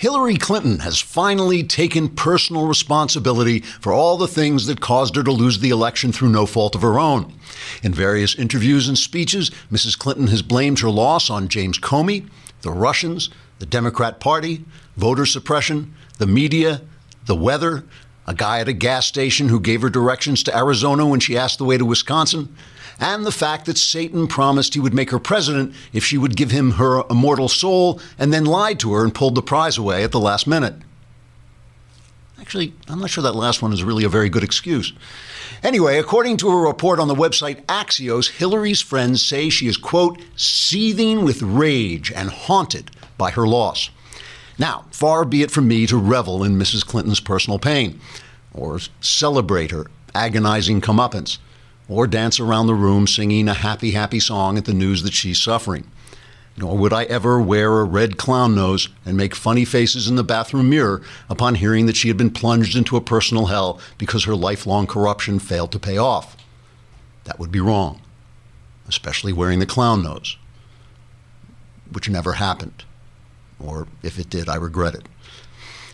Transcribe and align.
Hillary 0.00 0.36
Clinton 0.36 0.78
has 0.78 0.98
finally 0.98 1.62
taken 1.62 2.08
personal 2.08 2.66
responsibility 2.66 3.60
for 3.60 3.92
all 3.92 4.16
the 4.16 4.26
things 4.26 4.64
that 4.64 4.80
caused 4.80 5.14
her 5.14 5.22
to 5.22 5.30
lose 5.30 5.58
the 5.58 5.68
election 5.68 6.10
through 6.10 6.30
no 6.30 6.46
fault 6.46 6.74
of 6.74 6.80
her 6.80 6.98
own. 6.98 7.34
In 7.82 7.92
various 7.92 8.34
interviews 8.34 8.88
and 8.88 8.98
speeches, 8.98 9.50
Mrs. 9.70 9.98
Clinton 9.98 10.28
has 10.28 10.40
blamed 10.40 10.78
her 10.78 10.88
loss 10.88 11.28
on 11.28 11.48
James 11.48 11.78
Comey, 11.78 12.26
the 12.62 12.70
Russians, 12.70 13.28
the 13.58 13.66
Democrat 13.66 14.20
Party, 14.20 14.64
voter 14.96 15.26
suppression, 15.26 15.94
the 16.16 16.26
media, 16.26 16.80
the 17.26 17.36
weather, 17.36 17.84
a 18.26 18.32
guy 18.32 18.60
at 18.60 18.68
a 18.68 18.72
gas 18.72 19.04
station 19.04 19.50
who 19.50 19.60
gave 19.60 19.82
her 19.82 19.90
directions 19.90 20.42
to 20.44 20.56
Arizona 20.56 21.06
when 21.06 21.20
she 21.20 21.36
asked 21.36 21.58
the 21.58 21.66
way 21.66 21.76
to 21.76 21.84
Wisconsin, 21.84 22.56
and 23.00 23.24
the 23.24 23.32
fact 23.32 23.64
that 23.64 23.78
Satan 23.78 24.26
promised 24.26 24.74
he 24.74 24.80
would 24.80 24.94
make 24.94 25.10
her 25.10 25.18
president 25.18 25.74
if 25.92 26.04
she 26.04 26.18
would 26.18 26.36
give 26.36 26.50
him 26.50 26.72
her 26.72 27.02
immortal 27.08 27.48
soul 27.48 27.98
and 28.18 28.32
then 28.32 28.44
lied 28.44 28.78
to 28.80 28.92
her 28.92 29.02
and 29.02 29.14
pulled 29.14 29.34
the 29.34 29.42
prize 29.42 29.78
away 29.78 30.04
at 30.04 30.12
the 30.12 30.20
last 30.20 30.46
minute. 30.46 30.74
Actually, 32.38 32.74
I'm 32.88 33.00
not 33.00 33.10
sure 33.10 33.22
that 33.22 33.34
last 33.34 33.62
one 33.62 33.72
is 33.72 33.82
really 33.82 34.04
a 34.04 34.08
very 34.08 34.28
good 34.28 34.44
excuse. 34.44 34.92
Anyway, 35.62 35.98
according 35.98 36.36
to 36.38 36.48
a 36.48 36.56
report 36.56 36.98
on 36.98 37.08
the 37.08 37.14
website 37.14 37.64
Axios, 37.66 38.30
Hillary's 38.30 38.80
friends 38.80 39.22
say 39.22 39.48
she 39.48 39.66
is, 39.66 39.76
quote, 39.76 40.20
seething 40.36 41.24
with 41.24 41.42
rage 41.42 42.12
and 42.12 42.30
haunted 42.30 42.90
by 43.16 43.30
her 43.30 43.46
loss. 43.46 43.90
Now, 44.58 44.84
far 44.90 45.24
be 45.24 45.42
it 45.42 45.50
from 45.50 45.68
me 45.68 45.86
to 45.86 45.96
revel 45.96 46.44
in 46.44 46.58
Mrs. 46.58 46.84
Clinton's 46.84 47.20
personal 47.20 47.58
pain 47.58 48.00
or 48.52 48.80
celebrate 49.00 49.70
her 49.70 49.86
agonizing 50.14 50.80
comeuppance 50.80 51.38
or 51.90 52.06
dance 52.06 52.38
around 52.38 52.68
the 52.68 52.74
room 52.74 53.06
singing 53.06 53.48
a 53.48 53.54
happy, 53.54 53.90
happy 53.90 54.20
song 54.20 54.56
at 54.56 54.64
the 54.64 54.72
news 54.72 55.02
that 55.02 55.12
she's 55.12 55.42
suffering. 55.42 55.90
Nor 56.56 56.78
would 56.78 56.92
I 56.92 57.04
ever 57.04 57.40
wear 57.40 57.80
a 57.80 57.84
red 57.84 58.16
clown 58.16 58.54
nose 58.54 58.88
and 59.04 59.16
make 59.16 59.34
funny 59.34 59.64
faces 59.64 60.06
in 60.06 60.14
the 60.14 60.22
bathroom 60.22 60.70
mirror 60.70 61.02
upon 61.28 61.56
hearing 61.56 61.86
that 61.86 61.96
she 61.96 62.06
had 62.06 62.16
been 62.16 62.30
plunged 62.30 62.76
into 62.76 62.96
a 62.96 63.00
personal 63.00 63.46
hell 63.46 63.80
because 63.98 64.24
her 64.24 64.36
lifelong 64.36 64.86
corruption 64.86 65.40
failed 65.40 65.72
to 65.72 65.80
pay 65.80 65.98
off. 65.98 66.36
That 67.24 67.40
would 67.40 67.50
be 67.50 67.60
wrong, 67.60 68.00
especially 68.88 69.32
wearing 69.32 69.58
the 69.58 69.66
clown 69.66 70.02
nose, 70.02 70.36
which 71.90 72.08
never 72.08 72.34
happened. 72.34 72.84
Or 73.58 73.88
if 74.02 74.18
it 74.18 74.30
did, 74.30 74.48
I 74.48 74.56
regret 74.56 74.94
it. 74.94 75.08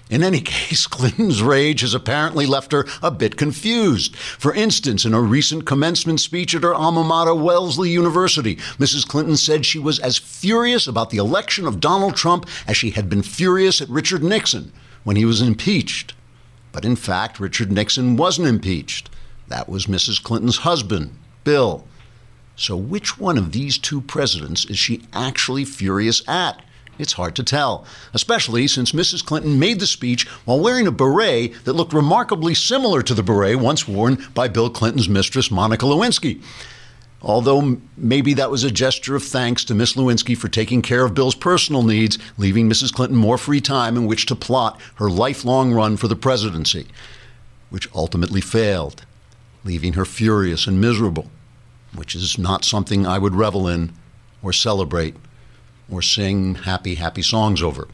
In 0.08 0.22
any 0.22 0.40
case, 0.42 0.86
Clinton's 0.86 1.42
rage 1.42 1.80
has 1.80 1.94
apparently 1.94 2.46
left 2.46 2.72
her 2.72 2.86
a 3.02 3.10
bit 3.10 3.36
confused. 3.36 4.16
For 4.16 4.54
instance, 4.54 5.04
in 5.04 5.14
a 5.14 5.20
recent 5.20 5.66
commencement 5.66 6.20
speech 6.20 6.54
at 6.54 6.62
her 6.62 6.74
alma 6.74 7.02
mater, 7.02 7.34
Wellesley 7.34 7.90
University, 7.90 8.56
Mrs. 8.78 9.06
Clinton 9.06 9.36
said 9.36 9.66
she 9.66 9.78
was 9.78 9.98
as 9.98 10.18
furious 10.18 10.86
about 10.86 11.10
the 11.10 11.18
election 11.18 11.66
of 11.66 11.80
Donald 11.80 12.16
Trump 12.16 12.46
as 12.66 12.76
she 12.76 12.90
had 12.90 13.08
been 13.08 13.22
furious 13.22 13.80
at 13.80 13.88
Richard 13.88 14.22
Nixon 14.22 14.72
when 15.04 15.16
he 15.16 15.24
was 15.24 15.42
impeached. 15.42 16.14
But 16.72 16.84
in 16.84 16.96
fact, 16.96 17.40
Richard 17.40 17.72
Nixon 17.72 18.16
wasn't 18.16 18.48
impeached. 18.48 19.10
That 19.48 19.68
was 19.68 19.86
Mrs. 19.86 20.22
Clinton's 20.22 20.58
husband, 20.58 21.16
Bill. 21.44 21.86
So, 22.56 22.76
which 22.76 23.18
one 23.18 23.36
of 23.36 23.52
these 23.52 23.78
two 23.78 24.00
presidents 24.00 24.64
is 24.64 24.78
she 24.78 25.02
actually 25.12 25.64
furious 25.64 26.26
at? 26.28 26.62
It's 26.98 27.14
hard 27.14 27.36
to 27.36 27.42
tell, 27.42 27.84
especially 28.14 28.66
since 28.68 28.92
Mrs. 28.92 29.24
Clinton 29.24 29.58
made 29.58 29.80
the 29.80 29.86
speech 29.86 30.26
while 30.44 30.60
wearing 30.60 30.86
a 30.86 30.92
beret 30.92 31.64
that 31.64 31.74
looked 31.74 31.92
remarkably 31.92 32.54
similar 32.54 33.02
to 33.02 33.14
the 33.14 33.22
beret 33.22 33.58
once 33.58 33.86
worn 33.86 34.26
by 34.34 34.48
Bill 34.48 34.70
Clinton's 34.70 35.08
mistress, 35.08 35.50
Monica 35.50 35.84
Lewinsky. 35.84 36.42
Although 37.22 37.78
maybe 37.96 38.34
that 38.34 38.50
was 38.50 38.64
a 38.64 38.70
gesture 38.70 39.16
of 39.16 39.22
thanks 39.22 39.64
to 39.64 39.74
Miss 39.74 39.94
Lewinsky 39.94 40.36
for 40.36 40.48
taking 40.48 40.80
care 40.80 41.04
of 41.04 41.14
Bill's 41.14 41.34
personal 41.34 41.82
needs, 41.82 42.18
leaving 42.38 42.68
Mrs. 42.68 42.92
Clinton 42.92 43.16
more 43.16 43.38
free 43.38 43.60
time 43.60 43.96
in 43.96 44.06
which 44.06 44.26
to 44.26 44.36
plot 44.36 44.80
her 44.96 45.10
lifelong 45.10 45.72
run 45.72 45.96
for 45.96 46.08
the 46.08 46.16
presidency, 46.16 46.86
which 47.68 47.88
ultimately 47.94 48.40
failed, 48.40 49.04
leaving 49.64 49.94
her 49.94 50.04
furious 50.04 50.66
and 50.66 50.80
miserable, 50.80 51.30
which 51.94 52.14
is 52.14 52.38
not 52.38 52.64
something 52.64 53.06
I 53.06 53.18
would 53.18 53.34
revel 53.34 53.66
in 53.66 53.92
or 54.42 54.52
celebrate 54.52 55.16
or 55.90 56.02
sing 56.02 56.54
happy, 56.54 56.96
happy 56.96 57.22
songs 57.22 57.62
over. 57.62 57.88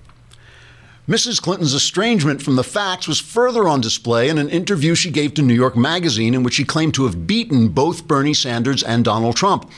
Mrs. 1.08 1.42
Clinton's 1.42 1.75
estrangement 1.75 2.41
from 2.41 2.54
the 2.54 2.62
facts 2.62 3.08
was 3.08 3.19
further 3.19 3.69
on 3.69 3.80
display 3.80 4.28
in 4.28 4.38
an 4.38 4.48
interview 4.48 4.94
she 4.94 5.10
gave 5.10 5.34
to 5.34 5.42
New 5.42 5.54
York 5.54 5.76
Magazine 5.76 6.32
in 6.32 6.44
which 6.44 6.54
she 6.54 6.64
claimed 6.64 6.94
to 6.94 7.04
have 7.04 7.26
beaten 7.26 7.69
both 7.69 8.06
Bernie 8.06 8.32
Sanders 8.34 8.84
and 8.84 9.04
Donald 9.04 9.36
Trump. 9.36 9.69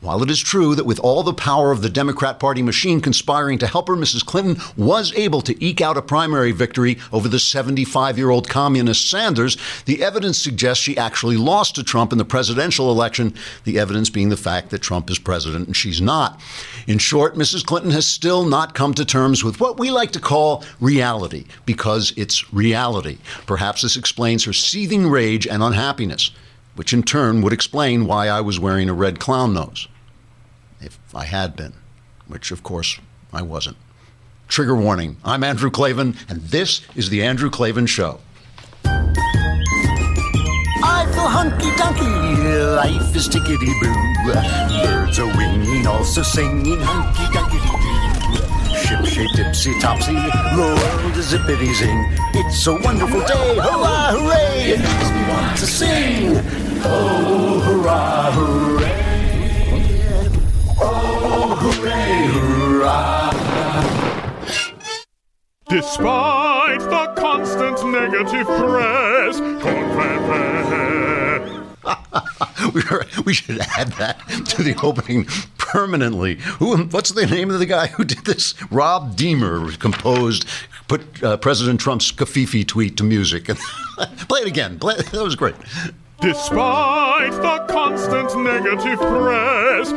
While 0.00 0.22
it 0.22 0.30
is 0.30 0.40
true 0.40 0.74
that 0.76 0.86
with 0.86 0.98
all 1.00 1.22
the 1.22 1.34
power 1.34 1.70
of 1.70 1.82
the 1.82 1.90
Democrat 1.90 2.40
Party 2.40 2.62
machine 2.62 3.02
conspiring 3.02 3.58
to 3.58 3.66
help 3.66 3.88
her, 3.88 3.94
Mrs. 3.94 4.24
Clinton 4.24 4.56
was 4.74 5.12
able 5.14 5.42
to 5.42 5.62
eke 5.62 5.82
out 5.82 5.98
a 5.98 6.02
primary 6.02 6.52
victory 6.52 6.96
over 7.12 7.28
the 7.28 7.38
75 7.38 8.16
year 8.16 8.30
old 8.30 8.48
communist 8.48 9.10
Sanders, 9.10 9.58
the 9.84 10.02
evidence 10.02 10.38
suggests 10.38 10.82
she 10.82 10.96
actually 10.96 11.36
lost 11.36 11.74
to 11.74 11.84
Trump 11.84 12.12
in 12.12 12.18
the 12.18 12.24
presidential 12.24 12.90
election, 12.90 13.34
the 13.64 13.78
evidence 13.78 14.08
being 14.08 14.30
the 14.30 14.38
fact 14.38 14.70
that 14.70 14.78
Trump 14.78 15.10
is 15.10 15.18
president 15.18 15.66
and 15.66 15.76
she's 15.76 16.00
not. 16.00 16.40
In 16.86 16.96
short, 16.96 17.34
Mrs. 17.34 17.62
Clinton 17.62 17.90
has 17.90 18.06
still 18.06 18.46
not 18.46 18.74
come 18.74 18.94
to 18.94 19.04
terms 19.04 19.44
with 19.44 19.60
what 19.60 19.78
we 19.78 19.90
like 19.90 20.12
to 20.12 20.20
call 20.20 20.64
reality, 20.80 21.44
because 21.66 22.14
it's 22.16 22.50
reality. 22.54 23.18
Perhaps 23.44 23.82
this 23.82 23.98
explains 23.98 24.44
her 24.44 24.54
seething 24.54 25.10
rage 25.10 25.46
and 25.46 25.62
unhappiness 25.62 26.30
which 26.80 26.92
in 26.94 27.02
turn 27.02 27.42
would 27.42 27.52
explain 27.52 28.06
why 28.06 28.26
I 28.26 28.40
was 28.40 28.58
wearing 28.58 28.88
a 28.88 28.94
red 28.94 29.20
clown 29.20 29.52
nose. 29.52 29.86
If 30.80 30.98
I 31.14 31.26
had 31.26 31.54
been, 31.54 31.74
which 32.26 32.50
of 32.50 32.62
course 32.62 32.98
I 33.34 33.42
wasn't. 33.42 33.76
Trigger 34.48 34.74
warning 34.74 35.18
I'm 35.22 35.44
Andrew 35.44 35.70
Klavan, 35.70 36.16
and 36.26 36.40
this 36.40 36.80
is 36.96 37.10
The 37.10 37.22
Andrew 37.22 37.50
Klavan 37.50 37.84
Show. 37.84 38.20
I 38.86 39.12
feel 41.12 41.28
hunky 41.28 41.68
dunky, 41.72 42.76
life 42.76 43.14
is 43.14 43.28
tickety 43.28 43.78
boo. 43.82 43.94
Birds 44.82 45.18
are 45.18 45.36
winging, 45.36 45.86
also 45.86 46.22
singing 46.22 46.80
hunky 46.80 47.24
dunky 47.36 47.60
doo. 47.60 47.76
Ship 48.78 49.04
shape 49.04 49.28
tipsy 49.36 49.78
topsy, 49.80 50.14
the 50.14 50.54
world 50.56 51.14
is 51.18 51.34
zippity 51.34 51.74
zing. 51.74 52.06
It's 52.32 52.66
a 52.66 52.72
wonderful 52.72 53.20
day, 53.20 53.56
hurrah, 53.56 54.12
hooray! 54.12 54.70
It 54.70 54.80
makes 54.80 55.10
me 55.10 55.28
want 55.28 55.58
to 55.58 55.66
sing. 55.66 56.69
Oh, 56.82 57.60
hurrah, 57.60 58.30
hooray! 58.32 59.00
Oh, 60.80 61.56
hooray, 61.60 62.26
hurrah! 62.34 63.30
Despite 65.68 66.80
the 66.80 67.12
constant 67.16 67.92
negative 67.92 68.46
press, 68.46 69.40
we, 73.24 73.32
should 73.32 73.60
add 73.76 73.88
that 73.94 74.18
to 74.46 74.62
the 74.62 74.74
opening 74.82 75.24
permanently. 75.58 76.36
Who? 76.58 76.76
What's 76.84 77.10
the 77.10 77.26
name 77.26 77.50
of 77.50 77.58
the 77.58 77.66
guy 77.66 77.88
who 77.88 78.04
did 78.04 78.24
this? 78.24 78.54
Rob 78.70 79.16
Deemer 79.16 79.72
composed, 79.78 80.46
put 80.88 81.22
uh, 81.22 81.36
President 81.36 81.80
Trump's 81.80 82.10
Covfefe 82.12 82.66
tweet 82.66 82.96
to 82.96 83.04
music. 83.04 83.46
Play 84.28 84.40
it 84.40 84.46
again. 84.46 84.78
Play, 84.78 84.96
that 84.96 85.22
was 85.22 85.36
great. 85.36 85.54
Despite 86.20 87.32
the 87.32 87.64
constant 87.66 88.44
negative 88.44 88.98
press, 88.98 89.90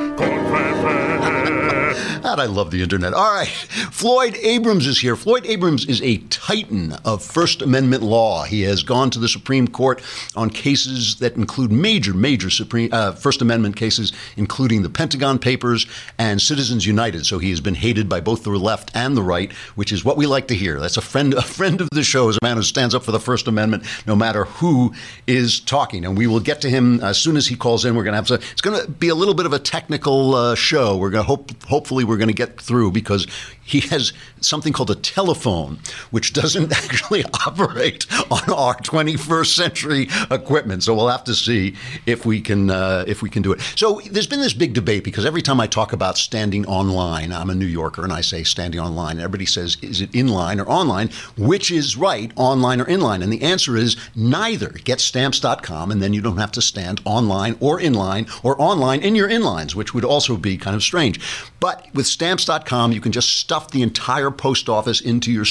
God, 2.33 2.39
I 2.39 2.45
love 2.45 2.71
the 2.71 2.81
internet. 2.81 3.13
All 3.13 3.31
right, 3.31 3.47
Floyd 3.47 4.35
Abrams 4.41 4.87
is 4.87 4.99
here. 5.01 5.15
Floyd 5.15 5.45
Abrams 5.45 5.85
is 5.85 6.01
a 6.01 6.17
titan 6.29 6.93
of 7.05 7.21
First 7.23 7.61
Amendment 7.61 8.01
law. 8.01 8.43
He 8.43 8.63
has 8.63 8.81
gone 8.81 9.11
to 9.11 9.19
the 9.19 9.27
Supreme 9.27 9.67
Court 9.67 10.01
on 10.35 10.49
cases 10.49 11.17
that 11.17 11.35
include 11.35 11.71
major, 11.71 12.11
major 12.11 12.49
Supreme 12.49 12.89
uh, 12.91 13.11
First 13.11 13.43
Amendment 13.43 13.75
cases, 13.75 14.13
including 14.35 14.81
the 14.81 14.89
Pentagon 14.89 15.37
Papers 15.37 15.85
and 16.17 16.41
Citizens 16.41 16.87
United. 16.87 17.27
So 17.27 17.37
he 17.37 17.51
has 17.51 17.61
been 17.61 17.75
hated 17.75 18.09
by 18.09 18.19
both 18.19 18.43
the 18.43 18.49
left 18.49 18.89
and 18.95 19.15
the 19.15 19.21
right, 19.21 19.51
which 19.75 19.91
is 19.91 20.03
what 20.03 20.17
we 20.17 20.25
like 20.25 20.47
to 20.47 20.55
hear. 20.55 20.79
That's 20.79 20.97
a 20.97 21.01
friend, 21.01 21.35
a 21.35 21.43
friend 21.43 21.81
of 21.81 21.89
the 21.91 22.03
show 22.03 22.29
is 22.29 22.39
a 22.41 22.45
man 22.45 22.57
who 22.57 22.63
stands 22.63 22.95
up 22.95 23.03
for 23.03 23.11
the 23.11 23.19
First 23.19 23.47
Amendment, 23.47 23.83
no 24.07 24.15
matter 24.15 24.45
who 24.45 24.91
is 25.27 25.59
talking. 25.59 26.03
And 26.03 26.12
we 26.17 26.27
will 26.27 26.39
get 26.39 26.61
to 26.61 26.69
him 26.69 26.99
as 27.01 27.17
soon 27.17 27.37
as 27.37 27.47
he 27.47 27.55
calls 27.55 27.85
in. 27.85 27.95
We're 27.95 28.03
going 28.03 28.13
to 28.13 28.17
have 28.17 28.27
to, 28.27 28.35
it's 28.51 28.61
going 28.61 28.79
to 28.79 28.89
be 28.89 29.09
a 29.09 29.15
little 29.15 29.33
bit 29.33 29.45
of 29.45 29.53
a 29.53 29.59
technical 29.59 30.35
uh, 30.35 30.55
show. 30.55 30.97
We're 30.97 31.09
going 31.09 31.23
to 31.23 31.27
hope, 31.27 31.63
hopefully, 31.63 32.03
we're 32.03 32.17
going 32.17 32.27
to 32.29 32.33
get 32.33 32.59
through 32.59 32.91
because 32.91 33.27
he 33.63 33.81
has 33.81 34.13
something 34.41 34.73
called 34.73 34.91
a 34.91 34.95
telephone, 34.95 35.79
which 36.11 36.33
doesn't 36.33 36.71
actually 36.83 37.23
operate 37.45 38.05
on 38.31 38.51
our 38.51 38.75
21st 38.75 39.55
century 39.55 40.07
equipment. 40.29 40.83
So 40.83 40.93
we'll 40.93 41.09
have 41.09 41.23
to 41.25 41.35
see 41.35 41.75
if 42.05 42.25
we 42.25 42.41
can 42.41 42.69
uh, 42.69 43.05
if 43.07 43.21
we 43.21 43.29
can 43.29 43.41
do 43.41 43.53
it. 43.53 43.61
So 43.75 44.01
there's 44.09 44.27
been 44.27 44.41
this 44.41 44.53
big 44.53 44.73
debate 44.73 45.03
because 45.03 45.25
every 45.25 45.41
time 45.41 45.59
I 45.59 45.67
talk 45.67 45.93
about 45.93 46.17
standing 46.17 46.65
online, 46.65 47.31
I'm 47.31 47.49
a 47.49 47.55
New 47.55 47.65
Yorker 47.65 48.03
and 48.03 48.13
I 48.13 48.21
say 48.21 48.43
standing 48.43 48.79
online, 48.79 49.11
and 49.11 49.21
everybody 49.21 49.45
says, 49.45 49.77
is 49.81 50.01
it 50.01 50.11
inline 50.11 50.63
or 50.63 50.69
online? 50.69 51.09
Which 51.37 51.71
is 51.71 51.97
right, 51.97 52.31
online 52.35 52.81
or 52.81 52.85
inline? 52.85 53.23
And 53.23 53.31
the 53.31 53.41
answer 53.43 53.77
is 53.77 53.97
neither. 54.15 54.69
Get 54.69 54.99
stamps.com, 54.99 55.91
and 55.91 56.01
then 56.01 56.13
you 56.13 56.21
don't 56.21 56.37
have 56.37 56.51
to 56.53 56.61
stand 56.61 57.01
online 57.05 57.55
or 57.59 57.79
inline 57.79 58.29
or 58.43 58.59
online 58.61 59.01
in 59.01 59.15
your 59.15 59.29
inlines, 59.29 59.75
which 59.75 59.93
would 59.93 60.05
also 60.05 60.37
be 60.37 60.57
kind 60.57 60.75
of 60.75 60.83
strange. 60.83 61.19
But 61.59 61.87
with 61.93 62.07
stamps.com, 62.07 62.91
you 62.91 63.01
can 63.01 63.11
just 63.11 63.39
stuff 63.53 63.69
the 63.69 63.83
entire 63.83 64.31
post 64.31 64.67
office 64.67 64.99
into 64.99 65.31
your 65.31 65.45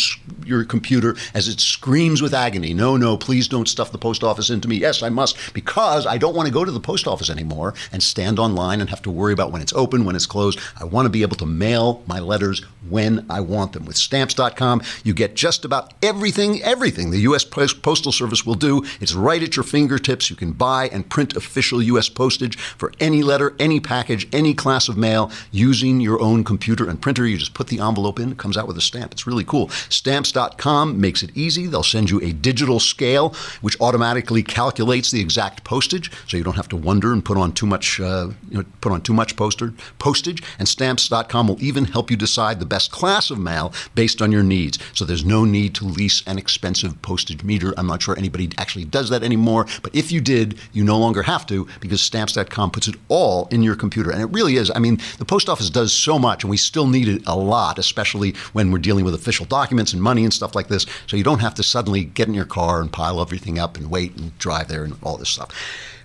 your 0.44 0.64
computer 0.64 1.14
as 1.34 1.46
it 1.46 1.60
screams 1.60 2.20
with 2.20 2.34
agony. 2.34 2.75
No, 2.75 2.96
no, 2.96 3.16
please 3.16 3.46
don't 3.46 3.69
stuff 3.69 3.93
the 3.93 3.99
post 3.99 4.25
office 4.25 4.50
into 4.50 4.66
me. 4.66 4.75
Yes, 4.75 5.04
I 5.04 5.08
must 5.08 5.54
because 5.54 6.04
I 6.04 6.19
don't 6.19 6.34
want 6.34 6.49
to 6.49 6.52
go 6.52 6.64
to 6.64 6.72
the 6.72 6.81
post 6.81 7.06
office 7.06 7.31
anymore 7.31 7.75
and 7.93 8.02
stand 8.02 8.40
online 8.40 8.81
and 8.81 8.90
have 8.90 9.02
to 9.02 9.10
worry 9.12 9.32
about 9.32 9.52
when 9.52 9.62
it's 9.62 9.72
open, 9.75 10.04
when 10.04 10.16
it's 10.16 10.26
closed. 10.26 10.58
I 10.81 10.84
want 10.84 11.06
to 11.06 11.10
be 11.10 11.22
able 11.22 11.37
to 11.37 11.46
mail 11.46 12.02
my 12.08 12.19
letters 12.19 12.62
when 12.88 13.26
I 13.29 13.40
want 13.40 13.73
them. 13.73 13.84
With 13.84 13.96
stamps.com, 13.96 14.82
you 15.05 15.14
get 15.14 15.34
just 15.34 15.64
about 15.64 15.94
everything, 16.02 16.62
everything 16.62 17.11
the 17.11 17.20
U.S. 17.20 17.44
Postal 17.44 18.12
Service 18.12 18.44
will 18.44 18.55
do. 18.55 18.84
It's 19.00 19.14
right 19.14 19.43
at 19.43 19.56
your 19.56 19.62
fingertips. 19.64 20.31
You 20.31 20.37
can 20.37 20.52
buy 20.52 20.88
and 20.88 21.08
print 21.08 21.37
official 21.37 21.82
U.S. 21.82 22.08
postage 22.08 22.56
for 22.58 22.93
any 23.00 23.23
letter, 23.23 23.55
any 23.58 23.81
package, 23.81 24.29
any 24.32 24.55
class 24.55 24.88
of 24.88 24.96
mail 24.96 25.31
using 25.50 26.00
your 26.00 26.20
own 26.20 26.44
computer 26.44 26.88
and 26.88 27.00
printer. 27.00 27.26
You 27.26 27.38
just 27.38 27.55
put 27.55 27.69
the 27.69 27.81
envelope 27.81 28.19
in, 28.19 28.32
it 28.32 28.38
comes 28.38 28.56
out 28.56 28.67
with 28.67 28.76
a 28.76 28.81
stamp. 28.81 29.12
It's 29.12 29.26
really 29.26 29.44
cool. 29.44 29.69
Stamps.com 29.88 31.00
makes 31.00 31.23
it 31.23 31.31
easy. 31.37 31.67
They'll 31.67 31.82
send 31.82 32.11
you 32.11 32.20
a 32.23 32.32
digital 32.32 32.81
scale, 32.81 33.35
which 33.61 33.81
automatically 33.81 34.43
calculates 34.43 35.11
the 35.11 35.20
exact 35.20 35.64
postage, 35.64 36.11
so 36.26 36.37
you 36.37 36.44
don't 36.44 36.56
have 36.56 36.69
to 36.69 36.76
wonder 36.76 37.12
and 37.12 37.25
put 37.25 37.37
on 37.37 37.52
too 37.52 37.67
much, 37.67 38.00
uh, 38.00 38.31
you 38.50 38.58
know, 38.58 38.64
put 38.81 38.93
on 38.93 39.02
too 39.02 39.12
much 39.12 39.37
poster, 39.37 39.73
postage. 39.99 40.43
And 40.58 40.69
Stamps.com 40.69 41.49
will 41.49 41.62
even 41.62 41.85
help 41.85 42.11
you 42.11 42.17
decide 42.17 42.61
the 42.61 42.67
best 42.72 42.90
class 42.90 43.30
of 43.30 43.38
mail 43.38 43.70
based 43.94 44.22
on 44.22 44.32
your 44.32 44.42
needs. 44.42 44.78
So 44.94 45.04
there's 45.04 45.26
no 45.26 45.44
need 45.44 45.74
to 45.74 45.84
lease 45.84 46.22
an 46.26 46.38
expensive 46.38 47.02
postage 47.02 47.44
meter. 47.44 47.74
I'm 47.76 47.86
not 47.86 48.00
sure 48.00 48.16
anybody 48.16 48.48
actually 48.56 48.86
does 48.86 49.10
that 49.10 49.22
anymore, 49.22 49.66
but 49.82 49.94
if 49.94 50.10
you 50.10 50.22
did, 50.22 50.58
you 50.72 50.82
no 50.82 50.98
longer 50.98 51.22
have 51.22 51.46
to 51.48 51.69
because 51.80 52.00
Stamps.com 52.00 52.70
puts 52.70 52.88
it 52.88 52.94
all 53.08 53.46
in 53.50 53.62
your 53.62 53.76
computer. 53.76 54.10
And 54.10 54.22
it 54.22 54.32
really 54.32 54.56
is. 54.56 54.70
I 54.74 54.78
mean, 54.78 54.98
the 55.19 55.26
post 55.26 55.50
office 55.50 55.69
does 55.69 55.92
so 55.92 56.19
much, 56.19 56.44
and 56.44 56.50
we 56.50 56.56
still 56.56 56.86
need 56.86 57.08
it 57.08 57.22
a 57.26 57.36
lot, 57.36 57.78
especially 57.78 58.32
when 58.54 58.70
we're 58.70 58.78
dealing 58.78 59.04
with 59.04 59.14
official 59.14 59.44
documents 59.44 59.92
and 59.92 60.02
money 60.02 60.25
and 60.25 60.32
stuff 60.32 60.54
like 60.54 60.68
this. 60.68 60.86
So 61.06 61.18
you 61.18 61.25
don't 61.25 61.40
have 61.40 61.54
to 61.56 61.62
suddenly 61.62 62.04
get 62.04 62.26
in 62.26 62.32
your 62.32 62.46
car 62.46 62.80
and 62.80 62.90
pile 62.90 63.20
everything 63.20 63.58
up 63.58 63.76
and 63.76 63.90
wait 63.90 64.16
and 64.16 64.38
drive 64.38 64.68
there 64.68 64.84
and 64.84 64.96
all 65.02 65.18
this 65.18 65.28
stuff. 65.28 65.50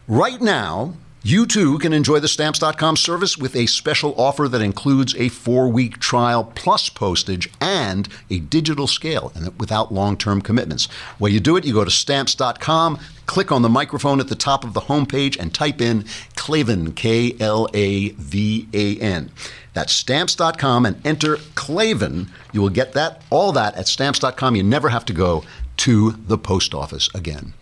Right 0.05 0.41
now, 0.41 0.95
you 1.29 1.45
too 1.45 1.77
can 1.79 1.91
enjoy 1.91 2.19
the 2.19 2.27
stamps.com 2.27 2.95
service 2.95 3.37
with 3.37 3.53
a 3.53 3.65
special 3.65 4.13
offer 4.17 4.47
that 4.47 4.61
includes 4.61 5.13
a 5.15 5.27
four 5.27 5.67
week 5.67 5.99
trial 5.99 6.45
plus 6.55 6.87
postage 6.87 7.49
and 7.59 8.07
a 8.29 8.39
digital 8.39 8.87
scale 8.87 9.33
and 9.35 9.59
without 9.59 9.93
long 9.93 10.15
term 10.15 10.41
commitments. 10.41 10.85
While 11.17 11.31
you 11.31 11.41
do 11.41 11.57
it, 11.57 11.65
you 11.65 11.73
go 11.73 11.83
to 11.83 11.91
stamps.com, 11.91 12.99
click 13.25 13.51
on 13.51 13.61
the 13.61 13.67
microphone 13.67 14.21
at 14.21 14.29
the 14.29 14.35
top 14.35 14.63
of 14.63 14.73
the 14.73 14.81
homepage, 14.81 15.37
and 15.37 15.53
type 15.53 15.81
in 15.81 16.05
Klavan, 16.35 16.93
K 16.93 17.35
L 17.41 17.67
A 17.73 18.09
V 18.11 18.69
A 18.73 18.97
N. 18.99 19.29
That's 19.73 19.93
stamps.com 19.93 20.85
and 20.85 21.05
enter 21.05 21.37
Klavan. 21.55 22.29
You 22.53 22.61
will 22.61 22.69
get 22.69 22.93
that, 22.93 23.21
all 23.29 23.51
that 23.51 23.75
at 23.75 23.89
stamps.com. 23.89 24.55
You 24.55 24.63
never 24.63 24.87
have 24.89 25.03
to 25.05 25.13
go 25.13 25.43
to 25.77 26.11
the 26.11 26.37
post 26.37 26.73
office 26.73 27.13
again. 27.13 27.53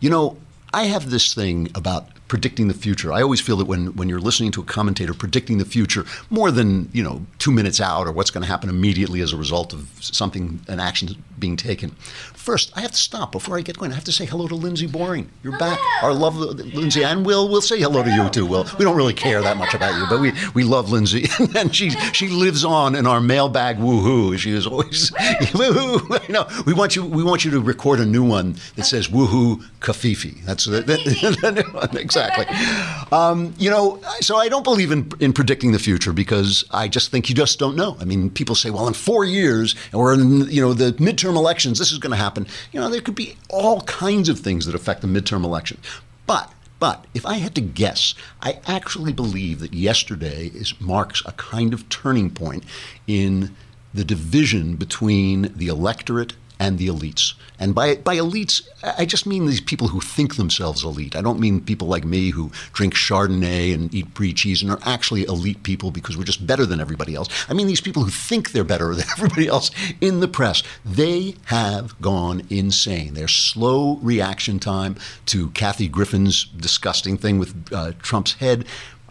You 0.00 0.08
know, 0.08 0.38
I 0.72 0.84
have 0.84 1.10
this 1.10 1.34
thing 1.34 1.68
about 1.74 2.08
predicting 2.30 2.68
the 2.68 2.74
future. 2.74 3.12
I 3.12 3.22
always 3.22 3.40
feel 3.40 3.56
that 3.56 3.64
when, 3.64 3.88
when 3.96 4.08
you're 4.08 4.20
listening 4.20 4.52
to 4.52 4.60
a 4.60 4.64
commentator 4.64 5.12
predicting 5.12 5.58
the 5.58 5.64
future 5.64 6.04
more 6.30 6.52
than, 6.52 6.88
you 6.92 7.02
know, 7.02 7.26
two 7.40 7.50
minutes 7.50 7.80
out 7.80 8.06
or 8.06 8.12
what's 8.12 8.30
going 8.30 8.42
to 8.42 8.48
happen 8.48 8.70
immediately 8.70 9.20
as 9.20 9.32
a 9.32 9.36
result 9.36 9.72
of 9.72 9.90
something, 10.00 10.60
an 10.68 10.78
action 10.78 11.20
being 11.40 11.56
taken. 11.56 11.90
First, 12.32 12.70
I 12.76 12.82
have 12.82 12.92
to 12.92 12.96
stop 12.96 13.32
before 13.32 13.58
I 13.58 13.62
get 13.62 13.78
going. 13.78 13.90
I 13.90 13.96
have 13.96 14.04
to 14.04 14.12
say 14.12 14.26
hello 14.26 14.46
to 14.46 14.54
Lindsay 14.54 14.86
Boring. 14.86 15.28
You're 15.42 15.58
back. 15.58 15.80
Our 16.04 16.14
love, 16.14 16.36
Lindsay, 16.36 17.02
and 17.02 17.26
Will, 17.26 17.48
we'll 17.48 17.60
say 17.60 17.80
hello 17.80 18.04
to 18.04 18.10
you 18.10 18.28
too, 18.30 18.46
Will. 18.46 18.64
We 18.78 18.84
don't 18.84 18.96
really 18.96 19.12
care 19.12 19.42
that 19.42 19.56
much 19.56 19.74
about 19.74 19.98
you, 19.98 20.06
but 20.08 20.20
we, 20.20 20.32
we 20.54 20.62
love 20.62 20.92
Lindsay. 20.92 21.26
and 21.56 21.74
she, 21.74 21.90
she 22.12 22.28
lives 22.28 22.64
on 22.64 22.94
in 22.94 23.08
our 23.08 23.20
mailbag 23.20 23.78
woohoo. 23.78 24.38
She 24.38 24.52
is 24.52 24.68
always 24.68 25.10
woohoo. 25.50 26.28
You 26.28 26.34
know, 26.34 26.46
we 26.64 26.74
want 26.74 26.94
you, 26.94 27.04
we 27.04 27.24
want 27.24 27.44
you 27.44 27.50
to 27.50 27.60
record 27.60 27.98
a 27.98 28.06
new 28.06 28.22
one 28.22 28.54
that 28.76 28.84
says 28.84 29.08
woohoo 29.08 29.64
covfefe. 29.80 30.44
That's 30.44 30.66
the, 30.66 30.82
the, 30.82 32.00
exactly 32.00 32.19
exactly. 32.28 33.16
Um, 33.16 33.54
you 33.58 33.70
know, 33.70 34.00
so 34.20 34.36
I 34.36 34.48
don't 34.48 34.64
believe 34.64 34.92
in, 34.92 35.10
in 35.20 35.32
predicting 35.32 35.72
the 35.72 35.78
future 35.78 36.12
because 36.12 36.64
I 36.70 36.88
just 36.88 37.10
think 37.10 37.28
you 37.28 37.34
just 37.34 37.58
don't 37.58 37.76
know. 37.76 37.96
I 38.00 38.04
mean, 38.04 38.30
people 38.30 38.54
say, 38.54 38.70
well, 38.70 38.86
in 38.86 38.94
four 38.94 39.24
years 39.24 39.74
or 39.92 40.12
in 40.14 40.48
you 40.50 40.60
know 40.60 40.72
the 40.72 40.92
midterm 40.92 41.36
elections, 41.36 41.78
this 41.78 41.92
is 41.92 41.98
going 41.98 42.12
to 42.12 42.16
happen. 42.16 42.46
You 42.72 42.80
know, 42.80 42.88
there 42.88 43.00
could 43.00 43.14
be 43.14 43.36
all 43.48 43.82
kinds 43.82 44.28
of 44.28 44.38
things 44.38 44.66
that 44.66 44.74
affect 44.74 45.02
the 45.02 45.08
midterm 45.08 45.44
election, 45.44 45.78
but. 46.26 46.52
But 46.78 47.04
if 47.12 47.26
I 47.26 47.34
had 47.34 47.54
to 47.56 47.60
guess, 47.60 48.14
I 48.40 48.58
actually 48.66 49.12
believe 49.12 49.60
that 49.60 49.74
yesterday 49.74 50.46
is 50.54 50.80
marks 50.80 51.22
a 51.26 51.32
kind 51.32 51.74
of 51.74 51.86
turning 51.90 52.30
point 52.30 52.64
in 53.06 53.54
the 53.92 54.02
division 54.02 54.76
between 54.76 55.52
the 55.54 55.68
electorate 55.68 56.32
and 56.60 56.78
the 56.78 56.88
elites. 56.88 57.32
And 57.58 57.74
by, 57.74 57.96
by 57.96 58.16
elites, 58.16 58.68
I 58.82 59.06
just 59.06 59.26
mean 59.26 59.46
these 59.46 59.60
people 59.60 59.88
who 59.88 60.00
think 60.00 60.36
themselves 60.36 60.84
elite. 60.84 61.16
I 61.16 61.22
don't 61.22 61.40
mean 61.40 61.62
people 61.62 61.88
like 61.88 62.04
me 62.04 62.30
who 62.30 62.52
drink 62.74 62.94
Chardonnay 62.94 63.74
and 63.74 63.92
eat 63.94 64.12
brie 64.12 64.34
cheese 64.34 64.62
and 64.62 64.70
are 64.70 64.78
actually 64.84 65.24
elite 65.24 65.62
people 65.62 65.90
because 65.90 66.16
we're 66.16 66.24
just 66.24 66.46
better 66.46 66.66
than 66.66 66.80
everybody 66.80 67.14
else. 67.14 67.28
I 67.48 67.54
mean 67.54 67.66
these 67.66 67.80
people 67.80 68.04
who 68.04 68.10
think 68.10 68.52
they're 68.52 68.62
better 68.62 68.94
than 68.94 69.06
everybody 69.10 69.48
else 69.48 69.70
in 70.00 70.20
the 70.20 70.28
press. 70.28 70.62
They 70.84 71.34
have 71.46 71.98
gone 72.00 72.42
insane. 72.50 73.14
Their 73.14 73.28
slow 73.28 73.96
reaction 73.96 74.58
time 74.58 74.96
to 75.26 75.50
Kathy 75.50 75.88
Griffin's 75.88 76.44
disgusting 76.44 77.16
thing 77.16 77.38
with 77.38 77.72
uh, 77.72 77.92
Trump's 78.00 78.34
head, 78.34 78.66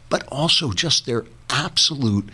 but 0.09 0.23
also 0.27 0.71
just 0.71 1.07
their 1.07 1.25
absolute. 1.49 2.29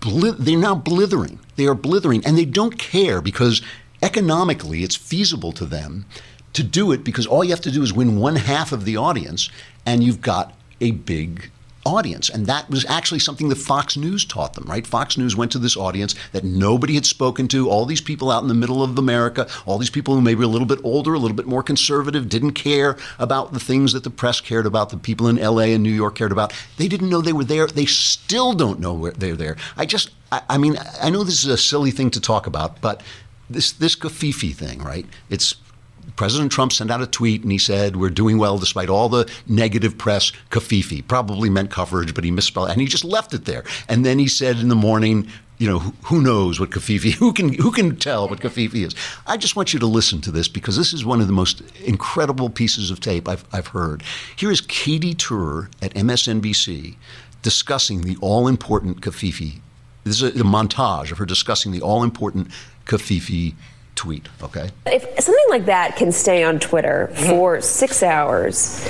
they're 0.00 0.58
now 0.58 0.74
blithering. 0.74 1.38
They 1.56 1.66
are 1.66 1.74
blithering, 1.74 2.24
and 2.26 2.36
they 2.36 2.44
don't 2.44 2.78
care 2.78 3.22
because 3.22 3.62
economically, 4.02 4.82
it's 4.82 4.96
feasible 4.96 5.52
to 5.52 5.64
them 5.64 6.06
to 6.52 6.62
do 6.62 6.92
it 6.92 7.02
because 7.04 7.26
all 7.26 7.42
you 7.44 7.50
have 7.50 7.60
to 7.62 7.70
do 7.70 7.82
is 7.82 7.92
win 7.92 8.18
one 8.18 8.36
half 8.36 8.72
of 8.72 8.84
the 8.84 8.96
audience, 8.96 9.48
and 9.86 10.02
you've 10.04 10.20
got 10.20 10.54
a 10.80 10.90
big 10.90 11.50
audience. 11.84 12.28
And 12.28 12.46
that 12.46 12.70
was 12.70 12.84
actually 12.86 13.18
something 13.18 13.48
that 13.48 13.56
Fox 13.56 13.96
News 13.96 14.24
taught 14.24 14.54
them, 14.54 14.64
right? 14.64 14.86
Fox 14.86 15.18
News 15.18 15.36
went 15.36 15.50
to 15.52 15.58
this 15.58 15.76
audience 15.76 16.14
that 16.32 16.44
nobody 16.44 16.94
had 16.94 17.06
spoken 17.06 17.48
to, 17.48 17.68
all 17.68 17.86
these 17.86 18.00
people 18.00 18.30
out 18.30 18.42
in 18.42 18.48
the 18.48 18.54
middle 18.54 18.82
of 18.82 18.96
America, 18.98 19.48
all 19.66 19.78
these 19.78 19.90
people 19.90 20.14
who 20.14 20.20
maybe 20.20 20.44
a 20.44 20.48
little 20.48 20.66
bit 20.66 20.78
older, 20.84 21.14
a 21.14 21.18
little 21.18 21.36
bit 21.36 21.46
more 21.46 21.62
conservative, 21.62 22.28
didn't 22.28 22.52
care 22.52 22.96
about 23.18 23.52
the 23.52 23.60
things 23.60 23.92
that 23.92 24.04
the 24.04 24.10
press 24.10 24.40
cared 24.40 24.66
about, 24.66 24.90
the 24.90 24.96
people 24.96 25.28
in 25.28 25.36
LA 25.36 25.72
and 25.72 25.82
New 25.82 25.90
York 25.90 26.14
cared 26.14 26.32
about. 26.32 26.52
They 26.76 26.88
didn't 26.88 27.10
know 27.10 27.20
they 27.20 27.32
were 27.32 27.44
there. 27.44 27.66
They 27.66 27.86
still 27.86 28.52
don't 28.52 28.80
know 28.80 28.94
where 28.94 29.12
they're 29.12 29.36
there. 29.36 29.56
I 29.76 29.86
just, 29.86 30.10
I, 30.30 30.42
I 30.50 30.58
mean, 30.58 30.76
I 31.00 31.10
know 31.10 31.24
this 31.24 31.44
is 31.44 31.50
a 31.50 31.58
silly 31.58 31.90
thing 31.90 32.10
to 32.10 32.20
talk 32.20 32.46
about, 32.46 32.80
but 32.80 33.02
this 33.52 33.72
this 33.72 33.96
Covfefe 33.96 34.54
thing, 34.54 34.82
right? 34.82 35.06
It's 35.30 35.54
President 36.16 36.52
Trump 36.52 36.72
sent 36.72 36.90
out 36.90 37.00
a 37.00 37.06
tweet 37.06 37.42
and 37.42 37.52
he 37.52 37.58
said, 37.58 37.96
We're 37.96 38.10
doing 38.10 38.38
well 38.38 38.58
despite 38.58 38.88
all 38.88 39.08
the 39.08 39.30
negative 39.46 39.96
press. 39.96 40.32
Covfefe 40.50 41.06
probably 41.08 41.48
meant 41.48 41.70
coverage, 41.70 42.14
but 42.14 42.24
he 42.24 42.30
misspelled 42.30 42.68
it. 42.68 42.72
And 42.72 42.80
he 42.80 42.86
just 42.86 43.04
left 43.04 43.34
it 43.34 43.44
there. 43.44 43.64
And 43.88 44.04
then 44.04 44.18
he 44.18 44.28
said 44.28 44.58
in 44.58 44.68
the 44.68 44.74
morning, 44.74 45.28
you 45.58 45.68
know, 45.68 45.78
who 46.04 46.20
knows 46.20 46.58
what 46.58 46.70
Covfefe, 46.70 47.12
who 47.18 47.32
can, 47.32 47.54
who 47.54 47.70
can 47.70 47.96
tell 47.96 48.28
what 48.28 48.40
Covfefe 48.40 48.74
is? 48.74 48.94
I 49.26 49.36
just 49.36 49.56
want 49.56 49.72
you 49.72 49.78
to 49.78 49.86
listen 49.86 50.20
to 50.22 50.30
this 50.30 50.48
because 50.48 50.76
this 50.76 50.92
is 50.92 51.04
one 51.04 51.20
of 51.20 51.28
the 51.28 51.32
most 51.32 51.62
incredible 51.84 52.50
pieces 52.50 52.90
of 52.90 53.00
tape 53.00 53.28
I've, 53.28 53.44
I've 53.52 53.68
heard. 53.68 54.02
Here 54.36 54.50
is 54.50 54.60
Katie 54.60 55.14
Tur 55.14 55.68
at 55.80 55.94
MSNBC 55.94 56.96
discussing 57.42 58.02
the 58.02 58.16
all 58.20 58.48
important 58.48 59.00
Covfefe. 59.00 59.60
This 60.04 60.20
is 60.20 60.22
a, 60.22 60.40
a 60.40 60.44
montage 60.44 61.12
of 61.12 61.18
her 61.18 61.26
discussing 61.26 61.70
the 61.70 61.80
all 61.80 62.02
important 62.02 62.48
Covfefe 62.86 63.54
tweet. 63.94 64.28
Okay. 64.42 64.70
If 64.86 65.20
something 65.20 65.46
like 65.48 65.66
that 65.66 65.96
can 65.96 66.12
stay 66.12 66.42
on 66.42 66.58
Twitter 66.58 67.10
mm-hmm. 67.12 67.28
for 67.28 67.60
six 67.60 68.02
hours, 68.02 68.84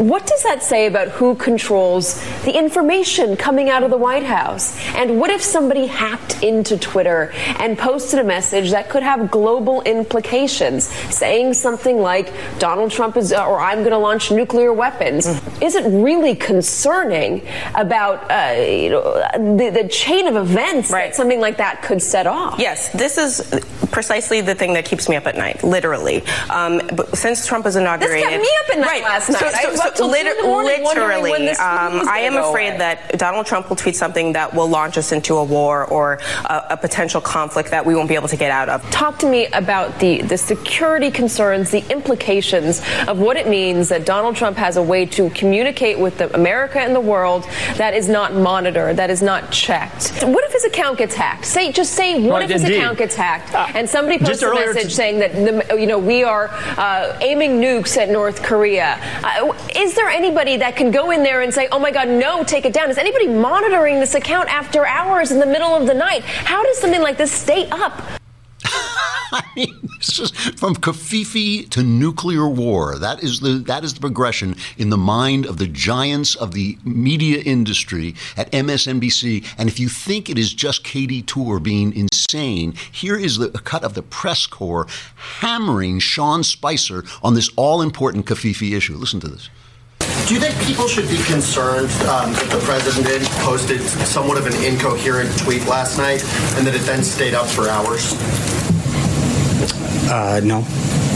what 0.00 0.26
does 0.26 0.42
that 0.44 0.62
say 0.62 0.86
about 0.86 1.08
who 1.08 1.34
controls 1.34 2.18
the 2.44 2.56
information 2.56 3.36
coming 3.36 3.68
out 3.68 3.82
of 3.82 3.90
the 3.90 3.98
White 3.98 4.24
House? 4.24 4.78
And 4.94 5.20
what 5.20 5.30
if 5.30 5.42
somebody 5.42 5.86
hacked 5.86 6.42
into 6.42 6.78
Twitter 6.78 7.32
and 7.58 7.76
posted 7.76 8.18
a 8.18 8.24
message 8.24 8.70
that 8.70 8.88
could 8.88 9.02
have 9.02 9.30
global 9.30 9.82
implications, 9.82 10.88
saying 11.14 11.52
something 11.52 11.98
like 12.00 12.32
Donald 12.58 12.90
Trump 12.90 13.18
is, 13.18 13.32
or 13.32 13.60
I'm 13.60 13.80
going 13.80 13.90
to 13.90 13.98
launch 13.98 14.30
nuclear 14.30 14.72
weapons? 14.72 15.26
Is 15.60 15.74
it 15.74 15.84
really 15.84 16.34
concerning 16.34 17.46
about 17.74 18.30
uh, 18.30 18.58
you 18.58 18.90
know, 18.90 19.14
the, 19.56 19.70
the, 19.82 19.90
chain 19.90 20.28
of 20.28 20.36
events 20.36 20.90
right. 20.90 21.08
that 21.08 21.16
something 21.16 21.40
like 21.40 21.58
that 21.58 21.82
could 21.82 22.00
set 22.00 22.26
off? 22.26 22.58
Yes, 22.58 22.88
this 22.90 23.18
is 23.18 23.42
precisely 23.90 24.40
the 24.40 24.54
thing 24.54 24.72
that 24.74 24.84
keeps 24.84 25.08
me 25.08 25.16
up 25.16 25.26
at 25.26 25.36
night, 25.36 25.62
literally. 25.62 26.22
Um, 26.48 26.80
but 26.94 27.16
since 27.18 27.46
Trump 27.46 27.64
was 27.64 27.76
inaugurated, 27.76 28.24
this 28.24 28.30
kept 28.30 28.42
me 28.42 28.50
up 28.64 28.70
at 28.70 28.78
night 28.78 28.86
right. 28.86 29.02
last 29.02 29.28
night. 29.28 29.54
So, 29.62 29.74
so, 29.74 29.89
up 29.89 29.89
till 29.96 30.08
Liter- 30.08 30.34
the 30.36 30.42
morning 30.44 30.82
wondering 30.82 31.22
when 31.22 31.30
literally, 31.32 31.46
this 31.46 31.60
um, 31.60 31.98
was 31.98 32.08
I 32.08 32.18
am 32.20 32.34
go 32.34 32.50
afraid 32.50 32.68
away. 32.70 32.78
that 32.78 33.18
Donald 33.18 33.46
Trump 33.46 33.68
will 33.68 33.76
tweet 33.76 33.96
something 33.96 34.32
that 34.32 34.54
will 34.54 34.68
launch 34.68 34.96
us 34.98 35.12
into 35.12 35.36
a 35.36 35.44
war 35.44 35.84
or 35.86 36.18
a, 36.44 36.66
a 36.70 36.76
potential 36.76 37.20
conflict 37.20 37.70
that 37.70 37.84
we 37.84 37.94
won't 37.94 38.08
be 38.08 38.14
able 38.14 38.28
to 38.28 38.36
get 38.36 38.50
out 38.50 38.68
of. 38.68 38.82
Talk 38.90 39.18
to 39.20 39.28
me 39.30 39.46
about 39.48 39.98
the, 40.00 40.22
the 40.22 40.36
security 40.38 41.10
concerns, 41.10 41.70
the 41.70 41.84
implications 41.90 42.80
of 43.08 43.18
what 43.18 43.36
it 43.36 43.48
means 43.48 43.88
that 43.88 44.04
Donald 44.06 44.36
Trump 44.36 44.56
has 44.56 44.76
a 44.76 44.82
way 44.82 45.06
to 45.06 45.30
communicate 45.30 45.98
with 45.98 46.18
the 46.18 46.32
America 46.34 46.80
and 46.80 46.94
the 46.94 47.00
world 47.00 47.44
that 47.76 47.94
is 47.94 48.08
not 48.08 48.34
monitored, 48.34 48.96
that 48.96 49.10
is 49.10 49.22
not 49.22 49.50
checked. 49.50 50.12
What 50.22 50.44
if 50.44 50.52
his 50.52 50.64
account 50.64 50.98
gets 50.98 51.14
hacked? 51.14 51.44
Say, 51.44 51.72
just 51.72 51.92
say, 51.92 52.20
what 52.20 52.40
Right, 52.40 52.44
if 52.44 52.50
his 52.50 52.62
indeed. 52.64 52.76
account 52.78 52.98
gets 52.98 53.14
hacked 53.14 53.54
Uh, 53.54 53.66
and 53.74 53.88
somebody 53.88 54.18
posts 54.18 54.42
a 54.42 54.54
message 54.54 54.84
to- 54.84 54.90
saying 54.90 55.18
that 55.20 55.32
the, 55.34 55.78
you 55.80 55.86
know 55.86 55.98
we 55.98 56.22
are 56.24 56.48
uh, 56.76 57.16
aiming 57.20 57.60
nukes 57.60 57.96
at 57.96 58.08
North 58.10 58.42
Korea? 58.42 58.98
Uh, 59.24 59.52
is 59.80 59.94
there 59.94 60.10
anybody 60.10 60.58
that 60.58 60.76
can 60.76 60.90
go 60.90 61.10
in 61.10 61.22
there 61.22 61.40
and 61.40 61.52
say, 61.52 61.66
"Oh 61.72 61.78
my 61.78 61.90
God, 61.90 62.08
no, 62.08 62.44
take 62.44 62.66
it 62.66 62.72
down"? 62.74 62.90
Is 62.90 62.98
anybody 62.98 63.26
monitoring 63.28 63.98
this 63.98 64.14
account 64.14 64.52
after 64.52 64.86
hours 64.86 65.30
in 65.30 65.38
the 65.38 65.46
middle 65.46 65.74
of 65.74 65.86
the 65.86 65.94
night? 65.94 66.22
How 66.22 66.62
does 66.62 66.78
something 66.78 67.00
like 67.00 67.16
this 67.16 67.32
stay 67.32 67.66
up? 67.70 68.02
I 69.32 69.42
mean, 69.56 69.88
this 69.96 70.18
is 70.18 70.30
from 70.30 70.74
Covfefe 70.74 71.70
to 71.70 71.82
nuclear 71.82 72.46
war. 72.46 72.98
That 72.98 73.22
is 73.22 73.40
the 73.40 73.52
that 73.70 73.82
is 73.82 73.94
the 73.94 74.00
progression 74.00 74.54
in 74.76 74.90
the 74.90 74.98
mind 74.98 75.46
of 75.46 75.56
the 75.56 75.66
giants 75.66 76.34
of 76.34 76.52
the 76.52 76.76
media 76.84 77.40
industry 77.40 78.14
at 78.36 78.52
MSNBC. 78.52 79.46
And 79.56 79.70
if 79.70 79.80
you 79.80 79.88
think 79.88 80.28
it 80.28 80.38
is 80.38 80.52
just 80.52 80.84
Katie 80.84 81.22
Tur 81.22 81.58
being 81.58 81.94
insane, 81.96 82.74
here 82.92 83.16
is 83.16 83.38
the 83.38 83.46
a 83.54 83.60
cut 83.60 83.82
of 83.82 83.94
the 83.94 84.02
press 84.02 84.46
corps 84.46 84.86
hammering 85.40 86.00
Sean 86.00 86.44
Spicer 86.44 87.02
on 87.22 87.32
this 87.32 87.48
all 87.56 87.80
important 87.80 88.26
Covfefe 88.26 88.76
issue. 88.76 88.96
Listen 88.96 89.20
to 89.20 89.28
this. 89.28 89.48
Do 90.26 90.34
you 90.34 90.40
think 90.40 90.56
people 90.64 90.86
should 90.86 91.08
be 91.08 91.18
concerned 91.24 91.90
um, 92.06 92.32
that 92.32 92.48
the 92.50 92.60
president 92.64 93.24
posted 93.42 93.80
somewhat 93.80 94.38
of 94.38 94.46
an 94.46 94.54
incoherent 94.64 95.36
tweet 95.38 95.66
last 95.66 95.98
night 95.98 96.22
and 96.56 96.66
that 96.66 96.74
it 96.74 96.82
then 96.82 97.02
stayed 97.02 97.34
up 97.34 97.46
for 97.46 97.68
hours? 97.68 98.14
Uh, 100.10 100.40
no. 100.44 100.62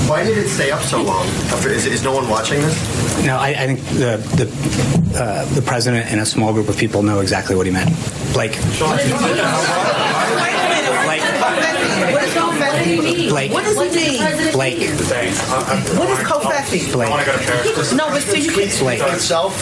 Why 0.06 0.25
did 0.25 0.37
it 0.37 0.49
stay 0.49 0.70
up 0.70 0.82
so 0.82 1.02
long? 1.02 1.26
Is, 1.64 1.87
is 1.87 2.04
no 2.04 2.12
one 2.12 2.28
watching 2.28 2.61
this? 2.61 3.25
No, 3.25 3.37
I, 3.37 3.49
I 3.49 3.66
think 3.66 3.80
the 3.90 4.18
the 4.37 5.18
uh, 5.18 5.44
the 5.54 5.62
president 5.62 6.11
and 6.11 6.20
a 6.20 6.26
small 6.26 6.52
group 6.52 6.68
of 6.68 6.76
people 6.76 7.02
know 7.02 7.20
exactly 7.20 7.56
what 7.56 7.66
he 7.66 7.73
meant. 7.73 7.90
Blake. 12.75 13.00
Blake. 13.00 13.28
Blake. 13.31 13.52
What 13.52 13.64
does 13.64 13.78
it 13.78 13.95
mean? 13.95 14.52
Blake. 14.52 14.78
What 15.99 16.11
is 16.11 16.19
Covfefe? 16.19 16.93
Blake. 16.93 17.11
No, 17.97 18.09
but 18.09 18.23
so 18.23 18.35
you 18.35 18.50
can. 18.50 18.69
Blake. 18.78 19.00
Itself? 19.00 19.54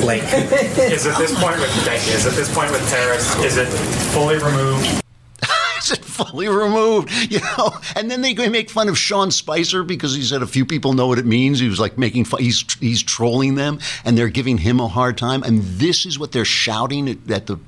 Blake. 0.00 0.22
Is 0.22 1.06
at 1.06 1.18
this 1.18 1.38
point 1.38 1.60
with 1.60 1.70
thank 1.84 2.06
you. 2.06 2.14
Is 2.14 2.26
at 2.26 2.34
this 2.34 2.52
point 2.54 2.70
with 2.70 2.88
Paris? 2.90 3.34
Is 3.44 3.56
it 3.56 3.68
fully 4.12 4.38
removed? 4.38 5.02
Fully 5.98 6.48
removed? 6.48 7.10
You 7.30 7.40
know, 7.40 7.72
and 7.96 8.10
then 8.10 8.20
they 8.20 8.34
make 8.48 8.70
fun 8.70 8.88
of 8.88 8.98
Sean 8.98 9.30
Spicer 9.30 9.82
because 9.82 10.14
he 10.14 10.22
said 10.22 10.42
a 10.42 10.46
few 10.46 10.64
people 10.66 10.92
know 10.92 11.06
what 11.06 11.18
it 11.18 11.26
means. 11.26 11.60
He 11.60 11.68
was 11.68 11.80
like 11.80 11.98
making 11.98 12.24
fun. 12.24 12.40
He's 12.40 12.64
he's 12.80 13.02
trolling 13.02 13.54
them, 13.54 13.78
and 14.04 14.16
they're 14.16 14.28
giving 14.28 14.58
him 14.58 14.80
a 14.80 14.88
hard 14.88 15.16
time. 15.16 15.42
And 15.42 15.62
this 15.62 16.06
is 16.06 16.18
what 16.18 16.32
they're 16.32 16.44
shouting 16.44 17.08
at, 17.08 17.30
at 17.30 17.46
the 17.46 17.58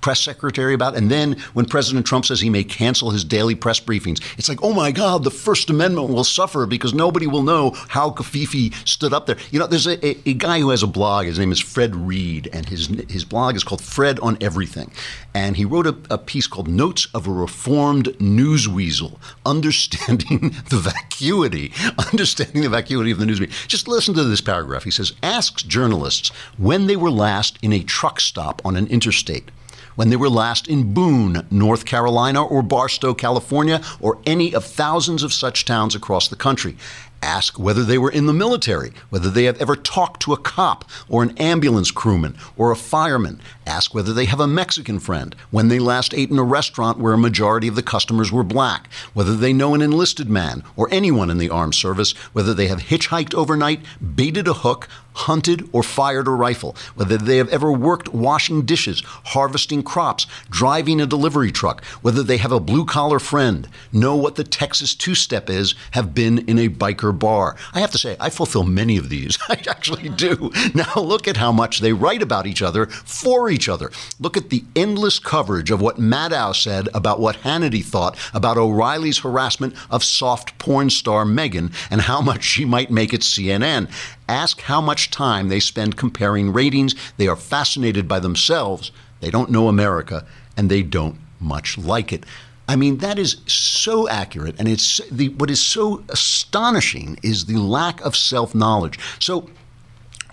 press 0.00 0.20
secretary 0.20 0.74
about. 0.74 0.96
And 0.96 1.10
then 1.10 1.36
when 1.54 1.66
President 1.66 2.06
Trump 2.06 2.26
says 2.26 2.40
he 2.40 2.50
may 2.50 2.64
cancel 2.64 3.10
his 3.10 3.24
daily 3.24 3.54
press 3.54 3.80
briefings, 3.80 4.22
it's 4.38 4.48
like, 4.48 4.62
oh 4.62 4.72
my 4.72 4.92
God, 4.92 5.24
the 5.24 5.30
First 5.30 5.70
Amendment 5.70 6.10
will 6.10 6.24
suffer 6.24 6.66
because 6.66 6.94
nobody 6.94 7.26
will 7.26 7.42
know 7.42 7.70
how 7.88 8.10
Covfefe 8.10 8.74
stood 8.86 9.12
up 9.12 9.26
there. 9.26 9.36
You 9.50 9.58
know, 9.58 9.66
there's 9.66 9.86
a, 9.86 10.04
a, 10.06 10.16
a 10.26 10.34
guy 10.34 10.60
who 10.60 10.70
has 10.70 10.82
a 10.82 10.86
blog. 10.86 11.26
His 11.26 11.38
name 11.38 11.52
is 11.52 11.60
Fred 11.60 11.94
Reed, 11.94 12.48
and 12.52 12.68
his 12.68 12.88
his 13.08 13.24
blog 13.24 13.56
is 13.56 13.64
called 13.64 13.82
Fred 13.82 14.18
on 14.20 14.36
Everything. 14.40 14.90
And 15.34 15.56
he 15.56 15.64
wrote 15.64 15.86
a, 15.86 15.96
a 16.10 16.18
piece 16.18 16.46
called 16.46 16.68
Notes 16.68 17.08
of 17.14 17.26
a 17.26 17.30
Reformed 17.74 18.20
News 18.20 18.68
Weasel, 18.68 19.18
Understanding 19.44 20.54
the 20.70 20.76
Vacuity, 20.76 21.72
Understanding 22.12 22.62
the 22.62 22.68
Vacuity 22.68 23.10
of 23.10 23.18
the 23.18 23.26
News. 23.26 23.40
Just 23.66 23.88
listen 23.88 24.14
to 24.14 24.22
this 24.22 24.40
paragraph. 24.40 24.84
He 24.84 24.92
says, 24.92 25.12
asks 25.24 25.64
journalists 25.64 26.28
when 26.56 26.86
they 26.86 26.94
were 26.94 27.10
last 27.10 27.58
in 27.62 27.72
a 27.72 27.82
truck 27.82 28.20
stop 28.20 28.62
on 28.64 28.76
an 28.76 28.86
interstate 28.86 29.50
when 29.96 30.08
they 30.08 30.16
were 30.16 30.28
last 30.28 30.66
in 30.66 30.92
Boone, 30.92 31.46
North 31.50 31.84
Carolina, 31.84 32.44
or 32.44 32.62
Barstow, 32.62 33.14
California, 33.14 33.80
or 34.00 34.18
any 34.26 34.52
of 34.52 34.64
thousands 34.64 35.22
of 35.22 35.32
such 35.32 35.64
towns 35.64 35.94
across 35.94 36.26
the 36.26 36.34
country. 36.36 36.76
Ask 37.24 37.58
whether 37.58 37.84
they 37.84 37.96
were 37.96 38.10
in 38.10 38.26
the 38.26 38.34
military, 38.34 38.92
whether 39.08 39.30
they 39.30 39.44
have 39.44 39.58
ever 39.58 39.76
talked 39.76 40.20
to 40.22 40.34
a 40.34 40.36
cop 40.36 40.84
or 41.08 41.22
an 41.22 41.36
ambulance 41.38 41.90
crewman 41.90 42.36
or 42.54 42.70
a 42.70 42.76
fireman. 42.76 43.40
Ask 43.66 43.94
whether 43.94 44.12
they 44.12 44.26
have 44.26 44.40
a 44.40 44.46
Mexican 44.46 45.00
friend, 45.00 45.34
when 45.50 45.68
they 45.68 45.78
last 45.78 46.12
ate 46.12 46.30
in 46.30 46.38
a 46.38 46.44
restaurant 46.44 46.98
where 46.98 47.14
a 47.14 47.18
majority 47.18 47.66
of 47.66 47.76
the 47.76 47.82
customers 47.82 48.30
were 48.30 48.44
black, 48.44 48.90
whether 49.14 49.34
they 49.34 49.54
know 49.54 49.74
an 49.74 49.80
enlisted 49.80 50.28
man 50.28 50.62
or 50.76 50.86
anyone 50.90 51.30
in 51.30 51.38
the 51.38 51.48
armed 51.48 51.74
service, 51.74 52.12
whether 52.34 52.52
they 52.52 52.66
have 52.66 52.80
hitchhiked 52.80 53.32
overnight, 53.32 53.80
baited 54.14 54.46
a 54.46 54.52
hook, 54.52 54.86
hunted, 55.14 55.68
or 55.72 55.82
fired 55.82 56.28
a 56.28 56.30
rifle, 56.30 56.76
whether 56.94 57.16
they 57.16 57.38
have 57.38 57.48
ever 57.48 57.72
worked 57.72 58.12
washing 58.14 58.62
dishes, 58.62 59.02
harvesting 59.26 59.82
crops, 59.82 60.26
driving 60.50 61.00
a 61.00 61.06
delivery 61.06 61.52
truck, 61.52 61.84
whether 62.02 62.22
they 62.22 62.36
have 62.36 62.52
a 62.52 62.60
blue 62.60 62.84
collar 62.84 63.18
friend, 63.18 63.68
know 63.92 64.16
what 64.16 64.36
the 64.36 64.44
Texas 64.44 64.94
two 64.94 65.14
step 65.14 65.48
is, 65.48 65.74
have 65.92 66.14
been 66.14 66.38
in 66.48 66.58
a 66.58 66.68
biker 66.68 67.16
bar. 67.16 67.56
I 67.72 67.80
have 67.80 67.90
to 67.92 67.98
say, 67.98 68.16
I 68.20 68.30
fulfill 68.30 68.64
many 68.64 68.96
of 68.96 69.08
these. 69.08 69.38
I 69.48 69.62
actually 69.68 70.08
do. 70.08 70.50
Now 70.74 70.92
look 70.96 71.28
at 71.28 71.36
how 71.36 71.52
much 71.52 71.80
they 71.80 71.92
write 71.92 72.22
about 72.22 72.46
each 72.46 72.62
other 72.62 72.86
for 72.86 73.48
each 73.50 73.68
other. 73.68 73.90
Look 74.18 74.36
at 74.36 74.50
the 74.50 74.64
endless 74.74 75.18
coverage 75.18 75.70
of 75.70 75.80
what 75.80 75.98
Maddow 75.98 76.54
said 76.54 76.88
about 76.94 77.20
what 77.20 77.36
Hannity 77.36 77.84
thought 77.84 78.18
about 78.32 78.56
O'Reilly's 78.56 79.18
harassment 79.18 79.74
of 79.90 80.02
soft 80.04 80.58
porn 80.58 80.90
star 80.90 81.24
Megyn 81.24 81.72
and 81.90 82.02
how 82.02 82.20
much 82.20 82.42
she 82.42 82.64
might 82.64 82.90
make 82.90 83.14
at 83.14 83.20
CNN. 83.20 83.90
Ask 84.28 84.62
how 84.62 84.80
much 84.80 85.10
time 85.10 85.48
they 85.48 85.60
spend 85.60 85.96
comparing 85.96 86.52
ratings. 86.52 86.94
They 87.16 87.28
are 87.28 87.36
fascinated 87.36 88.08
by 88.08 88.20
themselves. 88.20 88.90
They 89.20 89.30
don't 89.30 89.50
know 89.50 89.68
America, 89.68 90.26
and 90.56 90.70
they 90.70 90.82
don't 90.82 91.18
much 91.40 91.76
like 91.76 92.12
it. 92.12 92.24
I 92.66 92.76
mean, 92.76 92.98
that 92.98 93.18
is 93.18 93.36
so 93.46 94.08
accurate, 94.08 94.56
and 94.58 94.68
it's 94.68 95.00
the 95.10 95.28
what 95.30 95.50
is 95.50 95.60
so 95.60 96.02
astonishing 96.08 97.18
is 97.22 97.44
the 97.44 97.58
lack 97.58 98.00
of 98.00 98.16
self 98.16 98.54
knowledge. 98.54 98.98
So 99.18 99.50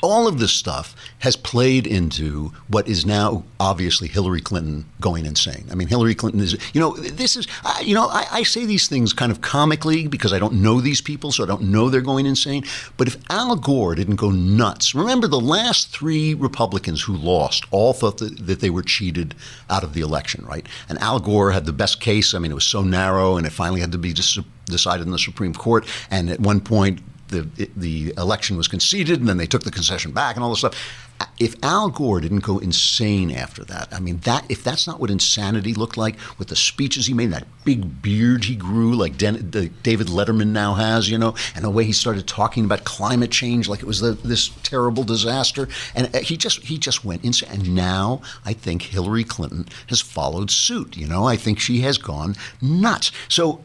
all 0.01 0.27
of 0.27 0.39
this 0.39 0.51
stuff 0.51 0.95
has 1.19 1.35
played 1.35 1.85
into 1.85 2.51
what 2.67 2.87
is 2.87 3.05
now 3.05 3.43
obviously 3.59 4.07
Hillary 4.07 4.41
Clinton 4.41 4.85
going 4.99 5.25
insane. 5.25 5.65
I 5.71 5.75
mean, 5.75 5.87
Hillary 5.87 6.15
Clinton 6.15 6.41
is, 6.41 6.57
you 6.73 6.81
know, 6.81 6.95
this 6.95 7.35
is, 7.35 7.47
I- 7.63 7.81
you 7.81 7.93
know, 7.95 8.07
I, 8.07 8.25
I 8.31 8.43
say 8.43 8.65
these 8.65 8.87
things 8.87 9.13
kind 9.13 9.31
of 9.31 9.41
comically 9.41 10.07
because 10.07 10.33
I 10.33 10.39
don't 10.39 10.53
know 10.55 10.81
these 10.81 11.01
people, 11.01 11.31
so 11.31 11.43
I 11.43 11.47
don't 11.47 11.63
know 11.63 11.89
they're 11.89 12.01
going 12.01 12.25
insane. 12.25 12.63
But 12.97 13.07
if 13.07 13.17
Al 13.29 13.55
Gore 13.55 13.95
didn't 13.95 14.15
go 14.15 14.31
nuts, 14.31 14.93
remember 14.95 15.27
the 15.27 15.39
last 15.39 15.89
three 15.89 16.33
Republicans 16.33 17.01
who 17.03 17.15
lost 17.15 17.65
all 17.71 17.93
thought 17.93 18.17
that, 18.19 18.45
that 18.47 18.59
they 18.59 18.69
were 18.69 18.83
cheated 18.83 19.35
out 19.69 19.83
of 19.83 19.93
the 19.93 20.01
election, 20.01 20.45
right? 20.45 20.65
And 20.89 20.97
Al 20.99 21.19
Gore 21.19 21.51
had 21.51 21.65
the 21.65 21.73
best 21.73 21.99
case. 22.01 22.33
I 22.33 22.39
mean, 22.39 22.51
it 22.51 22.55
was 22.55 22.65
so 22.65 22.81
narrow, 22.81 23.37
and 23.37 23.45
it 23.45 23.51
finally 23.51 23.81
had 23.81 23.91
to 23.91 23.97
be 23.97 24.13
dis- 24.13 24.39
decided 24.65 25.05
in 25.05 25.11
the 25.11 25.19
Supreme 25.19 25.53
Court. 25.53 25.85
And 26.09 26.29
at 26.29 26.39
one 26.39 26.59
point, 26.59 26.99
the 27.31 27.69
the 27.75 28.13
election 28.17 28.57
was 28.57 28.67
conceded, 28.67 29.19
and 29.19 29.27
then 29.27 29.37
they 29.37 29.47
took 29.47 29.63
the 29.63 29.71
concession 29.71 30.11
back, 30.11 30.35
and 30.35 30.43
all 30.43 30.51
this 30.51 30.59
stuff. 30.59 31.07
If 31.39 31.55
Al 31.63 31.89
Gore 31.89 32.19
didn't 32.19 32.39
go 32.39 32.57
insane 32.57 33.29
after 33.29 33.63
that, 33.65 33.93
I 33.93 33.99
mean, 33.99 34.17
that 34.21 34.43
if 34.49 34.63
that's 34.63 34.87
not 34.87 34.99
what 34.99 35.11
insanity 35.11 35.73
looked 35.75 35.95
like 35.95 36.15
with 36.39 36.47
the 36.47 36.55
speeches 36.55 37.05
he 37.05 37.13
made, 37.13 37.31
that 37.31 37.45
big 37.63 38.01
beard 38.01 38.45
he 38.45 38.55
grew 38.55 38.95
like 38.95 39.17
Den, 39.17 39.51
the, 39.51 39.69
David 39.83 40.07
Letterman 40.07 40.47
now 40.47 40.73
has, 40.73 41.11
you 41.11 41.19
know, 41.19 41.35
and 41.55 41.63
the 41.63 41.69
way 41.69 41.83
he 41.83 41.91
started 41.93 42.27
talking 42.27 42.65
about 42.65 42.85
climate 42.85 43.29
change 43.29 43.67
like 43.67 43.81
it 43.81 43.85
was 43.85 44.01
the, 44.01 44.13
this 44.13 44.49
terrible 44.63 45.03
disaster, 45.03 45.67
and 45.93 46.15
uh, 46.15 46.19
he 46.19 46.37
just 46.37 46.59
he 46.63 46.79
just 46.79 47.05
went 47.05 47.23
insane. 47.23 47.51
And 47.51 47.75
now 47.75 48.21
I 48.43 48.53
think 48.53 48.81
Hillary 48.81 49.23
Clinton 49.23 49.67
has 49.89 50.01
followed 50.01 50.49
suit. 50.49 50.97
You 50.97 51.07
know, 51.07 51.25
I 51.25 51.37
think 51.37 51.59
she 51.59 51.81
has 51.81 51.97
gone 51.99 52.35
nuts. 52.61 53.11
So 53.27 53.61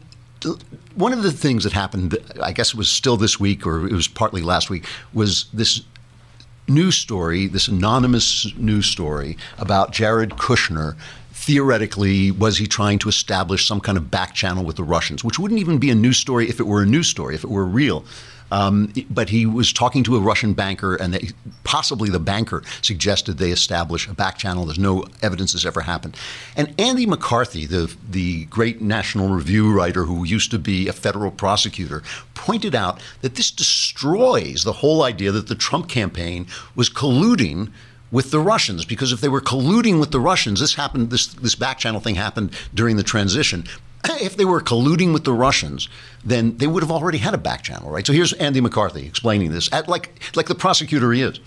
one 0.95 1.13
of 1.13 1.23
the 1.23 1.31
things 1.31 1.63
that 1.63 1.73
happened, 1.73 2.17
I 2.41 2.51
guess 2.51 2.69
it 2.69 2.75
was 2.75 2.89
still 2.89 3.17
this 3.17 3.39
week 3.39 3.65
or 3.65 3.87
it 3.87 3.93
was 3.93 4.07
partly 4.07 4.41
last 4.41 4.69
week, 4.69 4.85
was 5.13 5.45
this 5.53 5.81
news 6.67 6.95
story, 6.95 7.47
this 7.47 7.67
anonymous 7.67 8.53
news 8.57 8.87
story 8.87 9.37
about 9.57 9.91
Jared 9.91 10.31
Kushner 10.31 10.95
theoretically, 11.31 12.29
was 12.31 12.57
he 12.57 12.67
trying 12.67 12.99
to 12.99 13.07
establish 13.07 13.65
some 13.65 13.79
kind 13.79 13.97
of 13.97 14.11
back 14.11 14.33
channel 14.33 14.65
with 14.65 14.75
the 14.75 14.83
Russians, 14.83 15.23
which 15.23 15.39
wouldn't 15.39 15.59
even 15.59 15.77
be 15.77 15.89
a 15.89 15.95
news 15.95 16.17
story 16.17 16.49
if 16.49 16.59
it 16.59 16.63
were 16.65 16.81
a 16.81 16.85
news 16.85 17.07
story, 17.07 17.35
if 17.35 17.43
it 17.43 17.49
were 17.49 17.65
real. 17.65 18.03
Um, 18.51 18.93
but 19.09 19.29
he 19.29 19.45
was 19.45 19.73
talking 19.73 20.03
to 20.03 20.15
a 20.15 20.19
Russian 20.19 20.53
banker, 20.53 20.95
and 20.95 21.13
they, 21.13 21.29
possibly 21.63 22.09
the 22.09 22.19
banker 22.19 22.63
suggested 22.81 23.37
they 23.37 23.51
establish 23.51 24.07
a 24.07 24.13
back 24.13 24.37
channel. 24.37 24.65
There's 24.65 24.79
no 24.79 25.05
evidence 25.21 25.53
this 25.53 25.65
ever 25.65 25.81
happened. 25.81 26.15
And 26.55 26.73
Andy 26.79 27.05
McCarthy, 27.05 27.65
the 27.65 27.93
the 28.09 28.45
great 28.45 28.81
National 28.81 29.29
Review 29.29 29.73
writer 29.73 30.05
who 30.05 30.23
used 30.23 30.51
to 30.51 30.59
be 30.59 30.87
a 30.87 30.93
federal 30.93 31.31
prosecutor, 31.31 32.03
pointed 32.33 32.73
out 32.73 33.01
that 33.21 33.35
this 33.35 33.51
destroys 33.51 34.63
the 34.63 34.73
whole 34.73 35.03
idea 35.03 35.31
that 35.31 35.47
the 35.47 35.55
Trump 35.55 35.89
campaign 35.89 36.47
was 36.75 36.89
colluding 36.89 37.71
with 38.11 38.31
the 38.31 38.39
Russians 38.39 38.85
because 38.85 39.11
if 39.11 39.21
they 39.21 39.29
were 39.29 39.41
colluding 39.41 39.99
with 39.99 40.11
the 40.11 40.19
Russians, 40.19 40.59
this 40.59 40.75
happened. 40.75 41.09
This 41.09 41.27
this 41.27 41.55
back 41.55 41.77
channel 41.77 41.99
thing 41.99 42.15
happened 42.15 42.51
during 42.73 42.95
the 42.95 43.03
transition. 43.03 43.65
If 44.09 44.37
they 44.37 44.45
were 44.45 44.61
colluding 44.61 45.13
with 45.13 45.23
the 45.23 45.33
Russians, 45.33 45.89
then 46.23 46.57
they 46.57 46.67
would 46.67 46.83
have 46.83 46.91
already 46.91 47.17
had 47.17 47.33
a 47.33 47.37
back 47.37 47.63
channel, 47.63 47.89
right? 47.89 48.05
So 48.05 48.13
here's 48.13 48.33
Andy 48.33 48.61
McCarthy 48.61 49.05
explaining 49.05 49.51
this, 49.51 49.69
like 49.87 50.11
like 50.35 50.47
the 50.47 50.55
prosecutor 50.55 51.11
he 51.13 51.21
is. 51.21 51.39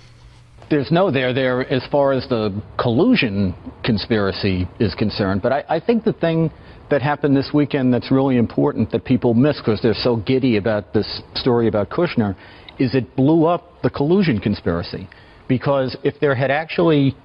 There's 0.71 0.93
no 0.93 1.11
there 1.11 1.33
there 1.35 1.67
as 1.73 1.85
far 1.90 2.12
as 2.12 2.29
the 2.29 2.62
collusion 2.79 3.55
conspiracy 3.85 4.69
is 4.79 4.95
concerned, 4.95 5.43
but 5.43 5.52
I, 5.52 5.64
I 5.69 5.81
think 5.81 6.05
the 6.05 6.12
thing 6.12 6.50
that 6.90 7.02
happened 7.02 7.37
this 7.37 7.50
weekend 7.55 7.95
that's 7.95 8.11
really 8.11 8.37
important 8.37 8.90
that 8.90 9.05
people 9.05 9.33
miss 9.35 9.57
because 9.59 9.81
they're 9.83 9.95
so 9.95 10.17
giddy 10.17 10.57
about 10.57 10.93
this 10.93 11.23
story 11.35 11.69
about 11.69 11.88
Kushner 11.88 12.37
is 12.79 12.95
it 12.95 13.17
blew 13.17 13.47
up 13.47 13.83
the 13.83 13.90
collusion 13.90 14.38
conspiracy 14.38 15.09
because 15.49 15.97
if 16.02 16.19
there 16.21 16.35
had 16.35 16.50
actually 16.50 17.17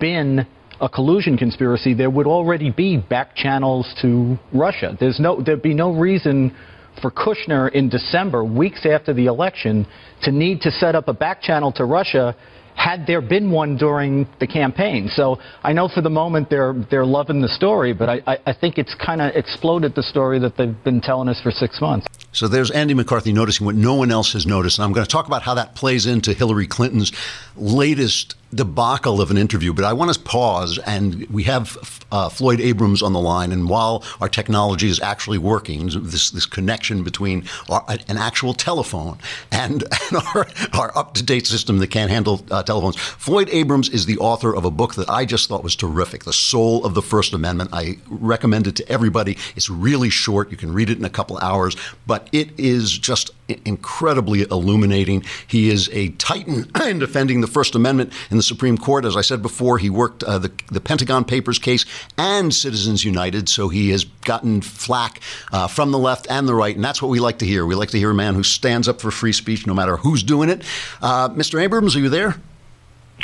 been 0.00 0.46
a 0.80 0.88
collusion 0.88 1.36
conspiracy, 1.36 1.94
there 1.94 2.10
would 2.10 2.26
already 2.26 2.70
be 2.70 2.96
back 2.96 3.36
channels 3.36 3.92
to 4.02 4.38
Russia. 4.52 4.96
There's 4.98 5.20
no, 5.20 5.40
there'd 5.42 5.62
be 5.62 5.74
no 5.74 5.92
reason 5.92 6.54
for 7.00 7.10
Kushner 7.10 7.72
in 7.72 7.88
December, 7.88 8.44
weeks 8.44 8.86
after 8.86 9.12
the 9.12 9.26
election, 9.26 9.86
to 10.22 10.32
need 10.32 10.60
to 10.62 10.70
set 10.70 10.94
up 10.94 11.08
a 11.08 11.12
back 11.12 11.42
channel 11.42 11.72
to 11.72 11.84
Russia 11.84 12.36
had 12.76 13.06
there 13.06 13.20
been 13.20 13.50
one 13.50 13.76
during 13.76 14.26
the 14.40 14.46
campaign. 14.46 15.08
So 15.14 15.38
I 15.62 15.72
know 15.72 15.88
for 15.88 16.00
the 16.00 16.10
moment 16.10 16.50
they're 16.50 16.74
they're 16.90 17.06
loving 17.06 17.40
the 17.40 17.48
story, 17.48 17.92
but 17.92 18.08
I, 18.08 18.20
I, 18.26 18.38
I 18.46 18.52
think 18.52 18.78
it's 18.78 18.94
kind 18.94 19.20
of 19.20 19.34
exploded 19.36 19.94
the 19.94 20.02
story 20.02 20.38
that 20.40 20.56
they've 20.56 20.82
been 20.82 21.00
telling 21.00 21.28
us 21.28 21.40
for 21.40 21.50
six 21.50 21.80
months. 21.80 22.06
So 22.32 22.48
there's 22.48 22.72
Andy 22.72 22.94
McCarthy 22.94 23.32
noticing 23.32 23.64
what 23.64 23.76
no 23.76 23.94
one 23.94 24.10
else 24.10 24.32
has 24.32 24.44
noticed. 24.44 24.78
And 24.78 24.84
I'm 24.84 24.92
going 24.92 25.06
to 25.06 25.10
talk 25.10 25.28
about 25.28 25.42
how 25.42 25.54
that 25.54 25.76
plays 25.76 26.06
into 26.06 26.34
Hillary 26.34 26.66
Clinton's 26.66 27.12
latest 27.56 28.34
debacle 28.54 29.20
of 29.20 29.30
an 29.30 29.36
interview, 29.36 29.72
but 29.72 29.84
I 29.84 29.92
want 29.92 30.12
to 30.12 30.20
pause. 30.20 30.78
And 30.86 31.28
we 31.30 31.44
have 31.44 32.04
uh, 32.12 32.28
Floyd 32.28 32.60
Abrams 32.60 33.02
on 33.02 33.12
the 33.12 33.20
line. 33.20 33.52
And 33.52 33.68
while 33.68 34.04
our 34.20 34.28
technology 34.28 34.88
is 34.88 35.00
actually 35.00 35.38
working, 35.38 35.88
this, 36.04 36.30
this 36.30 36.46
connection 36.46 37.02
between 37.02 37.44
our, 37.68 37.84
an 37.88 38.16
actual 38.16 38.54
telephone 38.54 39.18
and, 39.50 39.82
and 40.12 40.22
our, 40.34 40.46
our 40.74 40.96
up 40.96 41.14
to 41.14 41.22
date 41.22 41.46
system 41.46 41.78
that 41.78 41.88
can't 41.88 42.10
handle 42.10 42.44
uh, 42.50 42.62
telephones, 42.62 42.96
Floyd 42.96 43.48
Abrams 43.50 43.88
is 43.88 44.06
the 44.06 44.18
author 44.18 44.54
of 44.54 44.64
a 44.64 44.70
book 44.70 44.94
that 44.94 45.08
I 45.08 45.24
just 45.24 45.48
thought 45.48 45.64
was 45.64 45.76
terrific 45.76 46.24
The 46.24 46.32
Soul 46.32 46.84
of 46.84 46.94
the 46.94 47.02
First 47.02 47.32
Amendment. 47.34 47.70
I 47.72 47.98
recommend 48.08 48.66
it 48.66 48.76
to 48.76 48.88
everybody. 48.88 49.36
It's 49.56 49.68
really 49.68 50.10
short, 50.10 50.50
you 50.50 50.56
can 50.56 50.72
read 50.72 50.90
it 50.90 50.98
in 50.98 51.04
a 51.04 51.10
couple 51.10 51.38
hours, 51.38 51.76
but 52.06 52.28
it 52.32 52.58
is 52.58 52.96
just 52.96 53.30
incredibly 53.64 54.42
illuminating. 54.42 55.24
He 55.46 55.70
is 55.70 55.90
a 55.92 56.08
titan 56.10 56.70
in 56.84 56.98
defending 56.98 57.40
the 57.40 57.46
First 57.46 57.74
Amendment 57.74 58.12
in 58.30 58.36
the 58.36 58.42
Supreme 58.42 58.78
Court. 58.78 59.04
As 59.04 59.16
I 59.16 59.20
said 59.20 59.42
before, 59.42 59.78
he 59.78 59.90
worked 59.90 60.22
uh, 60.24 60.38
the, 60.38 60.52
the 60.70 60.80
Pentagon 60.80 61.24
Papers 61.24 61.58
case 61.58 61.84
and 62.16 62.54
Citizens 62.54 63.04
United, 63.04 63.48
so 63.48 63.68
he 63.68 63.90
has 63.90 64.04
gotten 64.04 64.60
flack 64.60 65.20
uh, 65.52 65.66
from 65.66 65.90
the 65.90 65.98
left 65.98 66.26
and 66.30 66.48
the 66.48 66.54
right, 66.54 66.74
and 66.74 66.84
that's 66.84 67.02
what 67.02 67.08
we 67.08 67.20
like 67.20 67.38
to 67.38 67.46
hear. 67.46 67.66
We 67.66 67.74
like 67.74 67.90
to 67.90 67.98
hear 67.98 68.10
a 68.10 68.14
man 68.14 68.34
who 68.34 68.42
stands 68.42 68.88
up 68.88 69.00
for 69.00 69.10
free 69.10 69.32
speech 69.32 69.66
no 69.66 69.74
matter 69.74 69.96
who's 69.96 70.22
doing 70.22 70.48
it. 70.48 70.62
Uh, 71.02 71.28
Mr. 71.30 71.60
Abrams, 71.60 71.96
are 71.96 72.00
you 72.00 72.08
there? 72.08 72.36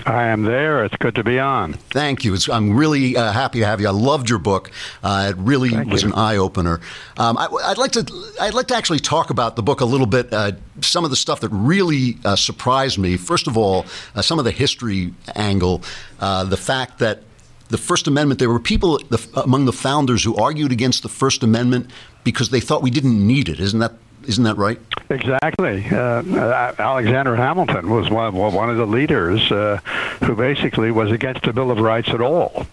I 0.07 0.26
am 0.26 0.42
there. 0.42 0.85
It's 0.85 0.97
good 0.97 1.14
to 1.16 1.25
be 1.25 1.38
on. 1.38 1.75
Thank 1.75 2.25
you. 2.25 2.35
It's, 2.35 2.49
I'm 2.49 2.76
really 2.76 3.16
uh, 3.16 3.33
happy 3.33 3.61
to 3.61 3.66
have 3.66 3.80
you. 3.80 3.88
I 3.88 3.92
loved 3.92 4.28
your 4.28 4.38
book. 4.38 4.71
Uh, 5.02 5.28
it 5.30 5.37
really 5.38 5.71
Thank 5.71 5.90
was 5.90 6.02
you. 6.02 6.09
an 6.09 6.14
eye 6.14 6.37
opener. 6.37 6.80
Um, 7.16 7.37
I, 7.38 7.49
would 7.49 7.78
like 7.78 7.92
to. 7.92 8.33
I'd 8.40 8.54
like 8.54 8.69
to 8.69 8.76
actually 8.76 9.00
talk 9.00 9.30
about 9.30 9.57
the 9.57 9.62
book 9.62 9.80
a 9.80 9.85
little 9.85 10.07
bit. 10.07 10.33
Uh, 10.33 10.52
some 10.80 11.04
of 11.04 11.11
the 11.11 11.16
stuff 11.16 11.40
that 11.40 11.50
really 11.50 12.19
uh, 12.25 12.37
surprised 12.37 12.99
me. 12.99 13.16
First 13.16 13.47
of 13.47 13.57
all, 13.57 13.87
uh, 14.14 14.23
some 14.23 14.38
of 14.38 14.45
the 14.45 14.50
history 14.50 15.12
angle, 15.35 15.83
uh, 16.21 16.45
the 16.45 16.57
fact 16.57 16.99
that 16.99 17.23
the 17.69 17.78
First 17.78 18.07
Amendment. 18.07 18.40
There 18.40 18.50
were 18.50 18.61
people 18.61 18.99
the, 19.09 19.42
among 19.42 19.64
the 19.64 19.73
founders 19.73 20.25
who 20.25 20.37
argued 20.37 20.73
against 20.73 21.02
the 21.02 21.09
First 21.09 21.42
Amendment 21.42 21.90
because 22.25 22.50
they 22.50 22.61
thought 22.61 22.83
we 22.83 22.90
didn't 22.90 23.26
need 23.26 23.49
it. 23.49 23.61
Isn't 23.61 23.80
that 23.80 23.95
isn't 24.27 24.45
that 24.45 24.57
right? 24.57 24.79
Exactly. 25.09 25.85
Uh, 25.91 25.97
uh, 25.97 26.75
Alexander 26.79 27.35
Hamilton 27.37 27.91
was 27.91 28.09
one, 28.11 28.35
one 28.35 28.71
of 28.71 28.77
the 28.77 28.87
leaders 28.87 29.50
uh, 29.50 29.79
who 30.25 30.37
basically 30.37 30.91
was 30.91 31.11
against 31.11 31.43
the 31.43 31.53
Bill 31.53 31.71
of 31.71 31.81
Rights 31.81 32.09
at 32.11 32.21
all. 32.21 32.67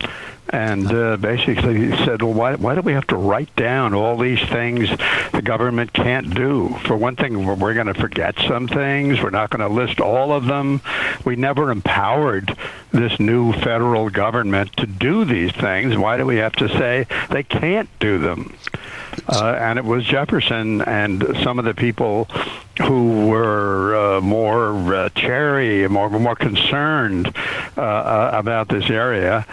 And 0.50 0.92
uh, 0.92 1.18
basically 1.18 1.92
said, 2.06 2.22
well, 2.22 2.34
why, 2.34 2.56
why 2.56 2.76
do 2.76 2.82
we 2.82 2.94
have 2.94 3.08
to 3.08 3.18
write 3.18 3.54
down 3.56 3.94
all 3.94 4.18
these 4.18 4.42
things 4.48 4.90
the 5.34 5.42
government 5.42 5.92
can't 5.94 6.34
do? 6.34 6.70
For 6.86 6.96
one 6.96 7.16
thing, 7.16 7.46
we're, 7.46 7.74
going 7.74 7.88
to 7.88 7.94
forget 7.94 8.36
some 8.48 8.68
things. 8.68 9.22
We're 9.22 9.30
not 9.30 9.50
going 9.50 9.68
to 9.68 9.74
list 9.74 10.00
all 10.00 10.32
of 10.32 10.46
them. 10.46 10.82
We 11.26 11.36
never 11.36 11.70
empowered 11.70 12.58
this 12.92 13.20
new 13.20 13.52
federal 13.54 14.10
government 14.10 14.76
to 14.78 14.88
do 14.88 15.26
these 15.26 15.52
things. 15.52 15.98
Why 15.98 16.18
do 16.18 16.26
we 16.26 16.38
have 16.38 16.54
to 16.54 16.70
say 16.70 17.08
they 17.30 17.44
can't 17.44 17.90
do 18.00 18.18
them? 18.18 18.56
Uh, 19.28 19.58
and 19.60 19.78
it 19.78 19.86
was 19.86 20.06
Jefferson 20.06 20.82
and 20.82 21.24
some 21.44 21.60
of 21.60 21.66
the 21.66 21.74
people 21.74 22.26
who 22.80 23.28
were 23.28 24.18
uh, 24.18 24.22
more 24.22 24.94
uh, 24.94 25.10
chary, 25.10 25.88
more 25.88 26.10
more 26.10 26.36
concerned 26.36 27.34
uh, 27.76 27.82
uh, 27.82 28.32
about 28.34 28.70
this 28.70 28.90
area. 28.90 29.46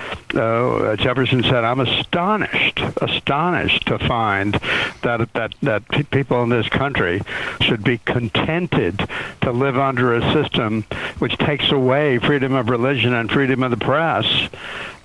Uh, 0.85 0.97
Jefferson 0.97 1.43
said, 1.43 1.65
"I'm 1.65 1.81
astonished, 1.81 2.79
astonished 3.01 3.87
to 3.87 3.99
find 3.99 4.55
that 5.03 5.33
that 5.33 5.55
that 5.63 5.89
pe- 5.89 6.03
people 6.05 6.43
in 6.43 6.51
this 6.51 6.69
country 6.69 7.23
should 7.61 7.83
be 7.83 7.99
contented 8.05 9.09
to 9.41 9.51
live 9.51 9.79
under 9.79 10.15
a 10.15 10.21
system 10.33 10.85
which 11.19 11.39
takes 11.39 11.71
away 11.73 12.19
freedom 12.19 12.53
of 12.55 12.69
religion 12.69 13.15
and 13.15 13.31
freedom 13.31 13.63
of 13.63 13.71
the 13.71 13.77
press." 13.79 14.27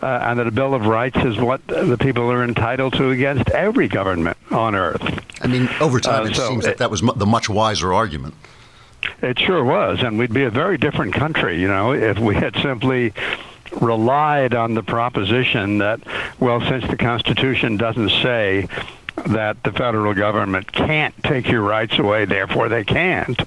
Uh, 0.02 0.06
and 0.24 0.40
that 0.40 0.48
a 0.48 0.52
Bill 0.52 0.74
of 0.74 0.86
Rights 0.86 1.18
is 1.26 1.38
what 1.38 1.66
the 1.68 1.98
people 1.98 2.32
are 2.32 2.42
entitled 2.42 2.94
to 2.94 3.10
against 3.10 3.50
every 3.50 3.90
government 3.90 4.38
on 4.50 4.74
earth. 4.74 5.04
I 5.44 5.48
mean, 5.48 5.68
over 5.82 6.00
time, 6.00 6.24
Uh, 6.24 6.30
it 6.30 6.36
so 6.38 6.48
seems 6.48 6.64
that 6.64 6.78
that 6.78 6.90
was 6.90 7.04
mu- 7.04 7.12
the 7.14 7.26
much 7.26 7.50
wiser 7.50 7.94
argument. 7.94 8.34
It 9.22 9.38
sure 9.40 9.62
was, 9.62 10.02
and 10.02 10.18
we'd 10.18 10.34
be 10.34 10.44
a 10.44 10.50
very 10.50 10.78
different 10.78 11.14
country, 11.14 11.60
you 11.60 11.68
know, 11.68 11.92
if 11.92 12.18
we 12.18 12.36
had 12.36 12.56
simply 12.62 13.12
relied 13.82 14.54
on 14.54 14.74
the 14.74 14.84
proposition 14.84 15.80
that, 15.80 16.02
well, 16.40 16.62
since 16.62 16.86
the 16.88 16.98
Constitution 16.98 17.78
doesn't 17.78 18.10
say 18.10 18.68
that 19.28 19.62
the 19.64 19.72
federal 19.72 20.14
government 20.14 20.72
can't 20.72 21.14
take 21.24 21.50
your 21.50 21.62
rights 21.62 21.98
away, 22.00 22.26
therefore 22.26 22.70
they 22.70 22.84
can't. 22.84 23.40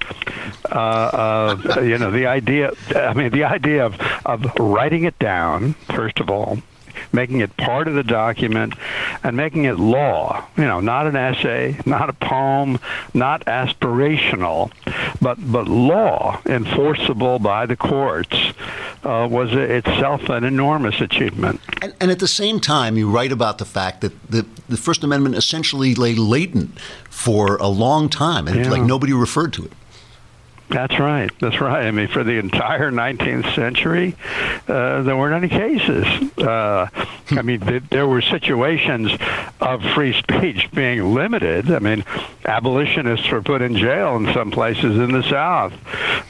Uh, 0.71 0.75
uh, 0.75 1.81
you 1.81 1.97
know, 1.97 2.11
the 2.11 2.27
idea, 2.27 2.71
I 2.95 3.13
mean, 3.13 3.31
the 3.31 3.43
idea 3.43 3.85
of, 3.85 3.99
of 4.25 4.45
writing 4.59 5.03
it 5.03 5.17
down, 5.19 5.73
first 5.89 6.19
of 6.19 6.29
all, 6.29 6.59
making 7.11 7.39
it 7.39 7.55
part 7.57 7.87
of 7.87 7.93
the 7.93 8.03
document 8.03 8.73
and 9.23 9.37
making 9.37 9.65
it 9.65 9.77
law. 9.77 10.45
You 10.57 10.65
know, 10.65 10.79
not 10.79 11.07
an 11.07 11.15
essay, 11.15 11.79
not 11.85 12.09
a 12.09 12.13
poem, 12.13 12.79
not 13.13 13.45
aspirational, 13.45 14.71
but 15.21 15.37
but 15.51 15.67
law, 15.67 16.41
enforceable 16.45 17.39
by 17.39 17.65
the 17.65 17.75
courts, 17.75 18.37
uh, 19.03 19.27
was 19.29 19.51
itself 19.53 20.29
an 20.29 20.43
enormous 20.43 21.01
achievement. 21.01 21.59
And, 21.81 21.93
and 21.99 22.11
at 22.11 22.19
the 22.19 22.27
same 22.27 22.59
time, 22.59 22.97
you 22.97 23.09
write 23.09 23.31
about 23.31 23.57
the 23.57 23.65
fact 23.65 24.01
that 24.01 24.13
the, 24.31 24.45
the 24.69 24.77
First 24.77 25.03
Amendment 25.03 25.35
essentially 25.35 25.93
lay 25.95 26.15
latent 26.15 26.79
for 27.09 27.57
a 27.57 27.67
long 27.67 28.09
time, 28.09 28.47
and 28.47 28.57
Yeah. 28.63 28.71
like 28.71 28.83
nobody 28.83 29.13
referred 29.13 29.53
to 29.53 29.65
it. 29.65 29.73
That's 30.69 30.97
right. 30.97 31.29
That's 31.39 31.59
right. 31.61 31.85
I 31.85 31.91
mean, 31.91 32.07
for 32.07 32.23
the 32.23 32.39
entire 32.39 32.91
19th 32.91 33.53
century, 33.53 34.15
uh, 34.67 35.03
there 35.03 35.15
weren't 35.15 35.43
any 35.43 35.49
cases. 35.49 36.05
Uh, 36.37 36.87
I 37.31 37.41
mean, 37.41 37.59
th- 37.59 37.83
there 37.89 38.07
were 38.07 38.21
situations 38.21 39.11
of 39.61 39.83
free 39.93 40.13
speech 40.13 40.71
being 40.71 41.13
limited. 41.13 41.69
I 41.71 41.79
mean, 41.79 42.03
abolitionists 42.45 43.29
were 43.29 43.41
put 43.41 43.61
in 43.61 43.75
jail 43.75 44.15
in 44.17 44.33
some 44.33 44.51
places 44.51 44.97
in 44.97 45.11
the 45.11 45.23
South 45.23 45.73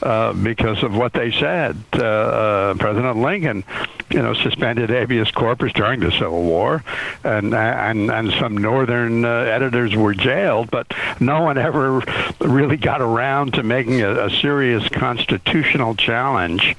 uh, 0.02 0.32
because 0.32 0.82
of 0.82 0.94
what 0.94 1.12
they 1.12 1.30
said. 1.32 1.76
Uh, 1.92 2.04
uh, 2.04 2.74
President 2.74 3.18
Lincoln, 3.18 3.64
you 4.10 4.20
know, 4.20 4.34
suspended 4.34 4.90
habeas 4.90 5.30
corpus 5.30 5.72
during 5.72 6.00
the 6.00 6.10
Civil 6.12 6.42
War, 6.42 6.84
and 7.22 7.54
and 7.54 8.10
and 8.10 8.32
some 8.32 8.56
northern 8.56 9.24
uh, 9.24 9.28
editors 9.28 9.96
were 9.96 10.14
jailed, 10.14 10.70
but 10.70 10.92
no 11.20 11.42
one 11.42 11.58
ever 11.58 12.02
really 12.40 12.76
got 12.76 13.00
around 13.00 13.54
to 13.54 13.62
making 13.62 14.02
a, 14.02 14.26
a 14.26 14.30
serious 14.40 14.88
constitutional 14.88 15.94
challenge 15.94 16.76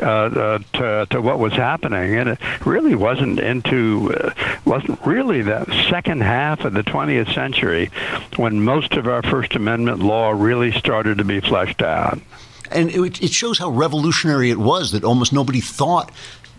uh, 0.00 0.06
uh, 0.06 0.58
to, 0.72 1.06
to 1.10 1.20
what 1.20 1.38
was 1.38 1.52
happening, 1.52 2.16
and 2.16 2.30
it 2.30 2.66
really 2.66 2.94
wasn't 2.94 3.38
into 3.38 4.12
uh, 4.14 4.32
wasn't 4.64 4.98
really 5.06 5.42
the 5.42 5.64
second 5.90 6.22
half 6.22 6.64
of 6.64 6.72
the 6.72 6.82
20th 6.82 7.32
century 7.34 7.90
when 8.36 8.62
most 8.64 8.94
of 8.94 9.06
our 9.06 9.22
First 9.22 9.54
Amendment 9.54 10.00
law 10.00 10.30
really 10.30 10.72
started 10.72 11.18
to 11.18 11.24
be 11.24 11.40
fleshed 11.40 11.82
out. 11.82 12.18
And 12.70 12.90
it, 12.90 13.22
it 13.22 13.32
shows 13.32 13.58
how 13.58 13.70
revolutionary 13.70 14.50
it 14.50 14.58
was 14.58 14.92
that 14.92 15.04
almost 15.04 15.32
nobody 15.32 15.60
thought 15.60 16.10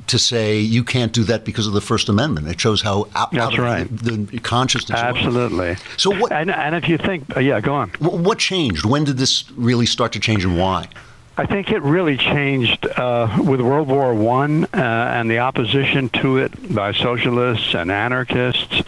to 0.07 0.19
say 0.19 0.59
you 0.59 0.83
can't 0.83 1.13
do 1.13 1.23
that 1.25 1.45
because 1.45 1.67
of 1.67 1.73
the 1.73 1.81
First 1.81 2.09
Amendment. 2.09 2.47
It 2.47 2.59
shows 2.59 2.81
how 2.81 3.07
out, 3.15 3.31
That's 3.31 3.43
out 3.45 3.53
of 3.53 3.59
right. 3.59 3.87
the, 3.97 4.11
the 4.17 4.39
consciousness. 4.39 4.99
it 4.99 5.05
was. 5.05 5.15
Absolutely. 5.17 5.75
So 5.97 6.17
what? 6.19 6.31
And, 6.31 6.49
and 6.51 6.75
if 6.75 6.87
you 6.89 6.97
think, 6.97 7.35
uh, 7.35 7.39
yeah, 7.39 7.59
go 7.61 7.73
on. 7.75 7.89
Wh- 7.99 8.13
What 8.23 8.39
changed? 8.39 8.85
When 8.85 9.03
did 9.03 9.17
this 9.17 9.45
really 9.55 9.85
start 9.85 10.11
to 10.13 10.19
change, 10.19 10.43
and 10.45 10.57
why? 10.57 10.87
I 11.35 11.47
think 11.47 11.71
it 11.71 11.81
really 11.81 12.15
changed 12.15 12.85
uh, 12.85 13.37
with 13.43 13.59
World 13.59 13.87
War 13.87 14.13
One 14.13 14.65
uh, 14.65 14.67
and 14.77 15.31
the 15.31 15.39
opposition 15.39 16.09
to 16.21 16.37
it 16.37 16.75
by 16.75 16.91
socialists 16.93 17.73
and 17.73 17.91
anarchists, 17.91 18.83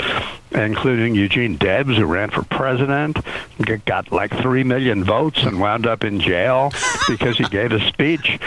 including 0.51 1.15
Eugene 1.15 1.57
Debs, 1.57 1.97
who 1.97 2.05
ran 2.05 2.29
for 2.29 2.43
president, 2.43 3.17
got 3.85 4.11
like 4.11 4.31
three 4.41 4.63
million 4.63 5.03
votes 5.03 5.41
and 5.41 5.59
wound 5.59 5.87
up 5.87 6.03
in 6.03 6.19
jail 6.19 6.71
because 7.07 7.35
he 7.37 7.45
gave 7.45 7.71
a 7.71 7.79
speech 7.87 8.39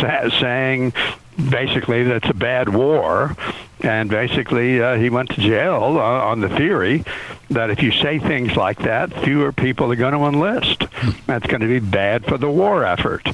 sa- 0.00 0.30
saying 0.40 0.94
basically 1.36 2.04
that's 2.04 2.28
a 2.28 2.34
bad 2.34 2.68
war. 2.68 3.36
And 3.80 4.08
basically, 4.08 4.80
uh, 4.80 4.96
he 4.96 5.10
went 5.10 5.30
to 5.30 5.40
jail 5.40 5.82
uh, 5.82 6.00
on 6.00 6.40
the 6.40 6.48
theory 6.48 7.04
that 7.50 7.70
if 7.70 7.82
you 7.82 7.90
say 7.90 8.20
things 8.20 8.56
like 8.56 8.78
that, 8.80 9.12
fewer 9.24 9.50
people 9.52 9.90
are 9.90 9.96
going 9.96 10.14
to 10.14 10.24
enlist. 10.24 10.84
That's 11.26 11.46
going 11.48 11.62
to 11.62 11.66
be 11.66 11.80
bad 11.80 12.24
for 12.24 12.38
the 12.38 12.48
war 12.48 12.84
effort. 12.84 13.26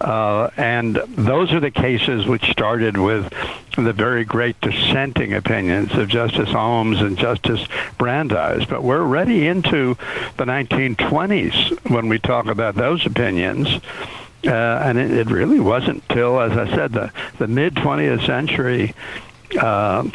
Uh, 0.00 0.50
and 0.56 0.96
those 1.16 1.52
are 1.52 1.60
the 1.60 1.70
cases 1.70 2.26
which 2.26 2.50
started 2.50 2.96
with 2.96 3.32
the 3.76 3.92
very 3.92 4.24
great 4.24 4.60
dissenting 4.60 5.32
opinions 5.32 5.92
of 5.94 6.08
Justice 6.08 6.50
Holmes 6.50 7.00
and 7.00 7.16
Justice 7.16 7.66
Brandeis. 7.96 8.64
But 8.66 8.82
we're 8.82 9.00
already 9.00 9.46
into 9.46 9.96
the 10.36 10.44
1920s 10.44 11.90
when 11.90 12.08
we 12.08 12.18
talk 12.18 12.46
about 12.46 12.74
those 12.74 13.06
opinions. 13.06 13.80
Uh, 14.46 14.50
and 14.84 14.98
it, 14.98 15.10
it 15.10 15.30
really 15.30 15.60
wasn't 15.60 16.06
till, 16.08 16.40
as 16.40 16.52
I 16.52 16.68
said, 16.74 16.92
the, 16.92 17.12
the 17.38 17.48
mid 17.48 17.74
20th 17.74 18.26
century. 18.26 18.94
Uh, 19.58 20.08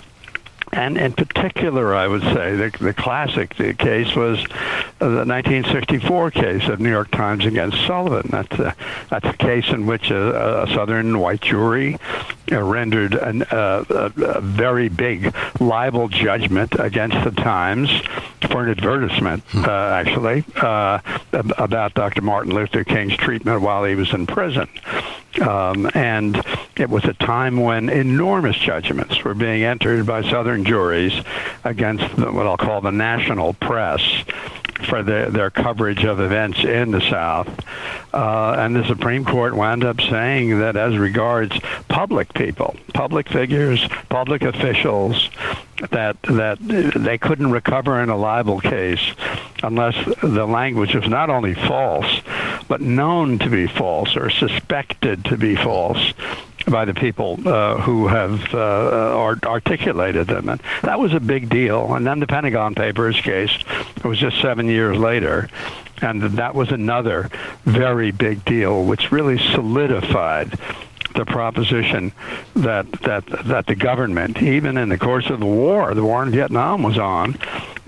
and 0.72 0.98
in 0.98 1.14
particular, 1.14 1.96
I 1.96 2.08
would 2.08 2.22
say 2.22 2.56
the, 2.56 2.76
the 2.80 2.94
classic 2.94 3.52
case 3.52 4.16
was 4.16 4.44
the 5.00 5.26
1964 5.26 6.32
case 6.32 6.68
of 6.68 6.80
New 6.80 6.90
York 6.90 7.12
Times 7.12 7.46
against 7.46 7.86
Sullivan. 7.86 8.30
That's 8.30 8.60
a, 8.60 8.76
that's 9.10 9.26
a 9.26 9.34
case 9.34 9.70
in 9.70 9.86
which 9.86 10.12
a, 10.12 10.64
a 10.64 10.68
Southern 10.74 11.20
white 11.20 11.42
jury 11.42 11.98
uh, 12.52 12.62
rendered 12.62 13.16
an, 13.16 13.44
uh, 13.44 13.84
a, 13.90 14.22
a 14.22 14.42
very 14.42 14.90
big 14.90 15.36
libel 15.60 16.08
judgment 16.08 16.76
against 16.80 17.24
the 17.24 17.32
Times 17.32 17.90
for 18.42 18.64
an 18.64 18.70
advertisement, 18.70 19.44
uh, 19.56 19.72
actually, 19.72 20.44
uh, 20.56 21.00
about 21.34 21.94
Dr. 21.94 22.22
Martin 22.22 22.54
Luther 22.54 22.84
King's 22.84 23.16
treatment 23.18 23.62
while 23.62 23.84
he 23.84 23.96
was 23.96 24.14
in 24.14 24.26
prison. 24.26 24.68
Um, 25.42 25.90
and 25.94 26.44
it 26.76 26.90
was 26.90 27.06
a 27.06 27.14
time 27.14 27.58
when 27.58 27.90
enormous 27.90 28.58
judgments 28.58 29.24
were 29.24 29.36
being 29.36 29.64
entered 29.64 30.06
by 30.06 30.24
Southern 30.24 30.59
juries 30.65 31.13
against 31.63 32.17
what 32.17 32.45
I'll 32.48 32.58
call 32.58 32.82
the 32.82 32.91
national 32.91 33.54
press 33.54 34.02
for 34.88 35.04
their, 35.04 35.30
their 35.30 35.50
coverage 35.50 36.04
of 36.06 36.19
events 36.19 36.63
in 36.63 36.91
the 36.91 37.02
South. 37.02 37.48
Uh, 38.13 38.56
and 38.58 38.76
the 38.76 38.86
Supreme 38.86 39.26
Court 39.26 39.56
wound 39.56 39.84
up 39.84 40.02
saying 40.02 40.60
that 40.60 40.76
as 40.76 40.98
regards 40.98 41.60
public 41.88 42.34
people, 42.34 42.76
public 42.93 43.30
figures, 43.30 43.86
public 44.10 44.41
officials, 44.41 45.30
that 45.91 46.22
that 46.24 46.60
they 46.60 47.17
couldn't 47.17 47.52
recover 47.52 48.02
in 48.02 48.10
a 48.10 48.17
libel 48.17 48.60
case 48.60 49.13
unless 49.63 49.95
the 50.22 50.45
language 50.45 50.93
was 50.93 51.08
not 51.08 51.30
only 51.30 51.54
false, 51.54 52.22
but 52.67 52.82
known 52.82 53.39
to 53.39 53.50
be 53.50 53.65
false 53.65 54.17
or 54.17 54.30
suspected 54.30 55.24
to 55.26 55.38
be 55.38 55.56
false 55.56 56.13
by 56.70 56.86
the 56.86 56.94
people 56.94 57.40
uh, 57.48 57.78
who 57.78 58.08
have 58.08 58.54
uh, 58.54 59.18
art- 59.18 59.46
articulated 59.46 60.28
them. 60.28 60.50
And 60.50 60.62
that 60.84 61.00
was 61.00 61.14
a 61.14 61.20
big 61.20 61.50
deal. 61.50 61.94
And 61.94 62.06
then 62.06 62.20
the 62.20 62.28
Pentagon 62.28 62.76
Papers 62.76 63.20
case 63.20 63.52
was 64.04 64.20
just 64.20 64.40
seven 64.42 64.68
years 64.68 64.98
later. 64.98 65.50
And 66.02 66.22
that 66.22 66.56
was 66.56 66.72
another 66.72 67.30
very 67.66 68.12
big 68.12 68.46
deal, 68.46 68.86
which 68.86 69.12
really 69.12 69.38
solidified 69.38 70.58
the 71.16 71.26
proposition 71.26 72.12
that 72.54 72.90
that 73.02 73.26
that 73.46 73.66
the 73.66 73.76
government, 73.76 74.42
even 74.42 74.78
in 74.78 74.90
the 74.90 74.98
course 74.98 75.30
of 75.30 75.40
the 75.40 75.46
war, 75.46 75.94
the 75.94 76.04
war 76.04 76.24
in 76.24 76.30
Vietnam 76.30 76.84
was 76.84 76.98
on, 76.98 77.38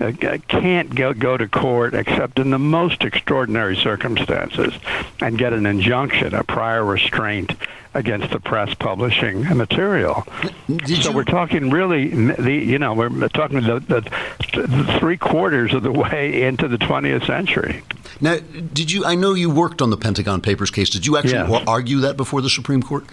uh, 0.00 0.12
can't 0.48 0.94
go 0.94 1.14
go 1.14 1.36
to 1.36 1.48
court 1.48 1.94
except 1.94 2.38
in 2.38 2.50
the 2.50 2.58
most 2.58 3.04
extraordinary 3.04 3.76
circumstances 3.76 4.74
and 5.20 5.38
get 5.38 5.52
an 5.52 5.66
injunction, 5.66 6.34
a 6.34 6.44
prior 6.44 6.84
restraint 6.84 7.52
against 7.94 8.30
the 8.30 8.40
press 8.40 8.74
publishing 8.74 9.42
material. 9.56 10.26
so 11.00 11.12
we're 11.12 11.24
talking 11.24 11.70
really, 11.70 12.08
the 12.08 12.52
you 12.52 12.78
know, 12.78 12.94
we're 12.94 13.28
talking 13.28 13.60
the, 13.60 13.80
the, 13.80 14.00
the 14.66 14.96
three 14.98 15.16
quarters 15.16 15.74
of 15.74 15.82
the 15.82 15.92
way 15.92 16.42
into 16.42 16.68
the 16.68 16.78
20th 16.78 17.26
century. 17.26 17.82
Now, 18.20 18.38
did 18.72 18.90
you? 18.92 19.04
I 19.04 19.14
know 19.14 19.34
you 19.34 19.50
worked 19.50 19.82
on 19.82 19.90
the 19.90 19.96
Pentagon 19.96 20.40
Papers 20.40 20.70
case. 20.70 20.90
Did 20.90 21.06
you 21.06 21.16
actually 21.16 21.32
Yes. 21.32 21.64
argue 21.66 22.00
that 22.00 22.16
before 22.16 22.40
the 22.40 22.50
Supreme 22.50 22.82
Court? 22.82 23.04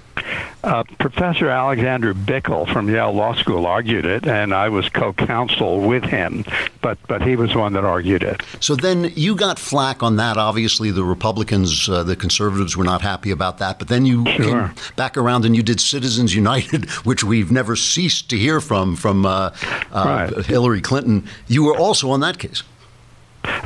Uh, 0.61 0.83
Professor 0.99 1.49
Alexander 1.49 2.13
Bickel 2.13 2.71
from 2.71 2.89
Yale 2.89 3.13
Law 3.13 3.33
School 3.33 3.65
argued 3.65 4.05
it, 4.05 4.27
and 4.27 4.53
I 4.53 4.67
was 4.69 4.89
co-counsel 4.89 5.79
with 5.79 6.03
him, 6.03 6.43
but 6.81 6.97
but 7.07 7.21
he 7.21 7.37
was 7.37 7.53
the 7.53 7.59
one 7.59 7.73
that 7.73 7.85
argued 7.85 8.23
it. 8.23 8.43
So 8.59 8.75
then 8.75 9.11
you 9.15 9.35
got 9.35 9.57
flack 9.57 10.03
on 10.03 10.17
that. 10.17 10.37
Obviously, 10.37 10.91
the 10.91 11.03
Republicans, 11.03 11.87
uh, 11.87 12.03
the 12.03 12.17
conservatives 12.17 12.75
were 12.75 12.83
not 12.83 13.01
happy 13.01 13.31
about 13.31 13.57
that. 13.59 13.79
But 13.79 13.87
then 13.87 14.05
you 14.05 14.25
came 14.25 14.68
back 14.95 15.17
around 15.17 15.45
and 15.45 15.55
you 15.55 15.63
did 15.63 15.79
Citizens 15.79 16.35
United, 16.35 16.89
which 17.05 17.23
we've 17.23 17.51
never 17.51 17.75
ceased 17.75 18.29
to 18.29 18.37
hear 18.37 18.61
from 18.61 18.95
from 18.95 19.25
uh, 19.25 19.51
uh, 19.91 20.41
Hillary 20.43 20.81
Clinton. 20.81 21.27
You 21.47 21.63
were 21.63 21.77
also 21.77 22.09
on 22.11 22.19
that 22.21 22.39
case. 22.39 22.63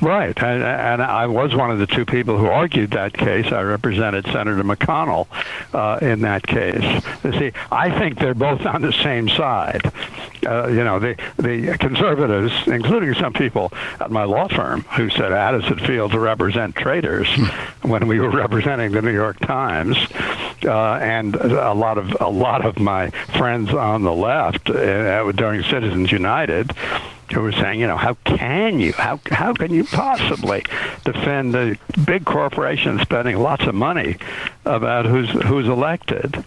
Right, 0.02 0.38
and, 0.44 0.64
and 0.64 1.02
I 1.02 1.28
was 1.28 1.56
one 1.56 1.72
of 1.72 1.80
the 1.80 1.88
two 1.88 2.06
people 2.06 2.38
who 2.38 2.48
argued 2.48 2.92
that 2.92 3.14
case. 3.14 3.52
I 3.52 3.62
represented 3.62 4.26
Senator 4.26 4.64
McConnell 4.64 5.28
uh, 5.74 6.00
in 6.02 6.22
that 6.22 6.46
case. 6.46 7.04
You 7.24 7.32
see, 7.32 7.52
I 7.72 7.90
think 7.98 8.20
they're 8.20 8.34
both 8.34 8.66
on 8.66 8.82
the 8.82 8.92
same 8.92 9.30
side. 9.30 9.92
Uh, 10.46 10.68
you 10.68 10.84
know, 10.84 11.00
the 11.00 11.16
the 11.38 11.78
conservatives, 11.78 12.54
including 12.68 13.14
some 13.14 13.32
people 13.32 13.72
at 14.02 14.12
my 14.12 14.26
law 14.26 14.48
firm, 14.50 14.82
who 14.96 15.10
said 15.10 15.32
Addison 15.32 15.80
failed 15.80 16.12
to 16.12 16.20
represent 16.20 16.76
traitors 16.76 17.30
when 17.82 18.08
we 18.08 18.20
were 18.20 18.30
representing 18.30 18.92
the 18.92 19.02
New 19.02 19.14
York 19.14 19.40
Times, 19.40 19.98
uh, 20.66 20.96
and 20.96 21.36
a 21.36 21.74
lot 21.74 21.98
of 21.98 22.16
a 22.20 22.30
lot 22.30 22.66
of 22.66 22.78
my 22.78 23.10
friends 23.38 23.74
on 23.74 24.04
the 24.04 24.14
left 24.14 24.70
uh, 24.70 25.32
during 25.32 25.64
Citizens 25.64 26.12
United 26.12 26.72
who 27.32 27.42
were 27.42 27.52
saying, 27.52 27.80
you 27.80 27.88
know, 27.88 27.98
how 27.98 28.16
can 28.26 28.80
you, 28.80 28.94
how 28.94 29.20
how 29.30 29.54
can 29.54 29.74
you 29.74 29.84
possibly 29.84 30.64
defend 31.04 31.54
the 31.54 31.78
big 32.06 32.26
corporation 32.26 33.00
spending 33.00 33.38
lots 33.38 33.66
of 33.66 33.76
money 33.76 34.18
about 34.66 35.06
who's 35.06 35.30
who's 35.30 35.68
elected? 35.68 36.44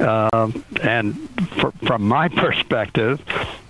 Um, 0.00 0.64
and 0.82 1.16
for, 1.50 1.72
from 1.86 2.02
my 2.02 2.28
perspective, 2.44 3.22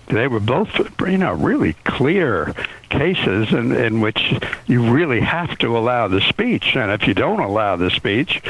they 0.07 0.27
were 0.27 0.39
both, 0.39 0.69
you 1.01 1.17
know, 1.17 1.33
really 1.33 1.73
clear 1.83 2.53
cases 2.97 3.51
in, 3.53 3.71
in 3.71 4.01
which 4.01 4.33
you 4.67 4.91
really 4.91 5.19
have 5.19 5.57
to 5.59 5.77
allow 5.77 6.07
the 6.07 6.21
speech, 6.21 6.75
and 6.75 6.91
if 6.91 7.07
you 7.07 7.13
don't 7.13 7.39
allow 7.39 7.75
the 7.75 7.89
speech, 7.91 8.41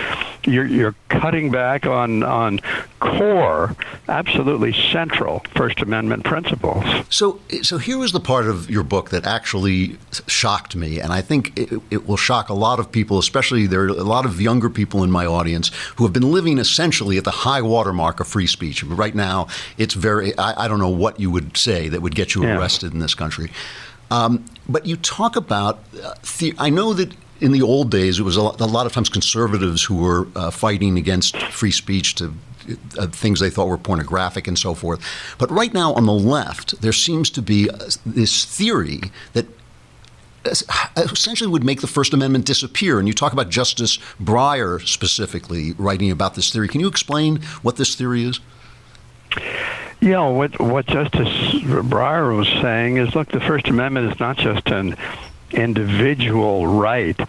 you're, 0.46 0.66
you're 0.66 0.96
cutting 1.10 1.52
back 1.52 1.86
on 1.86 2.24
on 2.24 2.60
core, 3.00 3.76
absolutely 4.08 4.74
central 4.74 5.44
First 5.56 5.82
Amendment 5.82 6.24
principles. 6.24 6.84
So, 7.10 7.40
so 7.62 7.78
here 7.78 7.98
was 7.98 8.12
the 8.12 8.20
part 8.20 8.48
of 8.48 8.70
your 8.70 8.84
book 8.84 9.10
that 9.12 9.26
actually 9.26 9.98
shocked 10.28 10.76
me, 10.76 11.00
and 11.00 11.12
I 11.12 11.22
think 11.22 11.58
it, 11.58 11.82
it 11.92 12.08
will 12.08 12.18
shock 12.18 12.50
a 12.50 12.54
lot 12.54 12.80
of 12.80 12.92
people, 12.92 13.18
especially 13.20 13.68
there 13.68 13.84
are 13.84 13.88
a 13.88 14.04
lot 14.04 14.26
of 14.26 14.40
younger 14.42 14.70
people 14.70 15.04
in 15.04 15.12
my 15.12 15.26
audience 15.26 15.72
who 15.98 16.04
have 16.04 16.14
been 16.14 16.32
living 16.32 16.58
essentially 16.58 17.18
at 17.18 17.24
the 17.24 17.32
high 17.32 17.62
watermark 17.62 18.20
of 18.20 18.28
free 18.28 18.48
speech. 18.48 18.84
Right 18.84 19.16
now, 19.16 19.48
it's 19.78 19.94
very, 19.94 20.38
I, 20.38 20.66
I 20.66 20.68
don't 20.68 20.80
know 20.80 20.90
what 20.90 21.20
you 21.20 21.30
would 21.32 21.58
say 21.58 21.90
that 21.90 22.02
would 22.02 22.16
get 22.16 22.36
you 22.36 22.44
Yeah. 22.44 22.58
arrested 22.58 22.94
in 22.94 23.00
this 23.00 23.16
country. 23.16 23.50
Um, 24.12 24.46
but 24.70 24.86
you 24.86 24.98
talk 24.98 25.36
about, 25.36 25.80
uh, 26.04 26.14
the, 26.38 26.54
I 26.58 26.70
know 26.70 26.94
that 26.94 27.14
in 27.42 27.52
the 27.52 27.62
old 27.62 27.92
days, 27.92 28.20
it 28.20 28.24
was 28.24 28.38
a 28.38 28.42
lot, 28.42 28.62
a 28.62 28.66
lot 28.66 28.86
of 28.86 28.94
times 28.94 29.10
conservatives 29.10 29.84
who 29.84 29.96
were 29.98 30.28
uh, 30.36 30.52
fighting 30.52 30.98
against 30.98 31.38
free 31.38 31.72
speech 31.72 32.16
to 32.16 32.34
uh, 32.98 33.08
things 33.08 33.40
they 33.40 33.50
thought 33.50 33.68
were 33.68 33.78
pornographic 33.78 34.48
and 34.48 34.58
so 34.58 34.74
forth. 34.74 35.04
But 35.38 35.52
right 35.52 35.74
now 35.74 35.94
on 35.94 36.06
the 36.06 36.14
left, 36.14 36.82
there 36.82 36.94
seems 36.94 37.30
to 37.32 37.42
be 37.42 37.70
uh, 37.70 37.78
this 38.06 38.46
theory 38.46 39.02
that 39.34 39.46
essentially 40.96 41.50
would 41.50 41.64
make 41.64 41.82
the 41.82 41.88
First 41.88 42.14
Amendment 42.14 42.46
disappear. 42.46 43.00
And 43.00 43.08
you 43.08 43.14
talk 43.14 43.34
about 43.34 43.50
Justice 43.50 43.98
Breyer 44.22 44.86
specifically 44.86 45.74
writing 45.74 46.12
about 46.12 46.36
this 46.36 46.52
theory. 46.52 46.68
Can 46.68 46.82
you 46.82 46.88
explain 46.88 47.38
what 47.62 47.78
this 47.78 47.96
theory 47.96 48.24
is? 48.24 48.40
Yeah, 50.06 50.28
what 50.28 50.60
what 50.60 50.86
Justice 50.86 51.34
Breyer 51.64 52.38
was 52.38 52.48
saying 52.62 52.98
is, 52.98 53.16
look, 53.16 53.30
the 53.30 53.40
First 53.40 53.68
Amendment 53.70 54.14
is 54.14 54.20
not 54.20 54.38
just 54.38 54.68
an 54.68 54.96
individual 55.50 56.68
right 56.68 57.20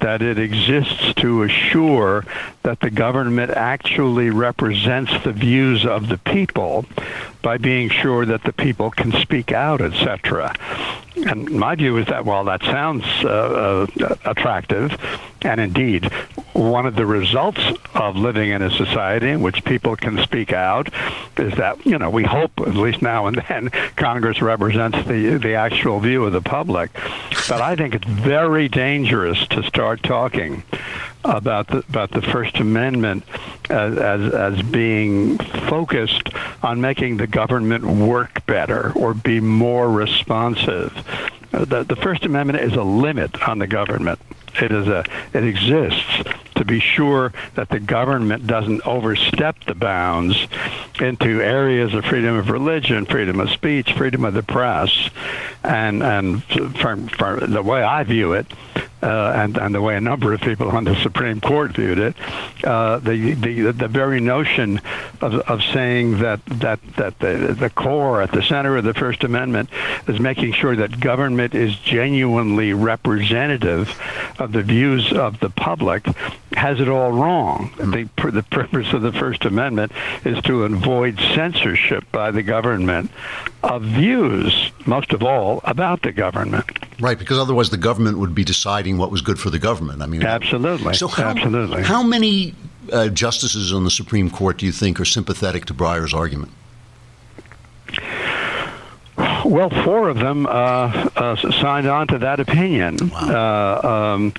that 0.00 0.22
it 0.22 0.38
exists 0.38 1.12
to 1.16 1.42
assure 1.42 2.24
that 2.62 2.80
the 2.80 2.88
government 2.88 3.50
actually 3.50 4.30
represents 4.30 5.12
the 5.24 5.32
views 5.32 5.84
of 5.84 6.08
the 6.08 6.16
people 6.16 6.86
by 7.42 7.58
being 7.58 7.90
sure 7.90 8.24
that 8.24 8.44
the 8.44 8.52
people 8.54 8.90
can 8.90 9.12
speak 9.12 9.52
out, 9.52 9.82
etc. 9.82 10.54
And 11.16 11.50
my 11.50 11.74
view 11.74 11.96
is 11.96 12.06
that 12.06 12.24
while 12.24 12.44
that 12.44 12.62
sounds 12.62 13.04
uh, 13.24 13.86
uh, 14.00 14.16
attractive, 14.24 14.96
and 15.42 15.60
indeed 15.60 16.12
one 16.52 16.86
of 16.86 16.96
the 16.96 17.06
results 17.06 17.60
of 17.94 18.16
living 18.16 18.50
in 18.50 18.62
a 18.62 18.70
society 18.70 19.28
in 19.28 19.42
which 19.42 19.64
people 19.64 19.94
can 19.96 20.18
speak 20.22 20.52
out 20.52 20.88
is 21.36 21.54
that 21.54 21.84
you 21.86 21.98
know 21.98 22.10
we 22.10 22.24
hope 22.24 22.50
at 22.60 22.74
least 22.74 23.02
now 23.02 23.26
and 23.26 23.42
then 23.48 23.68
Congress 23.96 24.42
represents 24.42 24.98
the 25.06 25.38
the 25.38 25.54
actual 25.54 26.00
view 26.00 26.24
of 26.24 26.32
the 26.32 26.42
public. 26.42 26.92
But 27.48 27.60
I 27.60 27.76
think 27.76 27.94
it's 27.94 28.06
very 28.06 28.68
dangerous 28.68 29.46
to 29.48 29.62
start 29.62 30.02
talking 30.02 30.64
about 31.26 31.68
the 31.68 31.78
about 31.88 32.10
the 32.10 32.22
First 32.22 32.58
Amendment 32.58 33.24
as, 33.68 33.98
as 33.98 34.34
as 34.34 34.62
being 34.62 35.38
focused 35.38 36.30
on 36.62 36.80
making 36.80 37.16
the 37.16 37.26
government 37.26 37.84
work 37.84 38.44
better 38.46 38.92
or 38.92 39.14
be 39.14 39.40
more 39.40 39.90
responsive. 39.90 40.92
Uh, 41.52 41.64
the, 41.64 41.84
the 41.84 41.96
First 41.96 42.24
Amendment 42.24 42.60
is 42.60 42.74
a 42.74 42.82
limit 42.82 43.48
on 43.48 43.58
the 43.58 43.66
government. 43.66 44.18
It 44.60 44.72
is 44.72 44.88
a 44.88 45.04
it 45.32 45.44
exists 45.44 46.22
to 46.56 46.64
be 46.64 46.80
sure 46.80 47.32
that 47.54 47.68
the 47.68 47.78
government 47.78 48.46
doesn't 48.46 48.86
overstep 48.86 49.62
the 49.64 49.74
bounds 49.74 50.48
into 51.00 51.42
areas 51.42 51.92
of 51.92 52.04
freedom 52.06 52.36
of 52.36 52.50
religion, 52.50 53.04
freedom 53.04 53.40
of 53.40 53.50
speech, 53.50 53.92
freedom 53.92 54.24
of 54.24 54.32
the 54.32 54.42
press, 54.42 55.10
and 55.62 56.02
and 56.02 56.42
for, 56.44 56.96
for 56.96 57.46
the 57.46 57.62
way 57.62 57.82
I 57.82 58.02
view 58.04 58.32
it, 58.32 58.46
uh, 59.06 59.32
and, 59.36 59.56
and 59.56 59.72
the 59.72 59.80
way 59.80 59.96
a 59.96 60.00
number 60.00 60.32
of 60.32 60.40
people 60.40 60.68
on 60.70 60.82
the 60.82 60.96
Supreme 60.96 61.40
Court 61.40 61.72
viewed 61.72 61.98
it, 61.98 62.16
uh, 62.64 62.98
the, 62.98 63.34
the 63.34 63.70
the 63.70 63.88
very 63.88 64.18
notion 64.20 64.80
of, 65.20 65.34
of 65.34 65.62
saying 65.72 66.18
that 66.18 66.44
that 66.46 66.80
that 66.96 67.18
the, 67.20 67.56
the 67.58 67.70
core 67.70 68.20
at 68.20 68.32
the 68.32 68.42
center 68.42 68.76
of 68.76 68.84
the 68.84 68.94
First 68.94 69.22
Amendment 69.22 69.70
is 70.08 70.18
making 70.18 70.52
sure 70.54 70.74
that 70.74 70.98
government 70.98 71.54
is 71.54 71.76
genuinely 71.76 72.72
representative 72.72 73.96
of 74.40 74.50
the 74.50 74.62
views 74.62 75.12
of 75.12 75.38
the 75.38 75.50
public 75.50 76.06
has 76.56 76.80
it 76.80 76.88
all 76.88 77.12
wrong. 77.12 77.70
The, 77.76 78.08
the 78.30 78.42
purpose 78.42 78.92
of 78.92 79.02
the 79.02 79.12
First 79.12 79.44
Amendment 79.44 79.92
is 80.24 80.42
to 80.44 80.64
avoid 80.64 81.20
censorship 81.34 82.10
by 82.10 82.30
the 82.30 82.42
government 82.42 83.10
of 83.62 83.82
views, 83.82 84.72
most 84.86 85.12
of 85.12 85.22
all, 85.22 85.60
about 85.64 86.02
the 86.02 86.12
government. 86.12 86.85
Right, 86.98 87.18
because 87.18 87.38
otherwise 87.38 87.70
the 87.70 87.76
government 87.76 88.18
would 88.18 88.34
be 88.34 88.44
deciding 88.44 88.96
what 88.96 89.10
was 89.10 89.20
good 89.20 89.38
for 89.38 89.50
the 89.50 89.58
government. 89.58 90.00
I 90.00 90.06
mean, 90.06 90.22
absolutely. 90.22 90.94
So 90.94 91.08
how, 91.08 91.24
absolutely. 91.24 91.82
How 91.82 92.02
many 92.02 92.54
uh, 92.90 93.08
justices 93.08 93.72
on 93.72 93.84
the 93.84 93.90
Supreme 93.90 94.30
Court 94.30 94.58
do 94.58 94.66
you 94.66 94.72
think 94.72 94.98
are 94.98 95.04
sympathetic 95.04 95.66
to 95.66 95.74
Breyer's 95.74 96.14
argument? 96.14 96.52
Well, 99.44 99.70
four 99.84 100.08
of 100.08 100.18
them 100.18 100.46
uh, 100.46 100.50
uh, 100.50 101.36
signed 101.36 101.86
on 101.86 102.08
to 102.08 102.18
that 102.18 102.40
opinion. 102.40 103.10
Wow. 103.10 103.80
Uh, 103.82 103.88
um, 103.88 104.32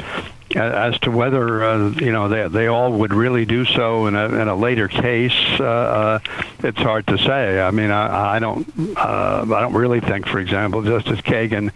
as 0.55 0.97
to 0.99 1.11
whether 1.11 1.63
uh, 1.63 1.89
you 1.89 2.11
know 2.11 2.29
they 2.29 2.47
they 2.47 2.67
all 2.67 2.91
would 2.91 3.13
really 3.13 3.45
do 3.45 3.65
so 3.65 4.07
in 4.07 4.15
a 4.15 4.25
in 4.25 4.47
a 4.47 4.55
later 4.55 4.87
case, 4.87 5.35
uh, 5.59 5.63
uh, 5.63 6.19
it's 6.59 6.79
hard 6.79 7.07
to 7.07 7.17
say. 7.17 7.59
I 7.59 7.71
mean, 7.71 7.91
I, 7.91 8.35
I 8.35 8.39
don't 8.39 8.67
uh, 8.97 9.41
I 9.43 9.61
don't 9.61 9.73
really 9.73 9.99
think, 9.99 10.27
for 10.27 10.39
example, 10.39 10.81
Justice 10.83 11.21
Kagan 11.21 11.71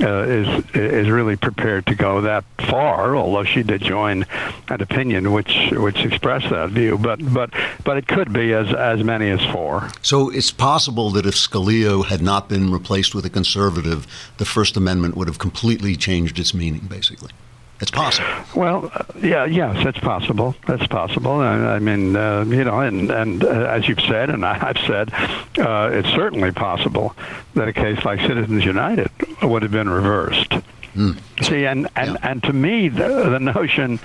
uh, 0.00 0.22
is 0.22 0.64
is 0.74 1.10
really 1.10 1.36
prepared 1.36 1.86
to 1.86 1.94
go 1.94 2.20
that 2.20 2.44
far. 2.68 3.16
Although 3.16 3.44
she 3.44 3.62
did 3.62 3.82
join 3.82 4.26
an 4.68 4.80
opinion 4.80 5.32
which 5.32 5.70
which 5.72 6.04
expressed 6.04 6.50
that 6.50 6.70
view, 6.70 6.96
but 6.98 7.20
but 7.32 7.50
but 7.84 7.96
it 7.96 8.06
could 8.06 8.32
be 8.32 8.52
as 8.52 8.72
as 8.72 9.02
many 9.02 9.30
as 9.30 9.44
four. 9.46 9.88
So 10.02 10.30
it's 10.30 10.52
possible 10.52 11.10
that 11.10 11.26
if 11.26 11.34
Scalia 11.34 12.04
had 12.04 12.22
not 12.22 12.48
been 12.48 12.72
replaced 12.72 13.14
with 13.14 13.26
a 13.26 13.30
conservative, 13.30 14.06
the 14.38 14.44
First 14.44 14.76
Amendment 14.76 15.16
would 15.16 15.26
have 15.28 15.38
completely 15.38 15.96
changed 15.96 16.38
its 16.38 16.54
meaning, 16.54 16.82
basically. 16.88 17.30
It's 17.80 17.90
possible. 17.90 18.28
Well, 18.54 18.90
uh, 18.94 19.04
yeah, 19.20 19.44
yes, 19.46 19.84
it's 19.84 19.98
possible. 19.98 20.54
That's 20.66 20.86
possible. 20.86 21.32
I, 21.32 21.74
I 21.74 21.78
mean, 21.80 22.14
uh, 22.14 22.44
you 22.44 22.64
know, 22.64 22.80
and 22.80 23.10
and 23.10 23.44
uh, 23.44 23.48
as 23.48 23.88
you've 23.88 24.00
said, 24.00 24.30
and 24.30 24.44
I, 24.46 24.54
have 24.54 24.78
said, 24.86 25.12
uh, 25.58 25.90
it's 25.92 26.08
certainly 26.10 26.52
possible 26.52 27.14
that 27.54 27.68
a 27.68 27.72
case 27.72 28.04
like 28.04 28.20
Citizens 28.20 28.64
United 28.64 29.10
would 29.42 29.62
have 29.62 29.72
been 29.72 29.88
reversed. 29.88 30.54
Mm. 30.94 31.18
See, 31.42 31.66
and, 31.66 31.88
and, 31.96 32.12
yeah. 32.12 32.30
and 32.30 32.42
to 32.44 32.52
me, 32.52 32.88
the, 32.88 33.28
the 33.28 33.40
notion 33.40 33.98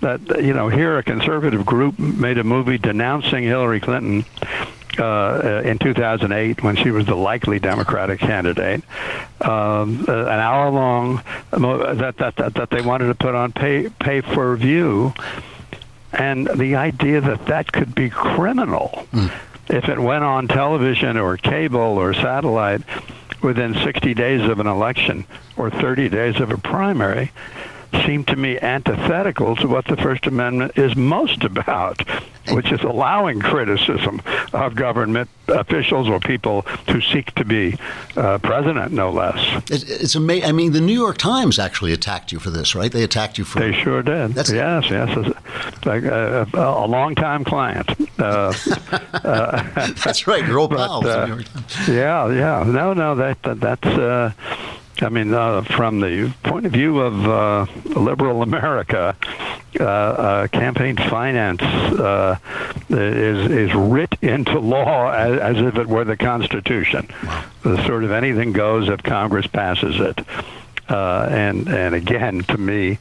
that, 0.00 0.20
you 0.42 0.54
know, 0.54 0.68
here 0.68 0.96
a 0.96 1.02
conservative 1.02 1.66
group 1.66 1.98
made 1.98 2.38
a 2.38 2.44
movie 2.44 2.78
denouncing 2.78 3.42
Hillary 3.42 3.80
Clinton 3.80 4.24
uh, 4.98 5.62
in 5.64 5.78
2008 5.78 6.62
when 6.62 6.76
she 6.76 6.90
was 6.90 7.06
the 7.06 7.14
likely 7.14 7.58
Democratic 7.58 8.20
candidate, 8.20 8.82
um, 9.40 10.04
uh, 10.08 10.12
an 10.12 10.40
hour 10.40 10.70
long 10.70 11.22
that, 11.50 12.14
that, 12.18 12.36
that, 12.36 12.54
that 12.54 12.70
they 12.70 12.80
wanted 12.80 13.06
to 13.08 13.14
put 13.14 13.34
on 13.34 13.52
pay, 13.52 13.88
pay 13.88 14.22
per 14.22 14.56
view. 14.56 15.12
And 16.12 16.46
the 16.46 16.76
idea 16.76 17.20
that 17.20 17.46
that 17.46 17.72
could 17.72 17.94
be 17.94 18.08
criminal 18.08 19.06
mm. 19.12 19.30
if 19.68 19.88
it 19.88 19.98
went 19.98 20.24
on 20.24 20.48
television 20.48 21.16
or 21.16 21.36
cable 21.36 21.80
or 21.80 22.14
satellite 22.14 22.82
within 23.42 23.74
60 23.74 24.14
days 24.14 24.48
of 24.48 24.60
an 24.60 24.66
election 24.66 25.26
or 25.56 25.70
30 25.70 26.08
days 26.08 26.40
of 26.40 26.50
a 26.50 26.58
primary 26.58 27.32
seem 28.04 28.24
to 28.24 28.36
me 28.36 28.58
antithetical 28.58 29.56
to 29.56 29.68
what 29.68 29.86
the 29.86 29.96
First 29.96 30.26
Amendment 30.26 30.72
is 30.76 30.96
most 30.96 31.44
about, 31.44 32.02
which 32.50 32.72
is 32.72 32.82
allowing 32.82 33.40
criticism 33.40 34.20
of 34.52 34.74
government 34.74 35.28
officials 35.48 36.08
or 36.08 36.18
people 36.20 36.62
who 36.90 37.00
seek 37.00 37.34
to 37.34 37.44
be 37.44 37.78
uh, 38.16 38.38
president, 38.38 38.92
no 38.92 39.10
less. 39.10 39.38
it's 39.70 40.14
amazing. 40.14 40.48
I 40.48 40.52
mean, 40.52 40.72
the 40.72 40.80
New 40.80 40.92
York 40.92 41.18
Times 41.18 41.58
actually 41.58 41.92
attacked 41.92 42.32
you 42.32 42.38
for 42.38 42.50
this, 42.50 42.74
right? 42.74 42.90
They 42.90 43.02
attacked 43.02 43.38
you 43.38 43.44
for. 43.44 43.60
They 43.60 43.72
sure 43.72 44.02
did. 44.02 44.34
That's 44.34 44.50
yes, 44.52 44.90
yes. 44.90 45.16
Like 45.84 46.04
a, 46.04 46.46
a, 46.52 46.58
a 46.58 46.86
long-time 46.86 47.44
client. 47.44 47.90
Uh, 48.18 48.52
uh, 49.12 49.92
that's 50.04 50.26
right. 50.26 50.46
Your 50.46 50.58
old 50.58 50.70
pals. 50.70 51.04
Uh, 51.04 51.42
yeah, 51.88 52.28
yeah. 52.30 52.64
No, 52.66 52.92
no. 52.92 53.14
That, 53.14 53.42
that 53.42 53.60
that's 53.60 53.86
uh, 53.86 54.32
I 55.02 55.08
mean, 55.08 55.32
uh, 55.34 55.62
from 55.62 56.00
the 56.00 56.32
point 56.42 56.66
of 56.66 56.72
view 56.72 57.00
of 57.00 57.26
uh, 57.26 57.66
liberal 57.98 58.42
America, 58.42 59.16
uh, 59.78 59.84
uh 59.84 60.46
campaign 60.48 60.96
finance 60.96 61.60
uh, 61.62 62.38
is 62.88 63.50
is 63.50 63.74
writ 63.74 64.14
into 64.22 64.58
law 64.58 65.10
as, 65.10 65.38
as, 65.38 65.56
if 65.58 65.76
it 65.76 65.86
were 65.86 66.04
the 66.04 66.16
Constitution. 66.16 67.08
Sort 67.62 68.04
of 68.04 68.10
anything 68.10 68.52
goes 68.52 68.88
if 68.88 69.02
Congress 69.02 69.46
passes 69.46 70.00
it. 70.00 70.20
Uh, 70.88 71.28
and 71.30 71.68
and 71.68 71.94
again, 71.94 72.42
to 72.44 72.56
me, 72.56 72.98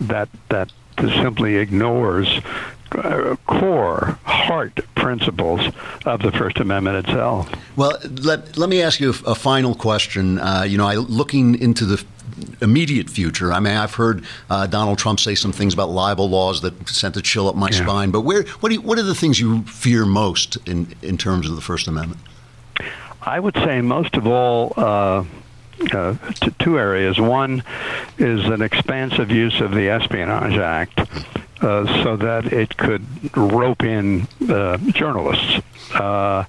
that 0.00 0.28
that 0.48 0.72
simply 0.96 1.56
ignores 1.56 2.40
core 2.90 4.18
heart 4.24 4.80
principles 4.94 5.60
of 6.04 6.22
the 6.22 6.32
First 6.32 6.58
Amendment 6.58 7.06
itself. 7.06 7.50
Well, 7.76 7.98
let, 8.22 8.56
let 8.56 8.68
me 8.68 8.82
ask 8.82 9.00
you 9.00 9.10
a, 9.10 9.34
final 9.34 9.74
question. 9.74 10.38
Uh, 10.38 10.62
you 10.62 10.78
know, 10.78 10.86
I, 10.86 10.96
looking 10.96 11.58
into 11.60 11.84
the 11.84 12.04
immediate 12.60 13.08
future. 13.08 13.52
I 13.52 13.60
mean, 13.60 13.76
I've 13.76 13.94
heard 13.94 14.24
uh, 14.50 14.66
Donald 14.66 14.98
Trump 14.98 15.20
say 15.20 15.34
some 15.34 15.52
things 15.52 15.74
about 15.74 15.90
libel 15.90 16.28
laws 16.28 16.60
that 16.62 16.88
sent 16.88 17.16
a 17.16 17.22
chill 17.22 17.48
up 17.48 17.56
my 17.56 17.68
yeah. 17.70 17.82
spine. 17.82 18.10
But 18.10 18.22
where, 18.22 18.44
what, 18.60 18.72
you, 18.72 18.80
what 18.80 18.98
are 18.98 19.02
the 19.02 19.14
things 19.14 19.40
you 19.40 19.62
fear 19.62 20.04
most 20.04 20.56
in, 20.68 20.94
in 21.02 21.18
terms 21.18 21.48
of 21.48 21.56
the 21.56 21.62
First 21.62 21.88
Amendment? 21.88 22.20
I 23.22 23.40
would 23.40 23.54
say 23.54 23.80
most 23.80 24.16
of 24.16 24.26
all. 24.26 24.72
Uh, 24.76 25.24
uh, 25.92 26.14
two 26.58 26.78
areas. 26.78 27.20
One 27.20 27.62
is 28.18 28.46
an 28.46 28.62
expansive 28.62 29.30
use 29.30 29.60
of 29.60 29.72
the 29.72 29.90
Espionage 29.90 30.56
Act, 30.56 31.00
uh, 31.60 32.02
so 32.02 32.16
that 32.16 32.52
it 32.52 32.76
could 32.76 33.04
rope 33.36 33.82
in 33.82 34.26
uh, 34.48 34.76
journalists. 34.78 35.60
Uh, 35.94 36.44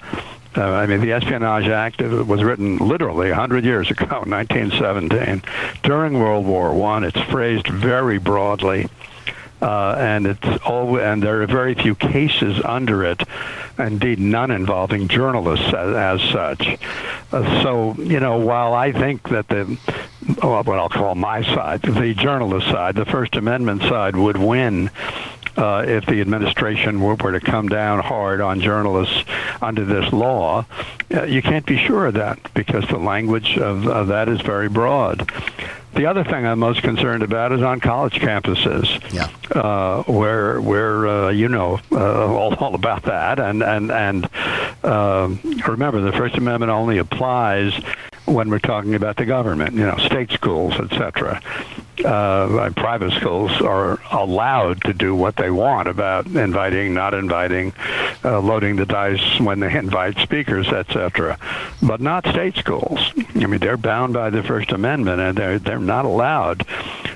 uh, 0.58 0.62
I 0.62 0.88
mean, 0.88 1.02
the 1.02 1.12
Espionage 1.12 1.67
Act 1.67 2.02
was 2.02 2.43
written 2.43 2.78
literally 2.78 3.30
100 3.30 3.63
years 3.63 3.91
ago, 3.91 4.06
1917, 4.26 5.43
during 5.84 6.20
World 6.20 6.46
War 6.46 6.74
One. 6.74 7.04
It's 7.04 7.20
phrased 7.22 7.67
very 7.67 8.17
broadly, 8.17 8.89
uh, 9.62 9.96
and 9.98 10.28
it's 10.28 10.63
all, 10.65 11.00
and 11.00 11.24
there 11.24 11.41
are 11.41 11.48
very 11.48 11.76
few 11.76 11.96
cases 11.96 12.62
under 12.63 13.04
it 13.04 13.24
indeed 13.80 14.20
none 14.20 14.52
involving 14.52 15.08
journalists 15.08 15.67
as, 15.67 16.22
as 16.22 16.22
such. 16.32 16.80
Uh, 17.32 17.62
so, 17.62 17.96
you 17.96 18.20
know, 18.20 18.38
while 18.38 18.74
I 18.74 18.91
think 18.91 19.30
that 19.30 19.48
the 19.48 19.78
what 20.41 20.67
I'll 20.67 20.89
call 20.89 21.15
my 21.15 21.41
side, 21.41 21.82
the 21.82 22.13
journalist 22.13 22.67
side, 22.67 22.96
the 22.96 23.06
First 23.06 23.36
Amendment 23.36 23.82
side, 23.84 24.15
would 24.15 24.38
win 24.38 24.89
uh, 25.56 25.84
if 25.88 26.06
the 26.06 26.22
administration 26.22 27.02
were, 27.02 27.15
were, 27.15 27.32
to 27.32 27.39
come 27.39 27.67
down 27.67 28.00
hard 28.00 28.41
on 28.41 28.62
journalists 28.62 29.24
under 29.62 29.84
this 29.86 30.12
law. 30.13 30.65
Uh, 31.13 31.24
you 31.24 31.41
can't 31.41 31.65
be 31.65 31.78
sure 31.78 32.08
of 32.08 32.13
that 32.13 32.39
because 32.54 32.88
the 32.89 32.98
language 32.98 33.58
of, 33.58 33.88
of, 33.88 34.08
that 34.08 34.30
is 34.30 34.41
very 34.41 34.70
broad. 34.70 35.32
The 35.98 36.06
other 36.06 36.24
thing 36.24 36.46
I'm 36.46 36.60
most 36.60 36.84
concerned 36.84 37.24
about 37.24 37.52
is 37.52 37.64
on 37.64 37.80
college 37.80 38.14
campuses, 38.20 38.86
yeah. 39.12 39.30
uh, 39.60 40.04
where 40.04 40.62
where 40.62 41.08
uh, 41.08 41.30
you 41.30 41.50
know 41.50 41.80
uh, 41.92 42.36
all, 42.36 42.54
all 42.54 42.76
about 42.76 43.02
that, 43.04 43.40
and 43.40 43.64
and 43.64 43.92
and 43.92 44.30
um, 44.86 45.40
remember 45.68 46.00
the 46.02 46.12
First 46.12 46.36
Amendment 46.36 46.72
only 46.72 47.00
applies 47.00 47.74
when 48.26 48.52
we're 48.52 48.60
talking 48.60 48.94
about 48.94 49.16
the 49.16 49.26
government, 49.26 49.74
you 49.74 49.88
know, 49.88 49.98
state 49.98 50.30
schools, 50.32 50.74
etc. 50.74 51.42
Uh, 52.04 52.70
private 52.76 53.12
schools 53.14 53.52
are 53.62 54.00
allowed 54.12 54.84
to 54.84 54.94
do 54.94 55.16
what 55.16 55.36
they 55.36 55.50
want 55.50 55.88
about 55.88 56.26
inviting, 56.28 56.94
not 56.94 57.14
inviting, 57.14 57.74
uh, 58.24 58.40
loading 58.40 58.76
the 58.76 58.86
dice 58.86 59.40
when 59.40 59.60
they 59.60 59.74
invite 59.78 60.18
speakers, 60.20 60.68
etc. 60.68 61.38
But 61.82 62.02
not 62.02 62.28
state 62.28 62.56
schools. 62.56 63.00
I 63.36 63.46
mean, 63.46 63.60
they're 63.60 63.78
bound 63.78 64.14
by 64.14 64.30
the 64.30 64.44
First 64.44 64.72
Amendment, 64.72 65.22
and 65.22 65.38
they're 65.38 65.60
they're 65.60 65.80
not 65.80 66.06
allowed 66.06 66.66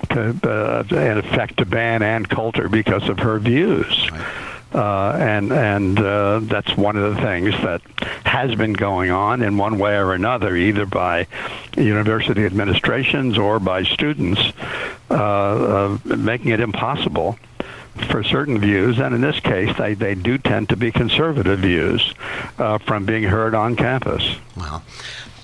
to, 0.09 0.35
uh, 0.43 0.83
in 0.95 1.17
effect, 1.17 1.57
to 1.57 1.65
ban 1.65 2.01
Ann 2.01 2.25
Coulter 2.25 2.69
because 2.69 3.07
of 3.09 3.19
her 3.19 3.39
views. 3.39 4.09
Right. 4.11 4.40
Uh, 4.73 5.17
and 5.19 5.51
and 5.51 5.99
uh, 5.99 6.39
that's 6.43 6.77
one 6.77 6.95
of 6.95 7.15
the 7.15 7.21
things 7.21 7.51
that 7.61 7.81
has 8.25 8.55
been 8.55 8.71
going 8.71 9.11
on 9.11 9.41
in 9.41 9.57
one 9.57 9.77
way 9.77 9.97
or 9.97 10.13
another, 10.13 10.55
either 10.55 10.85
by 10.85 11.27
university 11.75 12.45
administrations 12.45 13.37
or 13.37 13.59
by 13.59 13.83
students, 13.83 14.39
uh, 15.09 15.97
making 16.05 16.51
it 16.51 16.61
impossible 16.61 17.37
for 18.09 18.23
certain 18.23 18.57
views, 18.59 18.99
and 18.99 19.13
in 19.13 19.21
this 19.21 19.39
case, 19.39 19.75
they, 19.77 19.93
they 19.93 20.15
do 20.15 20.37
tend 20.37 20.69
to 20.69 20.77
be 20.77 20.91
conservative 20.91 21.59
views 21.59 22.13
uh, 22.57 22.77
from 22.77 23.05
being 23.05 23.23
heard 23.23 23.53
on 23.53 23.75
campus. 23.75 24.37
Wow. 24.55 24.81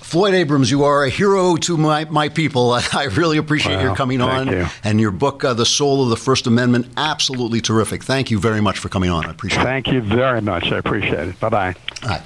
Floyd 0.08 0.32
Abrams, 0.32 0.70
you 0.70 0.84
are 0.84 1.04
a 1.04 1.10
hero 1.10 1.56
to 1.56 1.76
my, 1.76 2.06
my 2.06 2.30
people. 2.30 2.72
I 2.94 3.08
really 3.12 3.36
appreciate 3.36 3.76
wow, 3.76 3.82
your 3.82 3.94
coming 3.94 4.22
on. 4.22 4.48
You. 4.48 4.66
And 4.82 4.98
your 4.98 5.10
book, 5.10 5.44
uh, 5.44 5.52
The 5.52 5.66
Soul 5.66 6.02
of 6.02 6.08
the 6.08 6.16
First 6.16 6.46
Amendment, 6.46 6.88
absolutely 6.96 7.60
terrific. 7.60 8.02
Thank 8.02 8.30
you 8.30 8.38
very 8.38 8.62
much 8.62 8.78
for 8.78 8.88
coming 8.88 9.10
on. 9.10 9.26
I 9.26 9.30
appreciate 9.30 9.64
Thank 9.64 9.88
it. 9.88 9.90
Thank 9.90 10.04
you 10.04 10.16
very 10.16 10.40
much. 10.40 10.72
I 10.72 10.78
appreciate 10.78 11.28
it. 11.28 11.38
Bye 11.40 11.48
bye. 11.50 11.74
Hi. 12.04 12.22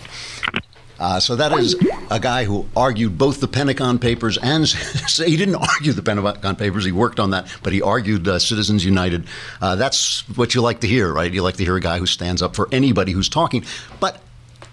Uh, 1.00 1.18
so 1.18 1.34
that 1.34 1.50
is 1.58 1.74
a 2.12 2.20
guy 2.20 2.44
who 2.44 2.68
argued 2.76 3.18
both 3.18 3.40
the 3.40 3.48
Pentagon 3.48 3.98
Papers 3.98 4.38
and 4.38 4.64
he 5.16 5.36
didn't 5.36 5.56
argue 5.56 5.92
the 5.92 6.02
Pentagon 6.02 6.54
Papers. 6.54 6.84
He 6.84 6.92
worked 6.92 7.18
on 7.18 7.30
that, 7.30 7.52
but 7.64 7.72
he 7.72 7.82
argued 7.82 8.28
uh, 8.28 8.38
Citizens 8.38 8.84
United. 8.84 9.26
Uh, 9.60 9.74
that's 9.74 10.20
what 10.36 10.54
you 10.54 10.62
like 10.62 10.82
to 10.82 10.86
hear, 10.86 11.12
right? 11.12 11.32
You 11.32 11.42
like 11.42 11.56
to 11.56 11.64
hear 11.64 11.74
a 11.74 11.80
guy 11.80 11.98
who 11.98 12.06
stands 12.06 12.42
up 12.42 12.54
for 12.54 12.68
anybody 12.70 13.10
who's 13.10 13.28
talking. 13.28 13.64
But 13.98 14.22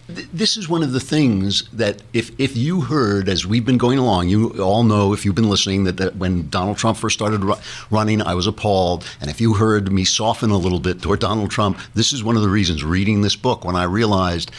this 0.10 0.58
is 0.58 0.68
one 0.68 0.82
of 0.82 0.92
the 0.92 1.00
things 1.00 1.70
that 1.70 2.02
if, 2.14 2.32
if 2.40 2.58
you 2.58 2.82
heard 2.82 3.30
as 3.30 3.46
we've 3.46 3.66
been 3.66 3.78
going 3.78 4.00
along, 4.00 4.28
you 4.28 4.52
all 4.62 4.84
know 4.84 5.14
if 5.14 5.24
you've 5.24 5.36
been 5.36 5.50
listening 5.50 5.84
that, 5.84 5.98
that 5.98 6.16
when 6.16 6.50
Donald 6.50 6.78
Trump 6.78 6.98
first 6.98 7.16
started 7.16 7.44
ru- 7.44 7.56
running, 7.92 8.22
I 8.22 8.34
was 8.34 8.48
appalled. 8.48 9.06
And 9.22 9.30
if 9.30 9.40
you 9.40 9.54
heard 9.54 9.92
me 9.92 10.04
soften 10.04 10.50
a 10.50 10.58
little 10.58 10.80
bit 10.80 11.02
toward 11.02 11.20
Donald 11.20 11.52
Trump, 11.52 11.80
this 11.94 12.12
is 12.12 12.24
one 12.24 12.36
of 12.36 12.42
the 12.42 12.50
reasons 12.50 12.84
reading 12.84 13.22
this 13.22 13.36
book 13.36 13.64
when 13.64 13.76
I 13.76 13.84
realized 13.84 14.52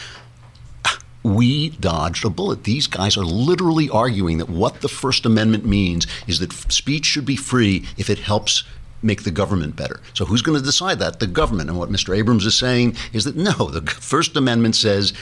ah, 0.85 0.97
we 1.21 1.71
dodged 1.71 2.23
a 2.23 2.29
bullet. 2.29 2.63
These 2.63 2.87
guys 2.87 3.17
are 3.17 3.25
literally 3.25 3.89
arguing 3.89 4.37
that 4.37 4.49
what 4.49 4.79
the 4.79 4.89
First 4.89 5.25
Amendment 5.25 5.65
means 5.65 6.07
is 6.27 6.39
that 6.39 6.53
speech 6.53 7.05
should 7.05 7.25
be 7.25 7.35
free 7.35 7.85
if 7.97 8.09
it 8.09 8.19
helps 8.19 8.63
make 9.03 9.23
the 9.23 9.31
government 9.31 9.75
better. 9.75 9.99
So 10.13 10.25
who's 10.25 10.41
going 10.41 10.57
to 10.57 10.63
decide 10.63 10.99
that? 10.99 11.19
The 11.19 11.27
government. 11.27 11.69
And 11.69 11.79
what 11.79 11.89
Mr. 11.89 12.15
Abrams 12.15 12.45
is 12.45 12.57
saying 12.57 12.95
is 13.13 13.23
that 13.25 13.35
no, 13.35 13.69
the 13.69 13.81
First 13.89 14.35
Amendment 14.37 14.75
says 14.75 15.13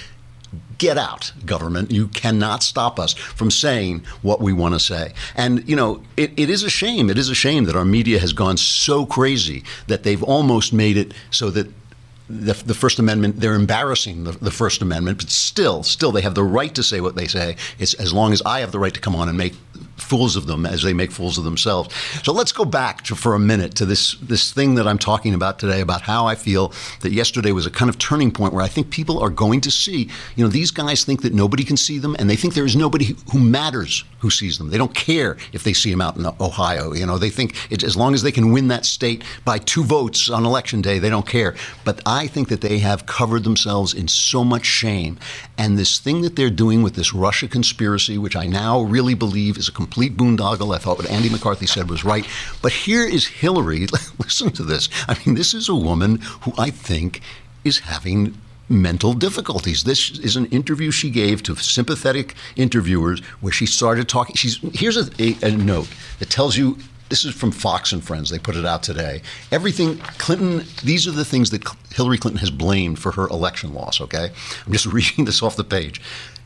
get 0.80 0.98
out, 0.98 1.32
government. 1.46 1.92
You 1.92 2.08
cannot 2.08 2.64
stop 2.64 3.00
us 3.00 3.14
from 3.14 3.52
saying 3.52 4.04
what 4.24 4.42
we 4.42 4.52
want 4.54 4.74
to 4.74 4.80
say. 4.80 5.14
And, 5.36 5.68
you 5.70 5.76
know, 5.76 6.02
it, 6.18 6.32
it 6.38 6.50
is 6.50 6.64
a 6.64 6.70
shame. 6.70 7.10
It 7.10 7.18
is 7.20 7.30
a 7.30 7.36
shame 7.36 7.66
that 7.66 7.76
our 7.76 7.86
media 7.86 8.18
has 8.20 8.34
gone 8.34 8.58
so 8.58 9.06
crazy 9.06 9.64
that 9.88 10.04
they've 10.04 10.24
almost 10.24 10.74
made 10.74 10.98
it 10.98 11.14
so 11.30 11.52
that 11.52 11.68
the, 12.30 12.54
the 12.54 12.74
First 12.74 13.00
Amendment, 13.00 13.40
they're 13.40 13.56
embarrassing 13.56 14.24
the, 14.24 14.32
the, 14.34 14.52
First 14.52 14.82
Amendment, 14.82 15.18
but 15.18 15.30
still, 15.30 15.84
still, 15.84 16.12
they 16.12 16.22
have 16.22 16.36
the 16.36 16.44
right 16.44 16.74
to 16.76 16.84
say 16.84 17.02
what 17.02 17.16
they 17.16 17.28
say. 17.28 17.56
It's 17.80 17.96
as 17.96 18.14
long 18.14 18.34
as 18.34 18.42
I 18.46 18.60
have 18.60 18.72
the 18.72 18.80
right 18.80 18.94
to 18.94 19.00
come 19.00 19.16
on 19.16 19.28
and 19.30 19.38
make 19.38 19.56
fools 20.02 20.36
of 20.36 20.48
them 20.48 20.66
as 20.66 20.82
they 20.82 20.94
make 20.94 21.12
fools 21.12 21.38
of 21.38 21.44
themselves. 21.44 21.94
So 22.24 22.34
let's 22.34 22.52
go 22.52 22.66
back 22.66 23.04
to, 23.04 23.16
for 23.16 23.36
a 23.36 23.40
minute 23.40 23.76
to 23.76 23.86
this 23.86 24.16
this 24.16 24.52
thing 24.52 24.76
that 24.76 24.88
I'm 24.88 24.98
talking 24.98 25.34
about 25.34 25.60
today 25.60 25.82
about 25.82 26.02
how 26.02 26.26
I 26.26 26.36
feel 26.36 26.74
that 27.02 27.12
yesterday 27.12 27.52
was 27.52 27.66
a 27.66 27.72
kind 27.72 27.90
of 27.90 27.98
turning 27.98 28.32
point 28.32 28.54
where 28.54 28.64
I 28.64 28.68
think 28.68 28.90
people 28.90 29.20
are 29.20 29.30
going 29.30 29.62
to 29.62 29.72
see. 29.72 30.10
You 30.36 30.44
know, 30.44 30.50
these 30.50 30.72
guys 30.72 31.04
think 31.04 31.22
that 31.22 31.34
nobody 31.34 31.64
can 31.64 31.78
see 31.78 32.00
them, 32.00 32.16
and 32.20 32.30
they 32.30 32.36
think 32.36 32.54
there 32.54 32.66
is 32.66 32.76
nobody 32.76 33.16
who 33.32 33.40
matters 33.40 34.04
who 34.20 34.30
sees 34.30 34.58
them. 34.58 34.70
They 34.70 34.78
don't 34.78 34.94
care 34.94 35.38
if 35.54 35.64
they 35.64 35.74
see 35.74 35.92
them 35.92 36.02
out 36.02 36.18
in 36.18 36.26
Ohio. 36.26 36.94
You 36.94 37.06
know, 37.06 37.18
they 37.18 37.30
think 37.30 37.56
as 37.84 37.96
long 37.96 38.14
as 38.14 38.22
they 38.22 38.32
can 38.32 38.52
win 38.52 38.68
that 38.68 38.86
state 38.86 39.24
by 39.46 39.58
two 39.58 39.84
votes 39.84 40.30
on 40.30 40.46
election 40.46 40.82
day, 40.82 41.00
they 41.00 41.10
don't 41.10 41.28
care. 41.28 41.56
But 41.86 42.02
I 42.06 42.28
think 42.28 42.50
that 42.50 42.62
they 42.62 42.80
have 42.80 43.06
covered 43.06 43.44
themselves 43.44 43.94
in 43.94 44.08
so 44.08 44.44
much 44.44 44.66
shame, 44.66 45.18
and 45.58 45.78
this 45.78 46.00
thing 46.00 46.22
that 46.22 46.36
they're 46.36 46.50
doing 46.50 46.84
with 46.84 46.96
this 46.96 47.14
Russia 47.14 47.48
conspiracy, 47.48 48.18
which 48.18 48.36
I 48.36 48.46
now 48.46 48.82
really 48.82 49.14
believe 49.14 49.58
is 49.58 49.68
a 49.68 49.72
complete 49.90 50.16
boondoggle. 50.16 50.76
I 50.76 50.78
thought 50.78 51.00
what 51.00 51.10
Andy 51.10 51.30
McCarthy 51.30 51.66
said 51.66 51.90
was 51.90 52.04
right. 52.04 52.26
But 52.62 52.72
here 52.72 53.04
is 53.04 53.26
Hillary. 53.26 53.88
Listen 54.20 54.52
to 54.52 54.64
this. 54.64 54.88
I 55.08 55.18
mean, 55.26 55.36
this 55.36 55.54
is 55.54 55.68
a 55.68 55.76
woman 55.76 56.20
who 56.42 56.54
I 56.58 56.70
think 56.70 57.22
is 57.64 57.80
having 57.80 58.38
mental 58.70 59.14
difficulties. 59.14 59.84
This 59.84 60.12
is 60.20 60.36
an 60.36 60.46
interview 60.48 60.92
she 60.92 61.10
gave 61.10 61.42
to 61.44 61.56
sympathetic 61.56 62.36
interviewers 62.56 63.20
where 63.42 63.52
she 63.52 63.66
started 63.66 64.08
talking. 64.08 64.36
She's 64.36 64.60
here's 64.74 64.96
a, 64.96 65.10
a, 65.20 65.36
a 65.42 65.52
note 65.52 65.88
that 66.20 66.30
tells 66.30 66.56
you 66.56 66.78
this 67.10 67.26
is 67.26 67.34
from 67.34 67.52
Fox 67.52 67.92
and 67.92 68.04
Friends. 68.04 68.30
They 68.30 68.38
put 68.38 68.56
it 68.56 68.66
out 68.66 68.84
today. 68.84 69.24
Everything 69.52 69.98
Clinton, 70.20 70.68
these 70.84 71.08
are 71.08 71.12
the 71.12 71.26
things 71.26 71.50
that 71.50 71.68
Hillary 71.92 72.20
Clinton 72.20 72.42
has 72.42 72.52
blamed 72.52 73.00
for 73.00 73.14
her 73.14 73.28
election 73.28 73.74
loss, 73.74 74.00
okay? 74.00 74.30
I'm 74.68 74.72
just 74.72 74.86
reading 74.98 75.26
this 75.26 75.42
off 75.42 75.56
the 75.56 75.64
page. 75.64 76.00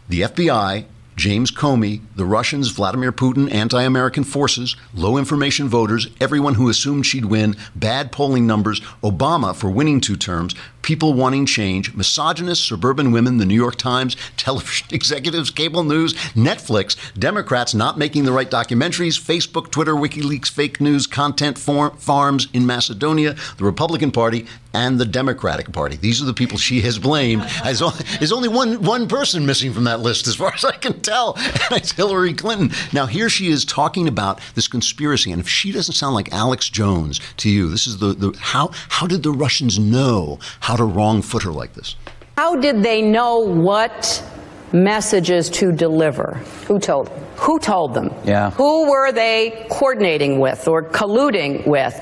The 0.08 0.22
FBI 0.22 0.86
James 1.16 1.52
Comey, 1.52 2.02
the 2.16 2.26
Russians, 2.26 2.70
Vladimir 2.70 3.12
Putin, 3.12 3.54
anti 3.54 3.82
American 3.82 4.24
forces, 4.24 4.76
low 4.94 5.18
information 5.18 5.70
voters, 5.70 6.08
everyone 6.20 6.56
who 6.56 6.70
assumed 6.70 7.06
she'd 7.06 7.26
win, 7.26 7.56
bad 7.76 8.12
polling 8.12 8.48
numbers, 8.48 8.80
Obama 9.04 9.56
for 9.56 9.70
winning 9.70 10.02
two 10.02 10.16
terms, 10.16 10.56
people 10.84 11.14
wanting 11.14 11.46
change, 11.46 11.96
misogynist 11.96 12.68
suburban 12.68 13.12
women, 13.12 13.38
the 13.38 13.46
New 13.46 13.56
York 13.56 13.78
Times, 13.78 14.16
television 14.38 14.88
executives, 14.92 15.50
cable 15.50 15.84
news, 15.84 16.14
Netflix, 16.36 16.96
Democrats 17.18 17.74
not 17.74 17.98
making 17.98 18.26
the 18.26 18.32
right 18.32 18.52
documentaries, 18.52 19.20
Facebook, 19.20 19.72
Twitter, 19.72 19.96
WikiLeaks, 19.96 20.50
fake 20.50 20.80
news, 20.80 21.08
content 21.08 21.58
farms 21.58 22.48
in 22.54 22.66
Macedonia, 22.66 23.36
the 23.58 23.66
Republican 23.66 24.12
Party, 24.12 24.46
and 24.74 25.00
the 25.00 25.06
Democratic 25.06 25.72
Party. 25.72 25.96
These 25.96 26.22
are 26.22 26.26
the 26.26 26.34
people 26.34 26.58
she 26.58 26.82
has 26.82 26.98
blamed. 26.98 27.44
There's 27.64 28.32
only 28.32 28.50
one, 28.50 28.82
one 28.82 29.08
person 29.08 29.46
missing 29.46 29.72
from 29.72 29.84
that 29.86 30.00
list, 30.00 30.28
as 30.28 30.36
far 30.36 30.54
as 30.54 30.66
I 30.66 30.76
can 30.76 31.00
tell, 31.02 31.36
and 31.38 31.72
it's 31.72 31.92
Hillary 31.92 32.34
Clinton. 32.34 32.72
Now, 32.92 33.06
here 33.06 33.30
she 33.30 33.48
is 33.48 33.66
talking 33.66 34.08
about 34.08 34.42
this 34.56 34.68
conspiracy, 34.68 35.32
and 35.32 35.40
if 35.40 35.48
she 35.48 35.72
doesn't 35.72 35.94
sound 35.94 36.16
like 36.16 36.34
Alex 36.34 36.70
Jones 36.70 37.20
to 37.38 37.50
you, 37.50 37.70
this 37.70 37.88
is 37.88 38.00
the, 38.00 38.14
the 38.14 38.38
how, 38.40 38.72
how 38.90 39.08
did 39.08 39.24
the 39.24 39.32
Russians 39.32 39.78
know 39.78 40.40
how 40.60 40.73
to 40.78 40.86
wrong 40.86 41.22
foot 41.22 41.44
her 41.44 41.52
like 41.52 41.74
this? 41.74 41.96
How 42.38 42.56
did 42.56 42.84
they 42.84 43.02
know 43.02 43.40
what 43.40 44.24
messages 44.72 45.50
to 45.52 45.72
deliver? 45.72 46.34
Who 46.68 46.80
told 46.80 47.08
them? 47.08 47.24
Who 47.38 47.60
told 47.60 47.94
them? 47.94 48.12
Yeah. 48.26 48.52
Who 48.52 48.90
were 48.90 49.12
they 49.12 49.68
coordinating 49.70 50.40
with 50.40 50.68
or 50.68 50.84
colluding 50.84 51.68
with? 51.68 52.00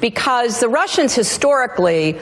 because 0.00 0.60
the 0.60 0.68
Russians 0.68 1.14
historically, 1.14 2.18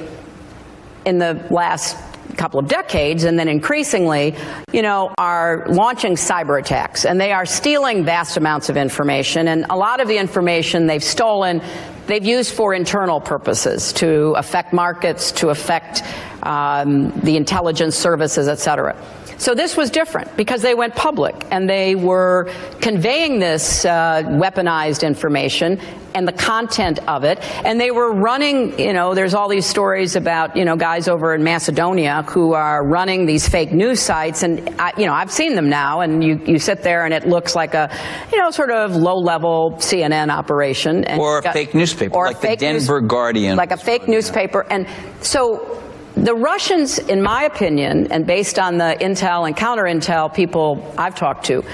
in 1.04 1.18
the 1.18 1.46
last 1.50 1.96
couple 2.36 2.60
of 2.60 2.68
decades 2.68 3.24
and 3.24 3.38
then 3.38 3.48
increasingly, 3.48 4.34
you 4.72 4.82
know, 4.82 5.14
are 5.18 5.66
launching 5.68 6.14
cyber 6.14 6.58
attacks 6.58 7.04
and 7.04 7.20
they 7.20 7.32
are 7.32 7.46
stealing 7.46 8.04
vast 8.04 8.36
amounts 8.36 8.68
of 8.68 8.76
information 8.76 9.48
and 9.48 9.64
a 9.70 9.76
lot 9.76 10.00
of 10.00 10.08
the 10.08 10.18
information 10.18 10.86
they've 10.86 11.04
stolen 11.04 11.62
they've 12.06 12.24
used 12.24 12.54
for 12.54 12.74
internal 12.74 13.20
purposes 13.20 13.92
to 13.94 14.32
affect 14.36 14.72
markets, 14.72 15.32
to 15.32 15.48
affect 15.50 16.02
um, 16.42 17.10
the 17.20 17.36
intelligence 17.36 17.96
services, 17.96 18.48
et 18.48 18.56
cetera. 18.58 18.96
So 19.38 19.54
this 19.54 19.76
was 19.76 19.90
different 19.90 20.34
because 20.36 20.62
they 20.62 20.74
went 20.74 20.94
public 20.96 21.34
and 21.50 21.68
they 21.68 21.94
were 21.94 22.50
conveying 22.80 23.38
this 23.38 23.84
uh, 23.84 24.22
weaponized 24.24 25.06
information 25.06 25.78
and 26.14 26.26
the 26.26 26.32
content 26.32 26.98
of 27.06 27.24
it. 27.24 27.38
And 27.62 27.78
they 27.78 27.90
were 27.90 28.10
running, 28.14 28.78
you 28.78 28.94
know, 28.94 29.14
there's 29.14 29.34
all 29.34 29.50
these 29.50 29.66
stories 29.66 30.16
about, 30.16 30.56
you 30.56 30.64
know, 30.64 30.74
guys 30.74 31.08
over 31.08 31.34
in 31.34 31.44
Macedonia 31.44 32.22
who 32.22 32.54
are 32.54 32.82
running 32.86 33.26
these 33.26 33.46
fake 33.46 33.72
news 33.72 34.00
sites. 34.00 34.42
And, 34.42 34.74
I, 34.80 34.92
you 34.96 35.04
know, 35.04 35.12
I've 35.12 35.30
seen 35.30 35.54
them 35.54 35.68
now, 35.68 36.00
and 36.00 36.24
you, 36.24 36.40
you 36.46 36.58
sit 36.58 36.82
there 36.82 37.04
and 37.04 37.12
it 37.12 37.28
looks 37.28 37.54
like 37.54 37.74
a, 37.74 37.94
you 38.32 38.38
know, 38.38 38.50
sort 38.50 38.70
of 38.70 38.96
low 38.96 39.18
level 39.18 39.72
CNN 39.76 40.30
operation. 40.30 41.04
And 41.04 41.20
Or 41.20 41.42
got- 41.42 41.52
fake 41.52 41.74
newspaper, 42.00 42.14
or 42.14 42.26
a 42.26 42.30
like 42.30 42.40
the 42.40 42.56
Denver 42.56 43.00
Guardian. 43.00 43.56
Like 43.56 43.72
a 43.72 43.76
fake 43.76 44.08
newspaper. 44.08 44.66
And 44.70 44.86
so 45.20 45.82
the 46.16 46.34
Russians, 46.34 46.98
in 46.98 47.22
my 47.22 47.44
opinion, 47.44 48.10
and 48.12 48.26
based 48.26 48.58
on 48.58 48.78
the 48.78 48.96
intel 49.00 49.46
and 49.46 49.56
counter 49.56 49.84
intel 49.84 50.32
people 50.32 50.94
I've 50.98 51.14
talked 51.14 51.46
to, 51.46 51.64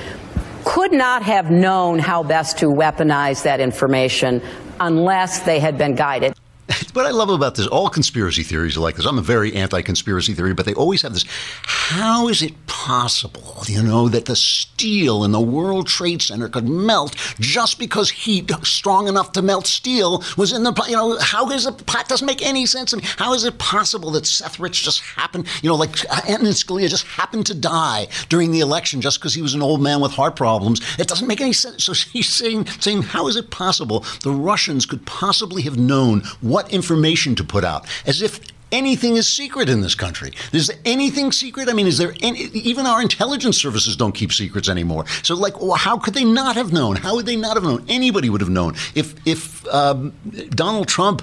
could 0.64 0.92
not 0.92 1.22
have 1.22 1.50
known 1.50 1.98
how 1.98 2.22
best 2.22 2.58
to 2.58 2.66
weaponize 2.66 3.42
that 3.42 3.60
information 3.60 4.42
unless 4.80 5.40
they 5.40 5.58
had 5.58 5.76
been 5.76 5.94
guided. 5.94 6.34
What 6.92 7.06
I 7.06 7.10
love 7.10 7.30
about 7.30 7.54
this, 7.54 7.66
all 7.66 7.88
conspiracy 7.88 8.42
theories 8.42 8.76
are 8.76 8.80
like 8.80 8.96
this. 8.96 9.06
I'm 9.06 9.18
a 9.18 9.22
very 9.22 9.54
anti-conspiracy 9.54 10.34
theory, 10.34 10.52
but 10.52 10.66
they 10.66 10.74
always 10.74 11.00
have 11.02 11.14
this. 11.14 11.24
How 11.62 12.28
is 12.28 12.42
it 12.42 12.52
possible, 12.66 13.62
you 13.66 13.82
know, 13.82 14.08
that 14.08 14.26
the 14.26 14.36
steel 14.36 15.24
in 15.24 15.32
the 15.32 15.40
World 15.40 15.86
Trade 15.86 16.20
Center 16.20 16.48
could 16.48 16.68
melt 16.68 17.14
just 17.40 17.78
because 17.78 18.10
heat 18.10 18.50
strong 18.62 19.08
enough 19.08 19.32
to 19.32 19.42
melt 19.42 19.66
steel 19.66 20.22
was 20.36 20.52
in 20.52 20.64
the, 20.64 20.72
you 20.86 20.96
know, 20.96 21.16
how 21.18 21.48
is 21.50 21.66
it, 21.66 21.78
that 21.86 22.08
doesn't 22.08 22.26
make 22.26 22.44
any 22.44 22.66
sense. 22.66 22.92
How 23.16 23.32
is 23.32 23.44
it 23.44 23.58
possible 23.58 24.10
that 24.10 24.26
Seth 24.26 24.60
Rich 24.60 24.82
just 24.82 25.00
happened, 25.00 25.46
you 25.62 25.70
know, 25.70 25.76
like 25.76 26.04
uh, 26.10 26.20
Antonin 26.28 26.52
Scalia 26.52 26.88
just 26.90 27.06
happened 27.06 27.46
to 27.46 27.54
die 27.54 28.08
during 28.28 28.50
the 28.50 28.60
election 28.60 29.00
just 29.00 29.18
because 29.18 29.32
he 29.32 29.42
was 29.42 29.54
an 29.54 29.62
old 29.62 29.80
man 29.80 30.00
with 30.00 30.12
heart 30.12 30.36
problems? 30.36 30.80
It 30.98 31.08
doesn't 31.08 31.28
make 31.28 31.40
any 31.40 31.52
sense. 31.54 31.84
So 31.84 31.92
he's 32.12 32.28
saying, 32.28 32.66
saying, 32.66 33.02
how 33.02 33.28
is 33.28 33.36
it 33.36 33.50
possible 33.50 34.00
the 34.22 34.32
Russians 34.32 34.84
could 34.84 35.06
possibly 35.06 35.62
have 35.62 35.78
known 35.78 36.22
what 36.40 36.70
information 36.82 37.36
to 37.36 37.44
put 37.44 37.64
out, 37.64 37.86
as 38.06 38.20
if 38.22 38.40
anything 38.72 39.16
is 39.16 39.28
secret 39.28 39.68
in 39.68 39.82
this 39.82 39.94
country. 39.94 40.32
Is 40.52 40.72
anything 40.84 41.30
secret? 41.30 41.68
I 41.68 41.74
mean, 41.74 41.86
is 41.86 41.98
there 41.98 42.14
any, 42.22 42.40
even 42.70 42.86
our 42.86 43.00
intelligence 43.00 43.56
services 43.56 43.94
don't 43.94 44.12
keep 44.12 44.32
secrets 44.32 44.68
anymore? 44.68 45.04
So, 45.22 45.36
like, 45.36 45.60
well, 45.60 45.76
how 45.76 45.96
could 45.98 46.14
they 46.14 46.24
not 46.24 46.56
have 46.56 46.72
known? 46.72 46.96
How 46.96 47.14
would 47.14 47.26
they 47.26 47.36
not 47.36 47.54
have 47.56 47.62
known? 47.62 47.84
Anybody 47.88 48.28
would 48.30 48.40
have 48.40 48.50
known 48.50 48.74
if 48.94 49.14
if 49.26 49.64
um, 49.68 50.12
Donald 50.50 50.88
Trump. 50.88 51.22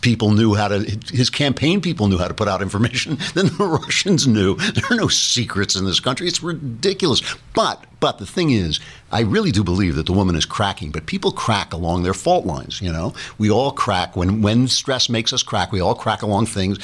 People 0.00 0.30
knew 0.30 0.54
how 0.54 0.68
to, 0.68 0.78
his 1.12 1.30
campaign 1.30 1.80
people 1.80 2.08
knew 2.08 2.18
how 2.18 2.28
to 2.28 2.34
put 2.34 2.48
out 2.48 2.62
information, 2.62 3.18
then 3.34 3.46
the 3.46 3.78
Russians 3.82 4.26
knew. 4.26 4.56
There 4.56 4.84
are 4.90 4.96
no 4.96 5.08
secrets 5.08 5.76
in 5.76 5.84
this 5.84 6.00
country. 6.00 6.26
It's 6.26 6.42
ridiculous. 6.42 7.22
But, 7.54 7.84
but 8.00 8.18
the 8.18 8.26
thing 8.26 8.50
is, 8.50 8.80
I 9.12 9.20
really 9.20 9.52
do 9.52 9.62
believe 9.62 9.94
that 9.96 10.06
the 10.06 10.12
woman 10.12 10.36
is 10.36 10.44
cracking, 10.44 10.90
but 10.90 11.06
people 11.06 11.30
crack 11.30 11.72
along 11.72 12.02
their 12.02 12.14
fault 12.14 12.46
lines, 12.46 12.80
you 12.80 12.92
know? 12.92 13.14
We 13.38 13.50
all 13.50 13.70
crack 13.70 14.16
when 14.16 14.42
when 14.42 14.68
stress 14.68 15.08
makes 15.08 15.32
us 15.32 15.42
crack, 15.42 15.70
we 15.70 15.80
all 15.80 15.94
crack 15.94 16.22
along 16.22 16.46
things, 16.46 16.78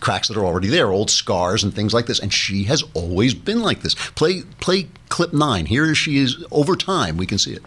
cracks 0.00 0.28
that 0.28 0.36
are 0.36 0.44
already 0.44 0.68
there, 0.68 0.90
old 0.90 1.10
scars 1.10 1.62
and 1.62 1.74
things 1.74 1.94
like 1.94 2.06
this. 2.06 2.18
And 2.18 2.32
she 2.32 2.64
has 2.64 2.82
always 2.94 3.34
been 3.34 3.62
like 3.62 3.82
this. 3.82 3.94
Play 3.94 4.42
play 4.60 4.88
clip 5.08 5.32
9. 5.32 5.66
Here 5.66 5.94
she 5.94 6.18
is 6.18 6.44
over 6.50 6.74
time, 6.76 7.16
we 7.16 7.26
can 7.26 7.38
see 7.38 7.52
it. 7.52 7.62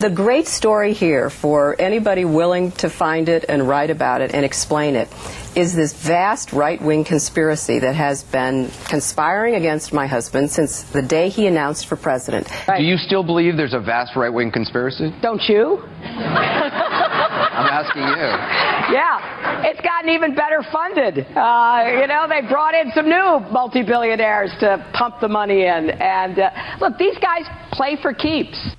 The 0.00 0.10
great 0.10 0.46
story 0.46 0.92
here 0.92 1.28
for 1.28 1.74
anybody 1.76 2.24
willing 2.24 2.70
to 2.78 2.88
find 2.88 3.28
it 3.28 3.44
and 3.48 3.66
write 3.66 3.90
about 3.90 4.20
it 4.20 4.32
and 4.32 4.44
explain 4.44 4.94
it 4.94 5.08
is 5.56 5.74
this 5.74 5.92
vast 5.92 6.52
right 6.52 6.80
wing 6.80 7.02
conspiracy 7.02 7.80
that 7.80 7.96
has 7.96 8.22
been 8.22 8.70
conspiring 8.88 9.56
against 9.56 9.92
my 9.92 10.06
husband 10.06 10.52
since 10.52 10.82
the 10.82 11.02
day 11.02 11.30
he 11.30 11.48
announced 11.48 11.88
for 11.88 11.96
president. 11.96 12.46
Do 12.68 12.84
you 12.84 12.96
still 12.96 13.24
believe 13.24 13.56
there's 13.56 13.74
a 13.74 13.80
vast 13.80 14.14
right 14.14 14.32
wing 14.32 14.52
conspiracy? 14.52 15.12
Don't 15.20 15.42
you? 15.48 15.82
I'm 15.82 17.66
asking 17.66 18.02
you. 18.02 18.94
Yeah, 18.94 19.66
it's 19.66 19.80
gotten 19.80 20.10
even 20.10 20.32
better 20.32 20.62
funded. 20.70 21.26
Uh, 21.34 22.00
you 22.00 22.06
know, 22.06 22.28
they 22.28 22.46
brought 22.48 22.74
in 22.74 22.92
some 22.94 23.06
new 23.08 23.40
multi-billionaires 23.50 24.52
to 24.60 24.78
pump 24.94 25.16
the 25.20 25.26
money 25.28 25.62
in. 25.62 25.90
And 25.90 26.38
uh, 26.38 26.50
look, 26.80 26.98
these 26.98 27.18
guys 27.18 27.42
play 27.72 27.98
for 28.00 28.14
keeps. 28.14 28.76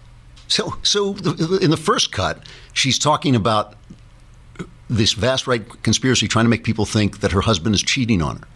So, 0.49 0.73
so 0.83 1.15
in 1.61 1.71
the 1.71 1.79
first 1.81 2.11
cut, 2.11 2.43
she's 2.73 2.99
talking 2.99 3.35
about 3.35 3.75
this 4.89 5.13
vast 5.13 5.47
right 5.47 5.63
conspiracy 5.83 6.27
trying 6.27 6.45
to 6.45 6.49
make 6.49 6.63
people 6.63 6.85
think 6.85 7.21
that 7.21 7.31
her 7.31 7.41
husband 7.41 7.75
is 7.75 7.81
cheating 7.81 8.21
on 8.21 8.37
her. 8.37 8.47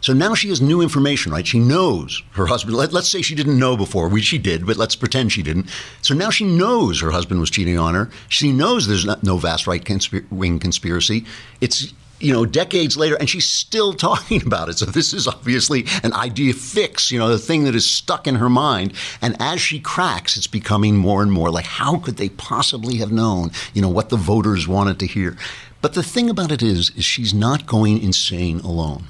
So 0.00 0.12
now 0.12 0.34
she 0.34 0.48
has 0.48 0.60
new 0.60 0.80
information, 0.80 1.32
right? 1.32 1.46
She 1.46 1.58
knows 1.58 2.22
her 2.32 2.46
husband. 2.46 2.76
Let, 2.76 2.94
us 2.94 3.08
say 3.08 3.22
she 3.22 3.34
didn't 3.34 3.58
know 3.58 3.76
before. 3.76 4.08
We, 4.08 4.20
she 4.20 4.38
did, 4.38 4.66
but 4.66 4.76
let's 4.76 4.94
pretend 4.94 5.32
she 5.32 5.42
didn't. 5.42 5.68
So 6.02 6.14
now 6.14 6.30
she 6.30 6.44
knows 6.44 7.00
her 7.00 7.10
husband 7.10 7.40
was 7.40 7.50
cheating 7.50 7.78
on 7.78 7.94
her. 7.94 8.10
She 8.28 8.52
knows 8.52 8.86
there's 8.86 9.06
no 9.24 9.38
vast 9.38 9.66
right 9.66 9.84
wing 10.30 10.58
conspiracy. 10.60 11.24
It's 11.60 11.92
you 12.20 12.32
know 12.32 12.46
decades 12.46 12.96
later, 12.96 13.16
and 13.16 13.28
she's 13.28 13.46
still 13.46 13.92
talking 14.08 14.42
about 14.44 14.68
it. 14.68 14.78
So 14.78 14.86
this 14.86 15.12
is 15.12 15.26
obviously 15.26 15.80
an 16.02 16.12
idée 16.12 16.54
fixe. 16.54 17.10
You 17.10 17.18
know, 17.18 17.28
the 17.28 17.38
thing 17.38 17.64
that 17.64 17.74
is 17.74 17.90
stuck 17.90 18.26
in 18.26 18.36
her 18.36 18.50
mind. 18.50 18.92
And 19.20 19.36
as 19.40 19.60
she 19.60 19.80
cracks, 19.80 20.36
it's 20.36 20.46
becoming 20.46 20.96
more 20.96 21.22
and 21.22 21.32
more 21.32 21.50
like, 21.50 21.66
how 21.66 21.98
could 21.98 22.16
they 22.16 22.28
possibly 22.30 22.96
have 22.96 23.12
known? 23.12 23.50
You 23.74 23.82
know 23.82 23.88
what 23.88 24.08
the 24.08 24.16
voters 24.16 24.66
wanted 24.68 24.98
to 25.00 25.06
hear. 25.06 25.36
But 25.80 25.94
the 25.94 26.02
thing 26.02 26.28
about 26.28 26.50
it 26.50 26.62
is, 26.62 26.90
is 26.96 27.04
she's 27.04 27.32
not 27.32 27.66
going 27.66 28.02
insane 28.02 28.58
alone 28.60 29.04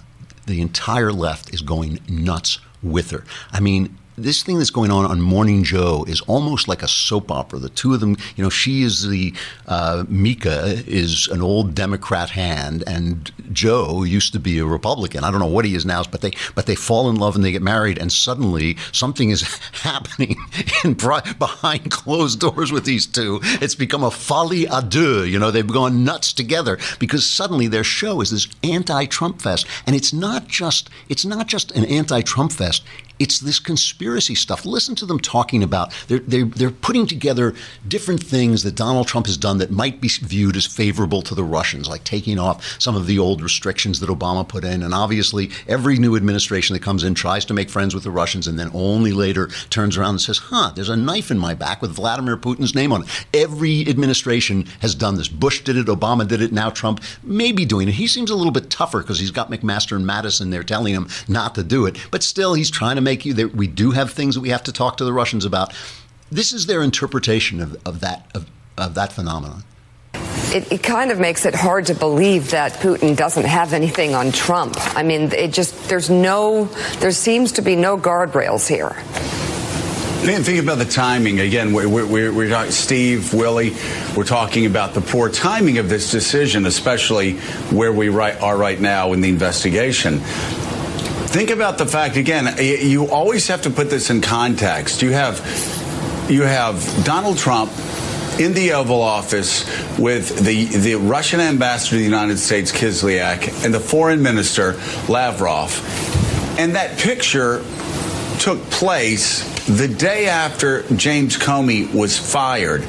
the 0.49 0.61
entire 0.61 1.13
left 1.13 1.55
is 1.55 1.61
going 1.61 2.01
nuts 2.09 2.59
with 2.83 3.11
her. 3.13 3.25
I 3.53 3.61
mean, 3.61 3.97
this 4.23 4.43
thing 4.43 4.59
that's 4.59 4.71
going 4.71 4.91
on 4.91 5.05
on 5.05 5.21
Morning 5.21 5.65
Joe 5.65 6.05
is 6.09 6.21
almost 6.23 6.69
like 6.69 6.83
a 6.83 6.89
soap 6.89 7.31
opera. 7.31 7.59
The 7.59 7.69
two 7.69 7.95
of 7.95 8.01
them, 8.01 8.17
you 8.37 8.43
know, 8.43 8.51
she 8.51 8.83
is 8.83 9.09
the 9.09 9.33
uh, 9.67 10.05
Mika 10.09 10.83
is 10.87 11.29
an 11.29 11.41
old 11.41 11.75
Democrat 11.75 12.31
hand, 12.31 12.85
and 12.87 13.31
Joe 13.53 14.03
used 14.03 14.33
to 14.33 14.41
be 14.41 14.59
a 14.59 14.65
Republican. 14.65 15.25
I 15.25 15.31
don't 15.31 15.41
know 15.41 15.47
what 15.47 15.65
he 15.65 15.75
is 15.75 15.87
now, 15.87 16.03
but 16.05 16.21
they 16.21 16.33
but 16.55 16.67
they 16.67 16.75
fall 16.75 17.09
in 17.09 17.17
love 17.17 17.37
and 17.37 17.45
they 17.45 17.53
get 17.53 17.63
married, 17.63 17.99
and 17.99 18.13
suddenly 18.13 18.77
something 18.93 19.31
is 19.31 19.43
happening 19.73 20.37
in 20.85 20.95
behind 20.95 21.91
closed 21.91 22.41
doors 22.41 22.73
with 22.73 22.85
these 22.85 23.07
two. 23.07 23.41
It's 23.43 23.75
become 23.75 24.03
a 24.03 24.11
folie 24.11 24.67
à 24.67 24.89
deux. 24.89 25.29
You 25.29 25.39
know, 25.39 25.51
they've 25.51 25.67
gone 25.67 26.05
nuts 26.05 26.33
together 26.33 26.79
because 26.99 27.25
suddenly 27.25 27.69
their 27.69 27.85
show 27.85 28.21
is 28.21 28.31
this 28.31 28.49
anti-Trump 28.63 29.41
fest, 29.41 29.67
and 29.87 29.95
it's 29.95 30.13
not 30.13 30.49
just 30.49 30.91
it's 31.09 31.25
not 31.25 31.47
just 31.47 31.71
an 31.73 31.85
anti-Trump 31.85 32.53
fest. 32.53 32.83
It's 33.19 33.41
this 33.41 33.59
conspiracy 33.59 34.35
stuff. 34.35 34.65
Listen 34.65 34.95
to 34.97 35.07
them 35.07 35.19
talking 35.19 35.63
about. 35.63 35.93
They're, 36.09 36.19
they're, 36.21 36.45
they're 36.45 36.71
putting 36.71 37.07
together 37.07 37.55
different 37.87 38.23
things 38.23 38.63
that 38.63 38.75
Donald 38.75 39.07
Trump 39.09 39.27
has 39.27 39.37
done 39.37 39.59
that 39.59 39.71
might 39.71 40.01
be 40.01 40.09
viewed 40.09 40.57
as 40.57 40.67
favorable 40.67 41.23
to 41.23 41.35
the 41.35 41.45
Russians, 41.45 41.89
like 41.89 42.05
taking 42.05 42.39
off 42.39 42.81
some 42.81 42.97
of 42.97 43.07
the 43.07 43.19
old 43.19 43.43
restrictions 43.43 44.01
that 44.01 44.09
Obama 44.09 44.47
put 44.47 44.65
in. 44.65 44.83
And 44.83 44.95
obviously, 44.95 45.51
every 45.67 45.99
new 45.99 46.17
administration 46.17 46.75
that 46.75 46.83
comes 46.83 47.05
in 47.05 47.15
tries 47.15 47.45
to 47.47 47.55
make 47.55 47.71
friends 47.71 47.95
with 47.95 48.05
the 48.05 48.11
Russians 48.11 48.47
and 48.47 48.59
then 48.59 48.71
only 48.75 49.13
later 49.13 49.49
turns 49.71 49.97
around 49.97 50.11
and 50.11 50.21
says, 50.21 50.39
huh, 50.39 50.73
there's 50.75 50.89
a 50.89 50.97
knife 50.97 51.31
in 51.31 51.39
my 51.39 51.55
back 51.55 51.83
with 51.83 51.93
Vladimir 51.93 52.37
Putin's 52.37 52.75
name 52.75 52.93
on 52.93 53.03
it. 53.03 53.27
Every 53.35 53.89
administration 53.89 54.67
has 54.81 54.95
done 54.95 55.17
this. 55.17 55.29
Bush 55.29 55.63
did 55.63 55.77
it, 55.77 55.87
Obama 55.87 56.27
did 56.27 56.41
it, 56.41 56.53
now 56.53 56.71
Trump 56.71 57.03
may 57.23 57.53
be 57.53 57.65
doing 57.65 57.89
it. 57.89 57.95
He 57.95 58.07
seems 58.07 58.31
a 58.31 58.37
little 58.37 58.53
bit 58.53 58.71
tougher 58.71 59.01
because 59.01 59.19
he's 59.19 59.31
got 59.31 59.51
McMaster 59.51 59.97
and 59.97 60.07
Madison 60.07 60.51
there 60.51 60.63
telling 60.63 60.95
him 60.95 61.09
not 61.27 61.55
to 61.55 61.63
do 61.63 61.87
it. 61.87 61.97
But 62.11 62.23
still, 62.23 62.55
he's 62.55 62.71
trying 62.71 62.97
to 62.97 63.03
make 63.09 63.25
you, 63.25 63.33
there, 63.33 63.49
we 63.49 63.67
do 63.67 63.93
have 63.93 64.13
things 64.13 64.35
that 64.35 64.43
we 64.43 64.51
have 64.51 64.65
to 64.65 64.73
talk 64.73 64.99
to 64.99 65.05
the 65.05 65.13
Russians 65.13 65.45
about. 65.47 65.73
This 66.31 66.53
is 66.53 66.67
their 66.67 66.83
interpretation 66.83 67.61
of, 67.61 67.77
of 67.87 68.01
that 68.01 68.31
of, 68.35 68.47
of 68.77 68.95
that 68.95 69.13
phenomenon. 69.15 69.65
It, 70.51 70.71
it 70.71 70.83
kind 70.83 71.11
of 71.11 71.19
makes 71.19 71.47
it 71.47 71.55
hard 71.55 71.87
to 71.87 71.95
believe 71.95 72.51
that 72.51 72.73
Putin 72.75 73.17
doesn't 73.17 73.47
have 73.47 73.73
anything 73.73 74.15
on 74.15 74.33
Trump. 74.33 74.75
I 74.95 75.03
mean, 75.03 75.33
it 75.33 75.53
just, 75.53 75.89
there's 75.89 76.11
no, 76.11 76.67
there 77.01 77.13
seems 77.13 77.53
to 77.53 77.63
be 77.63 77.77
no 77.77 77.97
guardrails 77.99 78.69
here. 78.69 78.91
Think, 80.25 80.45
think 80.45 80.63
about 80.63 80.79
the 80.79 80.85
timing. 80.85 81.41
Again, 81.41 81.73
we're, 81.73 81.89
we're, 81.89 82.33
we're 82.33 82.49
talking, 82.49 82.73
Steve, 82.73 83.33
Willie, 83.33 83.75
we're 84.17 84.25
talking 84.25 84.67
about 84.67 84.93
the 84.93 85.01
poor 85.01 85.31
timing 85.31 85.79
of 85.79 85.89
this 85.89 86.11
decision, 86.11 86.67
especially 86.67 87.39
where 87.71 87.93
we 87.93 88.09
right, 88.09 88.41
are 88.43 88.57
right 88.57 88.81
now 88.81 89.13
in 89.13 89.21
the 89.21 89.29
investigation. 89.29 90.21
Think 91.29 91.51
about 91.51 91.77
the 91.77 91.85
fact, 91.85 92.17
again, 92.17 92.57
you 92.59 93.11
always 93.11 93.49
have 93.49 93.61
to 93.63 93.71
put 93.71 93.91
this 93.91 94.09
in 94.09 94.23
context. 94.23 95.03
You 95.03 95.11
have, 95.11 95.37
you 96.31 96.43
have 96.43 97.05
Donald 97.05 97.37
Trump 97.37 97.71
in 98.41 98.55
the 98.55 98.73
Oval 98.73 99.03
Office 99.03 99.67
with 99.99 100.43
the, 100.43 100.65
the 100.65 100.95
Russian 100.95 101.41
ambassador 101.41 101.91
to 101.91 101.97
the 101.99 102.03
United 102.03 102.39
States, 102.39 102.73
Kislyak, 102.73 103.63
and 103.63 103.75
the 103.75 103.79
foreign 103.79 104.23
minister, 104.23 104.81
Lavrov. 105.07 105.79
And 106.59 106.77
that 106.77 106.99
picture 106.99 107.59
took 108.39 108.63
place 108.71 109.43
the 109.67 109.89
day 109.89 110.29
after 110.29 110.83
James 110.95 111.37
Comey 111.37 111.93
was 111.93 112.19
fired, 112.19 112.83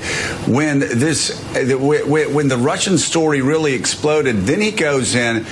when 0.47 0.79
this 0.79 1.43
when 1.53 2.47
the 2.47 2.57
Russian 2.57 2.97
story 2.97 3.41
really 3.41 3.73
exploded. 3.73 4.37
Then 4.43 4.61
he 4.61 4.71
goes 4.71 5.15
in. 5.15 5.45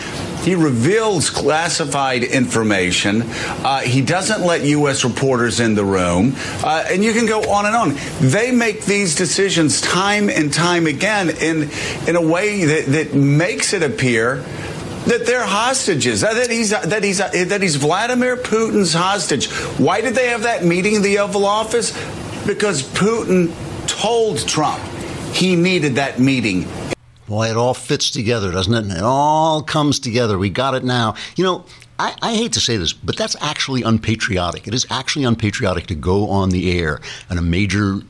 He 0.44 0.56
reveals 0.56 1.30
classified 1.30 2.24
information. 2.24 3.24
Uh, 3.24 3.80
he 3.80 4.02
doesn't 4.02 4.46
let 4.46 4.64
U.S. 4.64 5.04
reporters 5.04 5.60
in 5.60 5.76
the 5.76 5.84
room. 5.84 6.36
Uh, 6.64 6.86
and 6.90 7.04
you 7.04 7.12
can 7.12 7.26
go 7.26 7.42
on 7.52 7.66
and 7.66 7.76
on. 7.76 7.98
They 8.22 8.52
make 8.52 8.86
these 8.86 9.16
decisions 9.16 9.82
time 9.82 10.30
and 10.30 10.54
time 10.54 10.88
again 10.88 11.30
in, 11.30 11.70
in 12.08 12.16
a 12.16 12.22
way 12.22 12.64
that, 12.64 12.86
that 12.86 13.14
makes 13.14 13.74
it 13.74 13.84
appear 13.84 14.46
that 15.08 15.26
they're 15.26 15.46
hostages, 15.46 16.22
that 16.22 16.50
he's 16.50 16.70
that 16.72 17.04
he's 17.04 17.18
that 17.18 17.62
he's 17.62 17.76
Vladimir 17.76 18.38
Putin's 18.38 18.94
hostage. 18.94 19.50
Why 19.78 20.02
did 20.02 20.16
they 20.16 20.28
have 20.30 20.44
that 20.44 20.64
meeting 20.64 20.96
in 20.96 21.02
the 21.02 21.20
Oval 21.20 21.46
Office? 21.46 21.92
Because 22.46 22.84
Putin 22.84 23.54
told 23.88 24.48
Trump 24.48 24.82
he 25.34 25.56
needed 25.56 25.96
that 25.96 26.20
meeting. 26.20 26.68
Boy, 27.28 27.50
it 27.50 27.58
all 27.58 27.74
fits 27.74 28.10
together, 28.10 28.52
doesn't 28.52 28.74
it? 28.74 28.98
It 28.98 29.04
all 29.04 29.62
comes 29.62 30.00
together. 30.00 30.38
We 30.38 30.50
got 30.50 30.76
it 30.76 30.84
now. 30.84 31.16
You 31.36 31.44
know, 31.44 31.66
I, 32.00 32.16
I, 32.22 32.36
hate 32.36 32.54
to 32.54 32.60
say 32.60 32.78
this, 32.78 32.94
but 32.94 33.18
that's 33.18 33.36
actually 33.42 33.82
unpatriotic. 33.82 34.68
It 34.68 34.74
is 34.76 34.86
actually 34.92 35.26
unpatriotic 35.26 35.88
to 35.88 35.96
go 35.96 36.30
on 36.30 36.50
the 36.50 36.80
air 36.80 37.02
on 37.30 37.38
a 37.38 37.42
major 37.42 38.02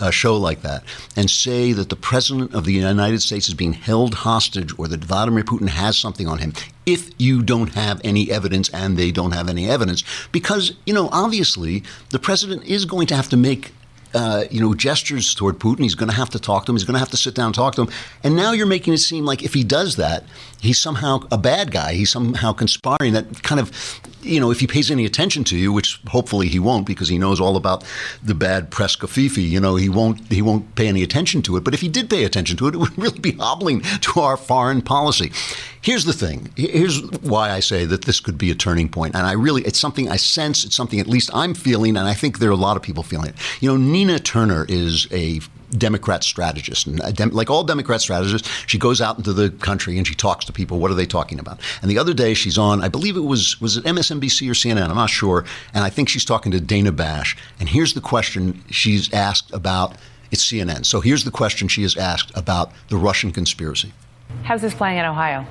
uh, 0.00 0.10
show 0.10 0.36
like 0.36 0.62
that 0.62 0.82
and 1.14 1.28
say 1.28 1.72
that 1.72 1.90
the 1.90 1.96
president 1.96 2.54
of 2.54 2.64
the 2.64 2.72
United 2.72 3.20
States 3.20 3.48
is 3.48 3.54
being 3.54 3.74
held 3.74 4.14
hostage 4.14 4.72
or 4.78 4.88
that 4.88 5.04
Vladimir 5.04 5.44
Putin 5.44 5.68
has 5.68 5.98
something 5.98 6.26
on 6.26 6.38
him 6.38 6.54
if 6.86 7.10
you 7.18 7.42
don't 7.42 7.74
have 7.74 8.00
any 8.02 8.30
evidence 8.30 8.70
and 8.70 8.96
they 8.96 9.10
don't 9.10 9.32
have 9.32 9.50
any 9.50 9.68
evidence. 9.68 10.02
Because, 10.32 10.72
you 10.86 10.94
know, 10.94 11.10
obviously 11.12 11.82
the 12.10 12.18
president 12.18 12.64
is 12.64 12.86
going 12.86 13.06
to 13.08 13.14
have 13.14 13.28
to 13.28 13.36
make 13.36 13.72
uh, 14.14 14.44
you 14.50 14.60
know, 14.60 14.74
gestures 14.74 15.34
toward 15.34 15.58
Putin. 15.58 15.80
He's 15.80 15.94
going 15.94 16.08
to 16.08 16.16
have 16.16 16.30
to 16.30 16.38
talk 16.38 16.66
to 16.66 16.72
him. 16.72 16.76
He's 16.76 16.84
going 16.84 16.94
to 16.94 17.00
have 17.00 17.10
to 17.10 17.16
sit 17.16 17.34
down 17.34 17.46
and 17.46 17.54
talk 17.54 17.74
to 17.74 17.82
him. 17.82 17.88
And 18.22 18.36
now 18.36 18.52
you're 18.52 18.66
making 18.66 18.94
it 18.94 18.98
seem 18.98 19.24
like 19.24 19.42
if 19.42 19.54
he 19.54 19.64
does 19.64 19.96
that, 19.96 20.24
he's 20.60 20.78
somehow 20.78 21.20
a 21.30 21.38
bad 21.38 21.70
guy. 21.70 21.94
He's 21.94 22.10
somehow 22.10 22.52
conspiring. 22.52 23.12
That 23.12 23.42
kind 23.42 23.60
of, 23.60 23.70
you 24.22 24.40
know, 24.40 24.50
if 24.50 24.60
he 24.60 24.66
pays 24.66 24.90
any 24.90 25.04
attention 25.04 25.44
to 25.44 25.56
you, 25.56 25.72
which 25.72 26.00
hopefully 26.08 26.48
he 26.48 26.58
won't, 26.58 26.86
because 26.86 27.08
he 27.08 27.18
knows 27.18 27.40
all 27.40 27.56
about 27.56 27.84
the 28.22 28.34
bad 28.34 28.70
press 28.70 28.96
covfefe. 28.96 29.36
You 29.36 29.60
know, 29.60 29.76
he 29.76 29.88
won't 29.88 30.32
he 30.32 30.42
won't 30.42 30.74
pay 30.74 30.88
any 30.88 31.02
attention 31.02 31.42
to 31.42 31.56
it. 31.56 31.64
But 31.64 31.74
if 31.74 31.80
he 31.80 31.88
did 31.88 32.10
pay 32.10 32.24
attention 32.24 32.56
to 32.58 32.68
it, 32.68 32.74
it 32.74 32.78
would 32.78 32.98
really 33.04 33.18
be 33.18 33.32
hobbling 33.32 33.82
to 33.82 34.20
our 34.20 34.36
foreign 34.36 34.82
policy. 34.82 35.32
Here's 35.80 36.04
the 36.04 36.12
thing. 36.12 36.52
Here's 36.56 37.02
why 37.20 37.50
I 37.50 37.60
say 37.60 37.84
that 37.84 38.04
this 38.04 38.20
could 38.20 38.36
be 38.36 38.50
a 38.50 38.54
turning 38.54 38.88
point. 38.88 39.14
And 39.14 39.26
I 39.26 39.32
really, 39.32 39.62
it's 39.62 39.78
something 39.78 40.08
I 40.08 40.16
sense. 40.16 40.64
It's 40.64 40.74
something 40.74 41.00
at 41.00 41.06
least 41.06 41.30
I'm 41.32 41.54
feeling, 41.54 41.96
and 41.96 42.08
I 42.08 42.14
think 42.14 42.38
there 42.38 42.50
are 42.50 42.52
a 42.52 42.56
lot 42.56 42.76
of 42.76 42.82
people 42.82 43.02
feeling 43.02 43.28
it. 43.28 43.36
You 43.60 43.70
know, 43.70 43.76
Nina 43.76 44.18
Turner 44.18 44.66
is 44.68 45.06
a 45.12 45.40
Democrat 45.70 46.24
strategist. 46.24 46.86
And 46.86 47.00
uh, 47.00 47.10
dem- 47.12 47.30
like 47.30 47.50
all 47.50 47.64
Democrat 47.64 48.00
strategists, 48.00 48.48
she 48.66 48.78
goes 48.78 49.00
out 49.00 49.18
into 49.18 49.32
the 49.32 49.50
country 49.50 49.98
and 49.98 50.06
she 50.06 50.14
talks 50.14 50.44
to 50.46 50.52
people. 50.52 50.78
What 50.78 50.90
are 50.90 50.94
they 50.94 51.06
talking 51.06 51.38
about? 51.38 51.60
And 51.82 51.90
the 51.90 51.98
other 51.98 52.14
day 52.14 52.34
she's 52.34 52.58
on, 52.58 52.82
I 52.82 52.88
believe 52.88 53.16
it 53.16 53.20
was 53.20 53.60
was 53.60 53.76
it 53.76 53.84
MSNBC 53.84 54.48
or 54.48 54.54
CNN, 54.54 54.88
I'm 54.88 54.96
not 54.96 55.10
sure. 55.10 55.44
And 55.74 55.84
I 55.84 55.90
think 55.90 56.08
she's 56.08 56.24
talking 56.24 56.52
to 56.52 56.60
Dana 56.60 56.92
Bash. 56.92 57.36
And 57.60 57.68
here's 57.68 57.94
the 57.94 58.00
question 58.00 58.62
she's 58.70 59.12
asked 59.12 59.52
about 59.52 59.96
it's 60.30 60.44
CNN. 60.44 60.84
So 60.84 61.00
here's 61.00 61.24
the 61.24 61.30
question 61.30 61.68
she 61.68 61.82
is 61.82 61.96
asked 61.96 62.36
about 62.36 62.72
the 62.88 62.96
Russian 62.96 63.32
conspiracy. 63.32 63.92
How's 64.42 64.60
this 64.60 64.74
playing 64.74 64.98
in 64.98 65.04
Ohio? 65.04 65.46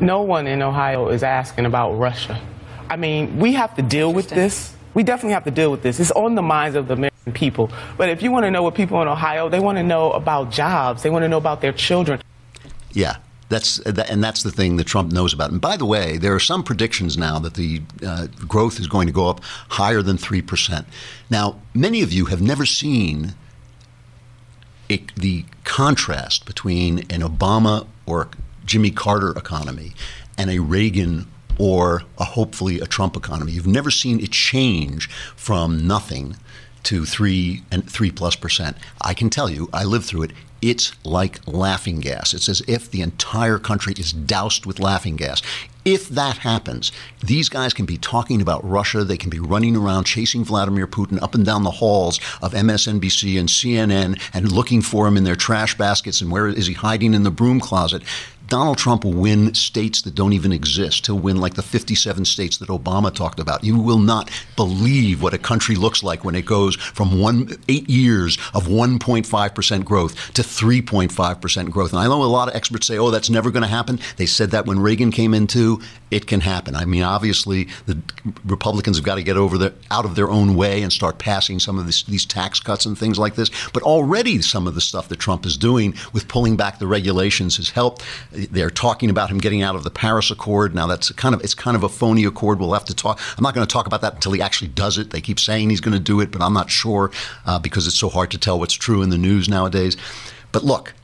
No 0.00 0.22
one 0.22 0.46
in 0.46 0.62
Ohio 0.62 1.08
is 1.08 1.22
asking 1.22 1.66
about 1.66 1.92
Russia. 1.92 2.40
I 2.88 2.96
mean, 2.96 3.38
we 3.38 3.52
have 3.52 3.74
to 3.76 3.82
deal 3.82 4.12
with 4.12 4.30
this. 4.30 4.74
We 4.94 5.02
definitely 5.02 5.34
have 5.34 5.44
to 5.44 5.50
deal 5.50 5.70
with 5.70 5.82
this. 5.82 6.00
It's 6.00 6.10
on 6.12 6.34
the 6.34 6.42
minds 6.42 6.74
of 6.74 6.88
the 6.88 6.94
American 6.94 7.09
people. 7.34 7.70
But 7.96 8.08
if 8.08 8.22
you 8.22 8.30
want 8.30 8.44
to 8.44 8.50
know 8.50 8.62
what 8.62 8.74
people 8.74 9.00
in 9.02 9.08
Ohio, 9.08 9.48
they 9.48 9.60
want 9.60 9.78
to 9.78 9.84
know 9.84 10.12
about 10.12 10.50
jobs. 10.50 11.02
They 11.02 11.10
want 11.10 11.22
to 11.22 11.28
know 11.28 11.38
about 11.38 11.60
their 11.60 11.72
children. 11.72 12.20
Yeah, 12.92 13.16
that's 13.48 13.78
and 13.80 14.22
that's 14.24 14.42
the 14.42 14.50
thing 14.50 14.76
that 14.76 14.86
Trump 14.86 15.12
knows 15.12 15.32
about. 15.32 15.50
And 15.50 15.60
by 15.60 15.76
the 15.76 15.84
way, 15.84 16.16
there 16.16 16.34
are 16.34 16.40
some 16.40 16.62
predictions 16.62 17.18
now 17.18 17.38
that 17.38 17.54
the 17.54 17.82
uh, 18.04 18.26
growth 18.48 18.80
is 18.80 18.86
going 18.86 19.06
to 19.06 19.12
go 19.12 19.28
up 19.28 19.42
higher 19.68 20.02
than 20.02 20.16
three 20.16 20.42
percent. 20.42 20.86
Now, 21.28 21.60
many 21.74 22.02
of 22.02 22.12
you 22.12 22.26
have 22.26 22.40
never 22.40 22.64
seen 22.64 23.34
it, 24.88 25.14
the 25.14 25.44
contrast 25.64 26.46
between 26.46 27.00
an 27.10 27.20
Obama 27.20 27.86
or 28.06 28.28
Jimmy 28.64 28.90
Carter 28.90 29.30
economy 29.30 29.92
and 30.36 30.50
a 30.50 30.58
Reagan 30.58 31.26
or 31.58 32.02
a, 32.18 32.24
hopefully 32.24 32.80
a 32.80 32.86
Trump 32.86 33.16
economy. 33.16 33.52
You've 33.52 33.66
never 33.66 33.90
seen 33.90 34.20
it 34.20 34.30
change 34.30 35.10
from 35.36 35.86
nothing 35.86 36.36
to 36.84 37.04
three 37.04 37.62
and 37.70 37.88
three 37.90 38.10
plus 38.10 38.36
percent. 38.36 38.76
I 39.00 39.14
can 39.14 39.30
tell 39.30 39.50
you, 39.50 39.68
I 39.72 39.84
lived 39.84 40.06
through 40.06 40.22
it. 40.22 40.32
It's 40.62 40.92
like 41.04 41.40
laughing 41.46 42.00
gas. 42.00 42.34
It's 42.34 42.48
as 42.48 42.60
if 42.68 42.90
the 42.90 43.00
entire 43.00 43.58
country 43.58 43.94
is 43.96 44.12
doused 44.12 44.66
with 44.66 44.78
laughing 44.78 45.16
gas. 45.16 45.40
If 45.86 46.10
that 46.10 46.38
happens, 46.38 46.92
these 47.24 47.48
guys 47.48 47.72
can 47.72 47.86
be 47.86 47.96
talking 47.96 48.42
about 48.42 48.68
Russia. 48.68 49.02
They 49.02 49.16
can 49.16 49.30
be 49.30 49.40
running 49.40 49.74
around 49.74 50.04
chasing 50.04 50.44
Vladimir 50.44 50.86
Putin 50.86 51.22
up 51.22 51.34
and 51.34 51.46
down 51.46 51.62
the 51.62 51.70
halls 51.70 52.20
of 52.42 52.52
MSNBC 52.52 53.40
and 53.40 53.48
CNN 53.48 54.20
and 54.34 54.52
looking 54.52 54.82
for 54.82 55.08
him 55.08 55.16
in 55.16 55.24
their 55.24 55.36
trash 55.36 55.78
baskets 55.78 56.20
and 56.20 56.30
where 56.30 56.48
is 56.48 56.66
he 56.66 56.74
hiding 56.74 57.14
in 57.14 57.22
the 57.22 57.30
broom 57.30 57.60
closet. 57.60 58.02
Donald 58.50 58.78
Trump 58.78 59.04
will 59.04 59.12
win 59.12 59.54
states 59.54 60.02
that 60.02 60.16
don't 60.16 60.32
even 60.32 60.52
exist. 60.52 61.06
He'll 61.06 61.18
win 61.18 61.36
like 61.36 61.54
the 61.54 61.62
57 61.62 62.24
states 62.24 62.58
that 62.58 62.68
Obama 62.68 63.14
talked 63.14 63.38
about. 63.38 63.62
You 63.62 63.78
will 63.78 64.00
not 64.00 64.28
believe 64.56 65.22
what 65.22 65.32
a 65.32 65.38
country 65.38 65.76
looks 65.76 66.02
like 66.02 66.24
when 66.24 66.34
it 66.34 66.46
goes 66.46 66.74
from 66.74 67.20
one 67.20 67.56
eight 67.68 67.88
years 67.88 68.36
of 68.52 68.66
1.5 68.66 69.54
percent 69.54 69.84
growth 69.84 70.34
to 70.34 70.42
3.5 70.42 71.40
percent 71.40 71.70
growth. 71.70 71.92
And 71.92 72.00
I 72.00 72.08
know 72.08 72.24
a 72.24 72.24
lot 72.24 72.48
of 72.48 72.56
experts 72.56 72.88
say, 72.88 72.98
"Oh, 72.98 73.12
that's 73.12 73.30
never 73.30 73.52
going 73.52 73.62
to 73.62 73.68
happen." 73.68 74.00
They 74.16 74.26
said 74.26 74.50
that 74.50 74.66
when 74.66 74.80
Reagan 74.80 75.12
came 75.12 75.32
into. 75.32 75.80
It 76.10 76.26
can 76.26 76.40
happen. 76.40 76.74
I 76.74 76.84
mean, 76.84 77.02
obviously, 77.02 77.68
the 77.86 77.98
Republicans 78.44 78.96
have 78.96 79.04
got 79.04 79.14
to 79.14 79.22
get 79.22 79.36
over 79.36 79.56
the 79.56 79.74
out 79.90 80.04
of 80.04 80.16
their 80.16 80.28
own 80.28 80.56
way 80.56 80.82
and 80.82 80.92
start 80.92 81.18
passing 81.18 81.60
some 81.60 81.78
of 81.78 81.86
this, 81.86 82.02
these 82.02 82.26
tax 82.26 82.58
cuts 82.58 82.84
and 82.84 82.98
things 82.98 83.18
like 83.18 83.36
this. 83.36 83.50
But 83.72 83.84
already, 83.84 84.42
some 84.42 84.66
of 84.66 84.74
the 84.74 84.80
stuff 84.80 85.08
that 85.08 85.20
Trump 85.20 85.46
is 85.46 85.56
doing 85.56 85.94
with 86.12 86.26
pulling 86.26 86.56
back 86.56 86.78
the 86.78 86.86
regulations 86.86 87.56
has 87.58 87.70
helped. 87.70 88.02
They're 88.32 88.70
talking 88.70 89.08
about 89.08 89.30
him 89.30 89.38
getting 89.38 89.62
out 89.62 89.76
of 89.76 89.84
the 89.84 89.90
Paris 89.90 90.30
Accord. 90.30 90.74
Now 90.74 90.86
that's 90.86 91.12
kind 91.12 91.34
of 91.34 91.42
it's 91.42 91.54
kind 91.54 91.76
of 91.76 91.84
a 91.84 91.88
phony 91.88 92.24
accord. 92.24 92.58
We'll 92.58 92.72
have 92.72 92.84
to 92.86 92.94
talk. 92.94 93.20
I'm 93.38 93.42
not 93.42 93.54
going 93.54 93.66
to 93.66 93.72
talk 93.72 93.86
about 93.86 94.00
that 94.00 94.14
until 94.14 94.32
he 94.32 94.42
actually 94.42 94.68
does 94.68 94.98
it. 94.98 95.10
They 95.10 95.20
keep 95.20 95.38
saying 95.38 95.70
he's 95.70 95.80
going 95.80 95.94
to 95.96 96.00
do 96.00 96.20
it, 96.20 96.32
but 96.32 96.42
I'm 96.42 96.54
not 96.54 96.70
sure 96.70 97.10
uh, 97.46 97.58
because 97.58 97.86
it's 97.86 97.98
so 97.98 98.08
hard 98.08 98.30
to 98.32 98.38
tell 98.38 98.58
what's 98.58 98.74
true 98.74 99.02
in 99.02 99.10
the 99.10 99.18
news 99.18 99.48
nowadays. 99.48 99.96
But 100.52 100.64
look, 100.64 100.94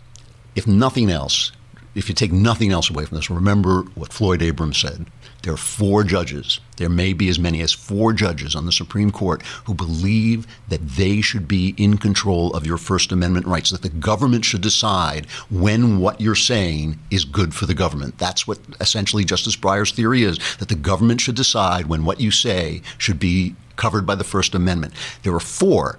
if 0.57 0.67
nothing 0.67 1.11
else, 1.11 1.53
if 1.97 2.11
you 2.11 2.15
take 2.15 2.31
nothing 2.31 2.73
else 2.73 2.91
away 2.91 3.07
from 3.07 3.17
this, 3.17 3.31
remember 3.31 3.83
what 3.95 4.13
Floyd 4.13 4.43
Abrams 4.43 4.79
said. 4.79 5.07
There 5.43 5.55
are 5.55 5.57
four 5.57 6.05
judges, 6.05 6.61
there 6.77 6.91
may 6.91 7.13
be 7.13 7.29
as 7.29 7.39
many 7.39 7.63
as 7.63 7.73
four 7.73 8.13
judges 8.13 8.55
on 8.55 8.67
the 8.67 8.73
Supreme 8.73 9.11
Court 9.11 9.43
who 9.65 9.75
believe 9.75 10.47
that 10.69 10.87
they 10.87 11.21
should 11.21 11.49
be 11.49 11.75
in 11.79 11.97
control 11.97 12.53
of 12.53 12.67
your 12.67 12.77
First 12.77 13.13
Amendment 13.13 13.47
rights, 13.47 13.71
that 13.71 13.83
the 13.83 13.89
government 13.89 14.45
should 14.45 14.61
decide 14.61 15.27
when 15.51 15.99
what 15.99 16.21
you're 16.21 16.35
saying 16.35 16.99
is 17.11 17.25
good 17.25 17.55
for 17.55 17.65
the 17.65 17.75
government. 17.75 18.19
That's 18.19 18.47
what 18.47 18.59
essentially 18.81 19.25
Justice 19.25 19.57
Breyer's 19.57 19.93
theory 19.93 20.23
is 20.23 20.39
that 20.59 20.69
the 20.69 20.75
government 20.75 21.21
should 21.23 21.37
decide 21.37 21.87
when 21.87 22.05
what 22.05 22.21
you 22.21 22.31
say 22.31 22.83
should 22.99 23.19
be 23.19 23.55
covered 23.77 24.05
by 24.05 24.17
the 24.17 24.25
First 24.25 24.55
Amendment. 24.55 24.93
There 25.23 25.35
are 25.35 25.41
four. 25.41 25.99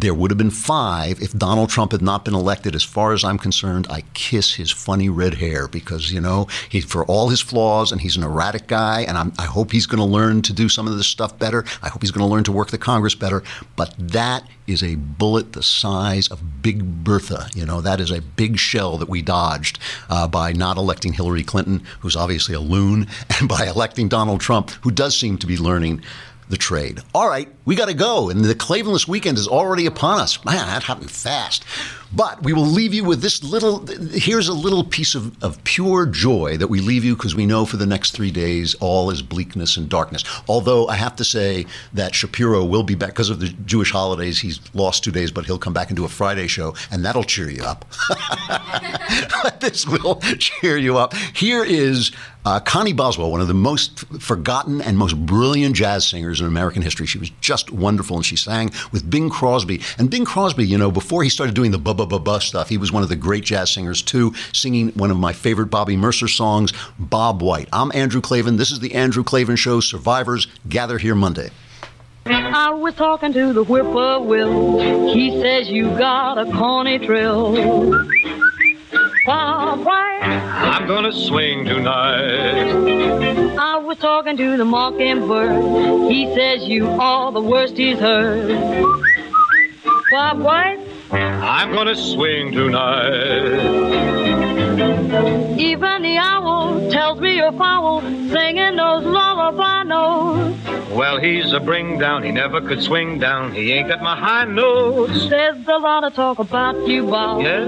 There 0.00 0.14
would 0.14 0.30
have 0.30 0.38
been 0.38 0.50
five 0.50 1.20
if 1.20 1.34
Donald 1.34 1.68
Trump 1.68 1.92
had 1.92 2.00
not 2.00 2.24
been 2.24 2.34
elected. 2.34 2.74
As 2.74 2.82
far 2.82 3.12
as 3.12 3.22
I'm 3.22 3.36
concerned, 3.36 3.86
I 3.90 4.02
kiss 4.14 4.54
his 4.54 4.70
funny 4.70 5.10
red 5.10 5.34
hair 5.34 5.68
because, 5.68 6.10
you 6.10 6.22
know, 6.22 6.48
he, 6.70 6.80
for 6.80 7.04
all 7.04 7.28
his 7.28 7.42
flaws, 7.42 7.92
and 7.92 8.00
he's 8.00 8.16
an 8.16 8.22
erratic 8.22 8.66
guy, 8.66 9.02
and 9.02 9.18
I'm, 9.18 9.32
i 9.38 9.44
hope 9.44 9.72
he's 9.72 9.84
going 9.86 9.98
to 9.98 10.04
learn 10.04 10.40
to 10.42 10.54
do 10.54 10.70
some 10.70 10.88
of 10.88 10.96
this 10.96 11.06
stuff 11.06 11.38
better. 11.38 11.66
I 11.82 11.90
hope 11.90 12.00
he's 12.00 12.12
going 12.12 12.26
to 12.26 12.32
learn 12.32 12.44
to 12.44 12.52
work 12.52 12.70
the 12.70 12.78
Congress 12.78 13.14
better. 13.14 13.42
But 13.76 13.94
that 13.98 14.48
is 14.66 14.82
a 14.82 14.94
bullet 14.94 15.52
the 15.52 15.62
size 15.62 16.28
of 16.28 16.62
Big 16.62 17.04
Bertha. 17.04 17.50
You 17.54 17.66
know, 17.66 17.82
that 17.82 18.00
is 18.00 18.10
a 18.10 18.22
big 18.22 18.58
shell 18.58 18.96
that 18.98 19.08
we 19.08 19.20
dodged 19.20 19.78
uh, 20.08 20.28
by 20.28 20.52
not 20.52 20.78
electing 20.78 21.12
Hillary 21.12 21.44
Clinton, 21.44 21.82
who's 22.00 22.16
obviously 22.16 22.54
a 22.54 22.60
loon, 22.60 23.06
and 23.38 23.48
by 23.48 23.66
electing 23.66 24.08
Donald 24.08 24.40
Trump, 24.40 24.70
who 24.82 24.90
does 24.90 25.14
seem 25.14 25.36
to 25.38 25.46
be 25.46 25.58
learning 25.58 26.02
the 26.50 26.56
trade. 26.56 27.02
All 27.14 27.28
right, 27.28 27.48
we 27.64 27.76
got 27.76 27.88
to 27.88 27.94
go. 27.94 28.28
And 28.28 28.44
the 28.44 28.54
Klavanless 28.54 29.08
weekend 29.08 29.38
is 29.38 29.48
already 29.48 29.86
upon 29.86 30.20
us. 30.20 30.44
Man, 30.44 30.66
that 30.66 30.82
happened 30.82 31.10
fast. 31.10 31.64
But 32.12 32.42
we 32.42 32.52
will 32.52 32.66
leave 32.66 32.92
you 32.92 33.04
with 33.04 33.22
this 33.22 33.44
little. 33.44 33.86
Here's 33.86 34.48
a 34.48 34.52
little 34.52 34.82
piece 34.82 35.14
of, 35.14 35.40
of 35.42 35.62
pure 35.64 36.06
joy 36.06 36.56
that 36.56 36.66
we 36.66 36.80
leave 36.80 37.04
you 37.04 37.14
because 37.14 37.36
we 37.36 37.46
know 37.46 37.64
for 37.64 37.76
the 37.76 37.86
next 37.86 38.12
three 38.12 38.32
days 38.32 38.74
all 38.80 39.10
is 39.10 39.22
bleakness 39.22 39.76
and 39.76 39.88
darkness. 39.88 40.24
Although 40.48 40.88
I 40.88 40.96
have 40.96 41.14
to 41.16 41.24
say 41.24 41.66
that 41.94 42.14
Shapiro 42.14 42.64
will 42.64 42.82
be 42.82 42.96
back 42.96 43.10
because 43.10 43.30
of 43.30 43.38
the 43.38 43.48
Jewish 43.48 43.92
holidays. 43.92 44.40
He's 44.40 44.60
lost 44.74 45.04
two 45.04 45.12
days, 45.12 45.30
but 45.30 45.46
he'll 45.46 45.58
come 45.58 45.72
back 45.72 45.88
and 45.88 45.96
do 45.96 46.04
a 46.04 46.08
Friday 46.08 46.48
show, 46.48 46.74
and 46.90 47.04
that'll 47.04 47.24
cheer 47.24 47.48
you 47.48 47.62
up. 47.62 47.84
this 49.60 49.86
will 49.86 50.16
cheer 50.38 50.76
you 50.76 50.98
up. 50.98 51.14
Here 51.14 51.64
is 51.64 52.10
uh, 52.44 52.58
Connie 52.58 52.94
Boswell, 52.94 53.30
one 53.30 53.40
of 53.40 53.48
the 53.48 53.54
most 53.54 54.00
forgotten 54.20 54.80
and 54.80 54.96
most 54.96 55.14
brilliant 55.26 55.76
jazz 55.76 56.08
singers 56.08 56.40
in 56.40 56.46
American 56.46 56.82
history. 56.82 57.06
She 57.06 57.18
was 57.18 57.30
just 57.40 57.70
wonderful, 57.70 58.16
and 58.16 58.24
she 58.24 58.36
sang 58.36 58.70
with 58.92 59.08
Bing 59.10 59.28
Crosby. 59.28 59.80
And 59.98 60.10
Bing 60.10 60.24
Crosby, 60.24 60.66
you 60.66 60.78
know, 60.78 60.90
before 60.90 61.22
he 61.22 61.28
started 61.28 61.54
doing 61.54 61.70
the 61.70 61.78
ba 61.78 61.94
ba 62.00 62.06
ba 62.06 62.18
ba 62.18 62.40
stuff, 62.40 62.70
he 62.70 62.78
was 62.78 62.90
one 62.90 63.02
of 63.02 63.10
the 63.10 63.16
great 63.16 63.44
jazz 63.44 63.70
singers 63.70 64.00
too, 64.00 64.32
singing 64.54 64.88
one 64.90 65.10
of 65.10 65.18
my 65.18 65.34
favorite 65.34 65.66
Bobby 65.66 65.96
Mercer 65.96 66.28
songs, 66.28 66.72
Bob 66.98 67.42
White. 67.42 67.68
I'm 67.72 67.90
Andrew 67.94 68.22
Klavan. 68.22 68.56
This 68.56 68.70
is 68.70 68.80
the 68.80 68.94
Andrew 68.94 69.22
Klavan 69.22 69.56
Show. 69.56 69.80
Survivors 69.80 70.46
gather 70.66 70.96
here 70.96 71.14
Monday. 71.14 71.50
I 72.24 72.70
was 72.70 72.94
talking 72.94 73.34
to 73.34 73.52
the 73.52 73.64
whippoorwill. 73.64 75.12
He 75.12 75.40
says 75.42 75.68
you 75.68 75.88
got 75.98 76.38
a 76.38 76.50
corny 76.52 76.98
trill. 76.98 77.52
Bob 79.26 79.84
White. 79.84 80.20
I'm 80.22 80.86
gonna 80.86 81.12
swing 81.12 81.66
tonight. 81.66 83.58
I 83.58 83.76
was 83.76 83.98
talking 83.98 84.38
to 84.38 84.56
the 84.56 84.64
mockingbird. 84.64 86.10
He 86.10 86.34
says 86.34 86.64
you 86.64 86.86
are 86.86 87.30
the 87.30 87.42
worst 87.42 87.76
he's 87.76 87.98
heard. 87.98 88.48
Bob 90.10 90.40
White. 90.40 90.79
I'm 91.42 91.72
gonna 91.72 91.96
swing 91.96 92.52
tonight. 92.52 93.58
Even 95.58 96.02
the 96.02 96.16
owl 96.18 96.90
tells 96.90 97.20
me 97.20 97.36
you're 97.36 97.52
foul, 97.52 98.00
singing 98.02 98.76
those 98.76 99.04
lullaby 99.04 99.82
notes. 99.84 100.56
Well, 100.90 101.18
he's 101.20 101.52
a 101.52 101.60
bring 101.60 101.98
down. 101.98 102.22
He 102.24 102.32
never 102.32 102.60
could 102.60 102.82
swing 102.82 103.18
down. 103.18 103.52
He 103.54 103.72
ain't 103.72 103.88
got 103.88 104.02
my 104.02 104.16
high 104.16 104.44
notes. 104.44 105.28
There's 105.28 105.66
a 105.68 105.78
lot 105.78 106.04
of 106.04 106.14
talk 106.14 106.38
about 106.40 106.86
you, 106.86 107.04
Bob. 107.06 107.42
Yeah? 107.42 107.64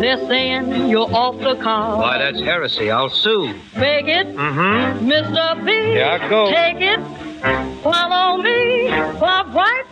They're 0.00 0.26
saying 0.26 0.88
you're 0.88 1.08
off 1.14 1.38
the 1.38 1.56
car. 1.62 1.98
Why, 1.98 2.18
that's 2.18 2.40
heresy. 2.40 2.90
I'll 2.90 3.10
sue. 3.10 3.54
Beg 3.74 4.08
it, 4.08 4.26
Mm-hmm. 4.34 5.08
Mr. 5.08 5.64
B. 5.64 5.72
Here 5.72 6.06
I 6.06 6.28
go. 6.28 6.50
Take 6.50 6.80
it. 6.80 7.00
Follow 7.82 8.40
me, 8.42 8.88
Bob 9.20 9.52
White. 9.54 9.84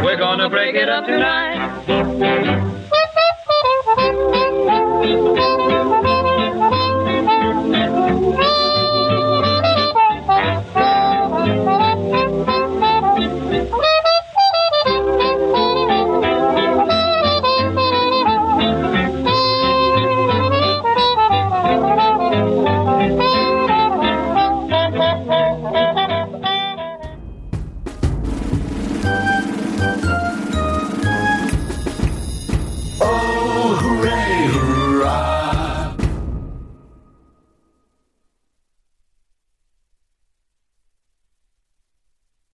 We're 0.00 0.16
gonna 0.16 0.48
break 0.48 0.74
it 0.74 0.88
up 0.88 1.06
tonight. 1.06 2.58